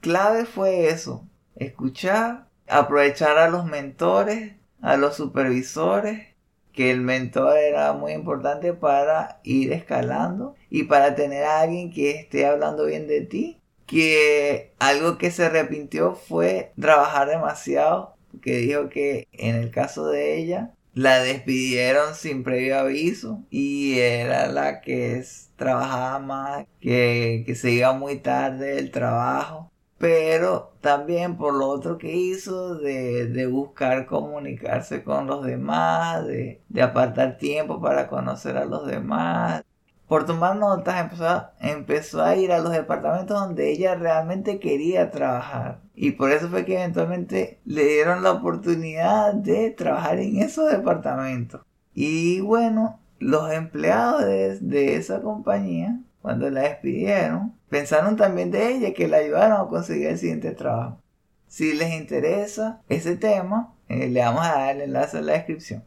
Clave 0.00 0.44
fue 0.44 0.88
eso, 0.88 1.26
escuchar 1.56 2.44
aprovechar 2.68 3.38
a 3.38 3.48
los 3.48 3.64
mentores, 3.66 4.54
a 4.80 4.96
los 4.96 5.16
supervisores, 5.16 6.34
que 6.72 6.90
el 6.90 7.00
mentor 7.00 7.56
era 7.56 7.92
muy 7.92 8.12
importante 8.12 8.72
para 8.74 9.40
ir 9.44 9.72
escalando 9.72 10.56
y 10.70 10.84
para 10.84 11.14
tener 11.14 11.44
a 11.44 11.60
alguien 11.60 11.92
que 11.92 12.10
esté 12.10 12.46
hablando 12.46 12.86
bien 12.86 13.06
de 13.06 13.20
ti. 13.22 13.60
Que 13.86 14.72
algo 14.78 15.18
que 15.18 15.30
se 15.30 15.44
arrepintió 15.44 16.14
fue 16.14 16.72
trabajar 16.80 17.28
demasiado, 17.28 18.16
que 18.42 18.56
dijo 18.56 18.88
que 18.88 19.28
en 19.32 19.56
el 19.56 19.70
caso 19.70 20.08
de 20.08 20.36
ella 20.36 20.72
la 20.94 21.20
despidieron 21.20 22.14
sin 22.14 22.44
previo 22.44 22.78
aviso 22.78 23.44
y 23.50 23.98
era 23.98 24.48
la 24.48 24.80
que 24.80 25.22
trabajaba 25.56 26.18
más, 26.18 26.66
que, 26.80 27.44
que 27.46 27.54
se 27.54 27.72
iba 27.72 27.92
muy 27.92 28.18
tarde 28.18 28.76
del 28.76 28.90
trabajo 28.90 29.70
pero 29.98 30.72
también 30.80 31.36
por 31.36 31.54
lo 31.54 31.68
otro 31.68 31.98
que 31.98 32.14
hizo 32.14 32.76
de, 32.76 33.46
buscar 33.46 34.06
comunicarse 34.06 35.02
con 35.02 35.26
los 35.26 35.44
demás, 35.44 36.26
de, 36.26 36.62
apartar 36.82 37.38
tiempo 37.38 37.80
para 37.80 38.08
conocer 38.08 38.56
a 38.56 38.64
los 38.64 38.86
demás. 38.86 39.64
Por 40.08 40.26
tomar 40.26 40.56
notas 40.56 41.00
empezó 41.00 41.26
a, 41.28 41.52
empezó 41.60 42.22
a 42.22 42.36
ir 42.36 42.52
a 42.52 42.58
los 42.58 42.72
departamentos 42.72 43.40
donde 43.40 43.70
ella 43.70 43.94
realmente 43.94 44.58
quería 44.60 45.10
trabajar. 45.10 45.80
Y 45.94 46.12
por 46.12 46.30
eso 46.30 46.48
fue 46.48 46.64
que 46.64 46.74
eventualmente 46.74 47.60
le 47.64 47.84
dieron 47.84 48.22
la 48.22 48.32
oportunidad 48.32 49.32
de 49.34 49.70
trabajar 49.70 50.18
en 50.18 50.38
esos 50.38 50.70
departamentos. 50.70 51.62
Y 51.94 52.40
bueno, 52.40 53.00
los 53.18 53.50
empleados 53.52 54.24
de 54.60 54.96
esa 54.96 55.22
compañía 55.22 56.00
cuando 56.24 56.48
la 56.48 56.62
despidieron, 56.62 57.54
pensaron 57.68 58.16
también 58.16 58.50
de 58.50 58.72
ella 58.72 58.94
que 58.94 59.08
la 59.08 59.18
ayudaron 59.18 59.60
a 59.60 59.68
conseguir 59.68 60.06
el 60.06 60.16
siguiente 60.16 60.52
trabajo. 60.52 61.02
Si 61.48 61.74
les 61.74 61.92
interesa 61.92 62.80
ese 62.88 63.16
tema, 63.16 63.74
eh, 63.90 64.08
le 64.08 64.20
vamos 64.20 64.46
a 64.46 64.52
dar 64.52 64.74
el 64.76 64.80
enlace 64.80 65.18
en 65.18 65.26
la 65.26 65.34
descripción. 65.34 65.84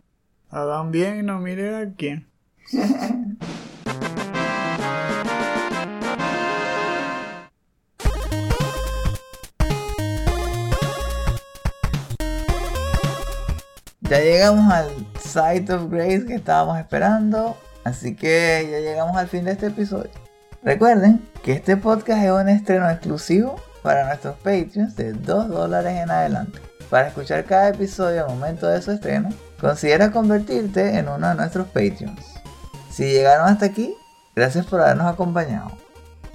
Hagan 0.52 0.92
bien 0.92 1.18
y 1.18 1.24
no 1.24 1.40
miren 1.40 1.74
a 1.74 1.92
quién. 1.96 2.28
ya 14.02 14.20
llegamos 14.20 14.72
al 14.72 14.92
Site 15.20 15.74
of 15.74 15.90
Grace 15.90 16.28
que 16.28 16.36
estábamos 16.36 16.78
esperando. 16.78 17.58
Así 17.84 18.16
que 18.16 18.68
ya 18.70 18.82
llegamos 18.82 19.18
al 19.18 19.28
fin 19.30 19.46
de 19.46 19.54
este 19.54 19.66
episodio. 19.66 20.27
Recuerden 20.68 21.26
que 21.44 21.54
este 21.54 21.78
podcast 21.78 22.22
es 22.26 22.30
un 22.30 22.50
estreno 22.50 22.90
exclusivo 22.90 23.56
para 23.84 24.06
nuestros 24.06 24.36
Patreons 24.36 24.98
de 24.98 25.14
2 25.14 25.48
dólares 25.48 25.94
en 25.94 26.12
adelante. 26.12 26.60
Para 26.90 27.08
escuchar 27.08 27.46
cada 27.46 27.70
episodio 27.70 28.26
al 28.26 28.32
momento 28.32 28.68
de 28.68 28.82
su 28.82 28.92
estreno, 28.92 29.30
considera 29.62 30.12
convertirte 30.12 30.98
en 30.98 31.08
uno 31.08 31.30
de 31.30 31.36
nuestros 31.36 31.68
Patreons. 31.68 32.20
Si 32.92 33.06
llegaron 33.06 33.48
hasta 33.48 33.68
aquí, 33.68 33.96
gracias 34.36 34.66
por 34.66 34.82
habernos 34.82 35.08
acompañado. 35.08 35.72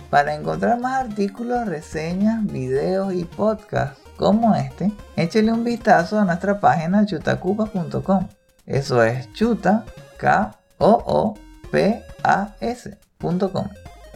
Para 0.09 0.35
encontrar 0.35 0.80
más 0.80 1.05
artículos, 1.05 1.68
reseñas, 1.68 2.43
videos 2.47 3.12
y 3.12 3.24
podcasts 3.24 4.01
como 4.16 4.55
este, 4.55 4.93
échale 5.14 5.53
un 5.53 5.62
vistazo 5.62 6.18
a 6.18 6.24
nuestra 6.24 6.59
página 6.59 7.05
chutacupas.com. 7.05 8.28
Eso 8.64 9.03
es 9.03 9.30
chuta, 9.35 9.85
k 10.16 10.53
o 10.78 11.03
o 11.05 11.35
p 11.70 12.03
a 12.24 12.55
s.com. 12.61 13.68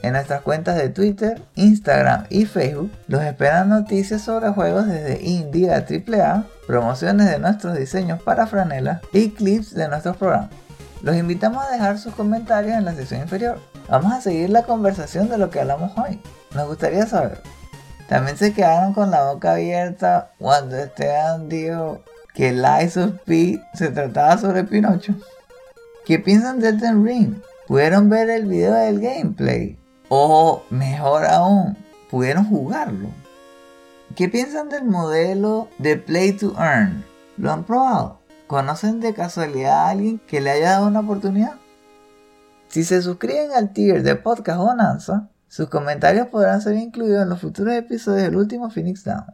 En 0.03 0.13
nuestras 0.13 0.43
cuentas 0.43 0.77
de 0.77 0.89
Twitter, 0.89 1.43
Instagram 1.55 2.27
y 2.29 2.45
Facebook 2.45 2.91
los 3.09 3.23
esperan 3.23 3.69
noticias 3.69 4.23
sobre 4.23 4.51
juegos 4.51 4.87
desde 4.87 5.23
indie 5.23 5.73
a 5.73 5.79
AAA, 5.79 6.45
promociones 6.67 7.31
de 7.31 7.39
nuestros 7.39 7.77
diseños 7.77 8.23
para 8.23 8.47
franelas 8.47 9.01
y 9.13 9.31
clips 9.31 9.75
de 9.75 9.89
nuestros 9.89 10.17
programas. 10.17 10.51
Los 11.03 11.17
invitamos 11.17 11.65
a 11.65 11.73
dejar 11.73 11.99
sus 11.99 12.15
comentarios 12.15 12.77
en 12.77 12.85
la 12.85 12.95
sección 12.95 13.23
inferior. 13.23 13.59
Vamos 13.89 14.13
a 14.13 14.21
seguir 14.21 14.51
la 14.51 14.65
conversación 14.65 15.29
de 15.29 15.39
lo 15.39 15.51
que 15.51 15.61
hablamos 15.61 15.93
hoy. 15.97 16.21
Nos 16.55 16.67
gustaría 16.69 17.07
saber. 17.07 17.41
También 18.09 18.37
se 18.37 18.53
quedaron 18.53 18.95
con 18.95 19.11
la 19.11 19.25
boca 19.25 19.53
abierta 19.53 20.31
cuando 20.39 20.77
Esteban 20.77 21.49
dijo 21.49 22.03
que 22.35 22.53
Lies 22.53 22.97
of 22.97 23.15
P 23.25 23.61
se 23.75 23.89
trataba 23.89 24.39
sobre 24.39 24.65
Pinocho. 24.65 25.15
¿Qué 26.05 26.19
piensan 26.19 26.61
de 26.61 26.69
Elden 26.69 27.05
Ring? 27.05 27.35
¿Pudieron 27.67 28.09
ver 28.09 28.31
el 28.31 28.47
video 28.47 28.75
del 28.75 29.01
gameplay? 29.01 29.77
O 30.09 30.63
mejor 30.71 31.25
aún, 31.25 31.77
¿pudieron 32.11 32.45
jugarlo? 32.45 33.09
¿Qué 34.15 34.29
piensan 34.29 34.69
del 34.69 34.85
modelo 34.85 35.69
de 35.79 35.97
Play 35.97 36.33
to 36.33 36.55
Earn? 36.59 37.05
¿Lo 37.37 37.51
han 37.51 37.65
probado? 37.65 38.21
¿Conocen 38.47 39.01
de 39.01 39.15
casualidad 39.15 39.81
a 39.81 39.89
alguien 39.89 40.21
que 40.29 40.41
le 40.41 40.51
haya 40.51 40.73
dado 40.73 40.87
una 40.87 41.01
oportunidad? 41.01 41.55
Si 42.69 42.85
se 42.85 43.03
suscriben 43.03 43.51
al 43.53 43.73
tier 43.73 44.05
de 44.05 44.15
Podcast 44.15 44.61
Bonanza, 44.61 45.29
sus 45.49 45.69
comentarios 45.69 46.29
podrán 46.29 46.61
ser 46.61 46.77
incluidos 46.77 47.23
en 47.23 47.29
los 47.29 47.41
futuros 47.41 47.75
episodios 47.75 48.23
del 48.23 48.37
último 48.37 48.71
Phoenix 48.71 49.03
Down. 49.03 49.25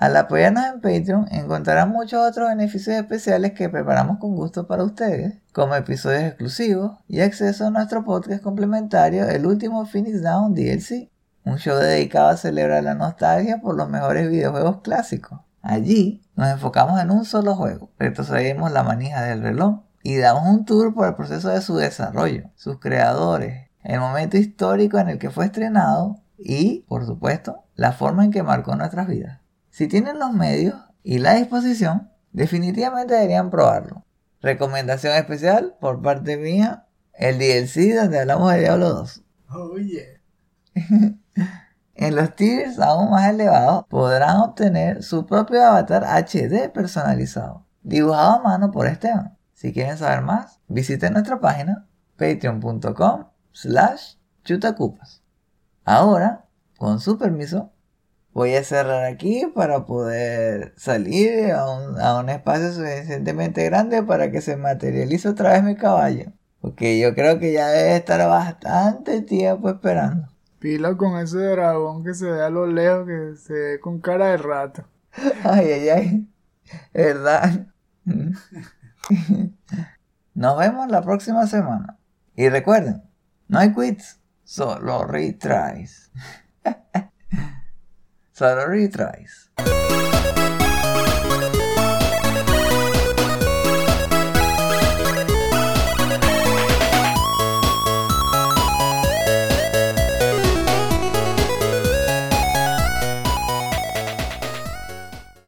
Al 0.00 0.16
apoyarnos 0.16 0.64
en 0.64 0.80
Patreon 0.80 1.26
encontrarán 1.30 1.90
muchos 1.90 2.26
otros 2.26 2.48
beneficios 2.48 2.96
especiales 2.96 3.52
que 3.52 3.68
preparamos 3.68 4.16
con 4.16 4.34
gusto 4.34 4.66
para 4.66 4.82
ustedes, 4.82 5.34
como 5.52 5.74
episodios 5.74 6.22
exclusivos 6.22 6.92
y 7.06 7.20
acceso 7.20 7.66
a 7.66 7.70
nuestro 7.70 8.02
podcast 8.02 8.42
complementario 8.42 9.28
El 9.28 9.44
último 9.44 9.84
Phoenix 9.84 10.22
Down 10.22 10.54
DLC, 10.54 11.10
un 11.44 11.58
show 11.58 11.76
dedicado 11.76 12.30
a 12.30 12.38
celebrar 12.38 12.82
la 12.82 12.94
nostalgia 12.94 13.60
por 13.60 13.76
los 13.76 13.90
mejores 13.90 14.30
videojuegos 14.30 14.80
clásicos. 14.80 15.40
Allí 15.60 16.22
nos 16.34 16.48
enfocamos 16.48 16.98
en 16.98 17.10
un 17.10 17.26
solo 17.26 17.54
juego, 17.54 17.90
retrocedimos 17.98 18.72
la 18.72 18.82
manija 18.82 19.20
del 19.20 19.42
reloj 19.42 19.80
y 20.02 20.16
damos 20.16 20.48
un 20.48 20.64
tour 20.64 20.94
por 20.94 21.08
el 21.08 21.14
proceso 21.14 21.50
de 21.50 21.60
su 21.60 21.76
desarrollo, 21.76 22.44
sus 22.54 22.80
creadores, 22.80 23.68
el 23.82 24.00
momento 24.00 24.38
histórico 24.38 24.98
en 24.98 25.10
el 25.10 25.18
que 25.18 25.28
fue 25.28 25.44
estrenado 25.44 26.22
y, 26.38 26.86
por 26.88 27.04
supuesto, 27.04 27.64
la 27.74 27.92
forma 27.92 28.24
en 28.24 28.30
que 28.30 28.42
marcó 28.42 28.74
nuestras 28.76 29.06
vidas. 29.06 29.39
Si 29.80 29.88
tienen 29.88 30.18
los 30.18 30.34
medios 30.34 30.74
y 31.02 31.20
la 31.20 31.36
disposición, 31.36 32.10
definitivamente 32.32 33.14
deberían 33.14 33.48
probarlo. 33.48 34.04
Recomendación 34.42 35.14
especial 35.14 35.74
por 35.80 36.02
parte 36.02 36.36
mía, 36.36 36.84
el 37.14 37.38
DLC 37.38 37.94
donde 37.94 38.18
hablamos 38.18 38.52
de 38.52 38.60
Diablo 38.60 38.90
2. 38.90 39.22
Oh 39.48 39.78
yeah. 39.78 40.20
En 41.94 42.14
los 42.14 42.36
tiers 42.36 42.78
aún 42.78 43.10
más 43.10 43.30
elevados 43.30 43.86
podrán 43.88 44.40
obtener 44.40 45.02
su 45.02 45.24
propio 45.24 45.64
avatar 45.64 46.04
HD 46.04 46.68
personalizado, 46.68 47.64
dibujado 47.82 48.32
a 48.32 48.42
mano 48.42 48.70
por 48.72 48.86
Esteban. 48.86 49.38
Si 49.54 49.72
quieren 49.72 49.96
saber 49.96 50.20
más, 50.20 50.60
visiten 50.68 51.14
nuestra 51.14 51.40
página 51.40 51.88
patreon.com 52.18 53.28
slash 53.52 54.16
chutacupas. 54.44 55.22
Ahora, 55.86 56.44
con 56.76 57.00
su 57.00 57.16
permiso, 57.16 57.72
voy 58.32 58.54
a 58.54 58.64
cerrar 58.64 59.04
aquí 59.04 59.46
para 59.54 59.86
poder 59.86 60.72
salir 60.76 61.52
a 61.52 61.68
un, 61.70 62.00
a 62.00 62.18
un 62.18 62.28
espacio 62.28 62.72
suficientemente 62.72 63.64
grande 63.64 64.02
para 64.02 64.30
que 64.30 64.40
se 64.40 64.56
materialice 64.56 65.28
otra 65.28 65.52
vez 65.52 65.62
mi 65.62 65.76
caballo. 65.76 66.32
Porque 66.60 66.98
yo 66.98 67.14
creo 67.14 67.38
que 67.38 67.52
ya 67.52 67.68
debe 67.68 67.96
estar 67.96 68.20
bastante 68.28 69.22
tiempo 69.22 69.70
esperando. 69.70 70.28
Pila 70.58 70.94
con 70.96 71.18
ese 71.18 71.38
dragón 71.38 72.04
que 72.04 72.12
se 72.12 72.30
ve 72.30 72.42
a 72.42 72.50
lo 72.50 72.66
lejos, 72.66 73.06
que 73.06 73.36
se 73.36 73.52
ve 73.54 73.80
con 73.80 74.00
cara 74.00 74.26
de 74.26 74.36
rato. 74.36 74.84
Ay, 75.44 75.72
ay, 75.72 75.88
ay. 75.88 76.28
¿Verdad? 76.94 77.66
Nos 80.34 80.58
vemos 80.58 80.88
la 80.88 81.02
próxima 81.02 81.46
semana. 81.46 81.98
Y 82.36 82.48
recuerden, 82.48 83.02
no 83.48 83.58
hay 83.58 83.74
quits, 83.74 84.20
solo 84.44 85.04
retries. 85.04 85.99
Solo 88.40 88.64
retries. 88.68 89.50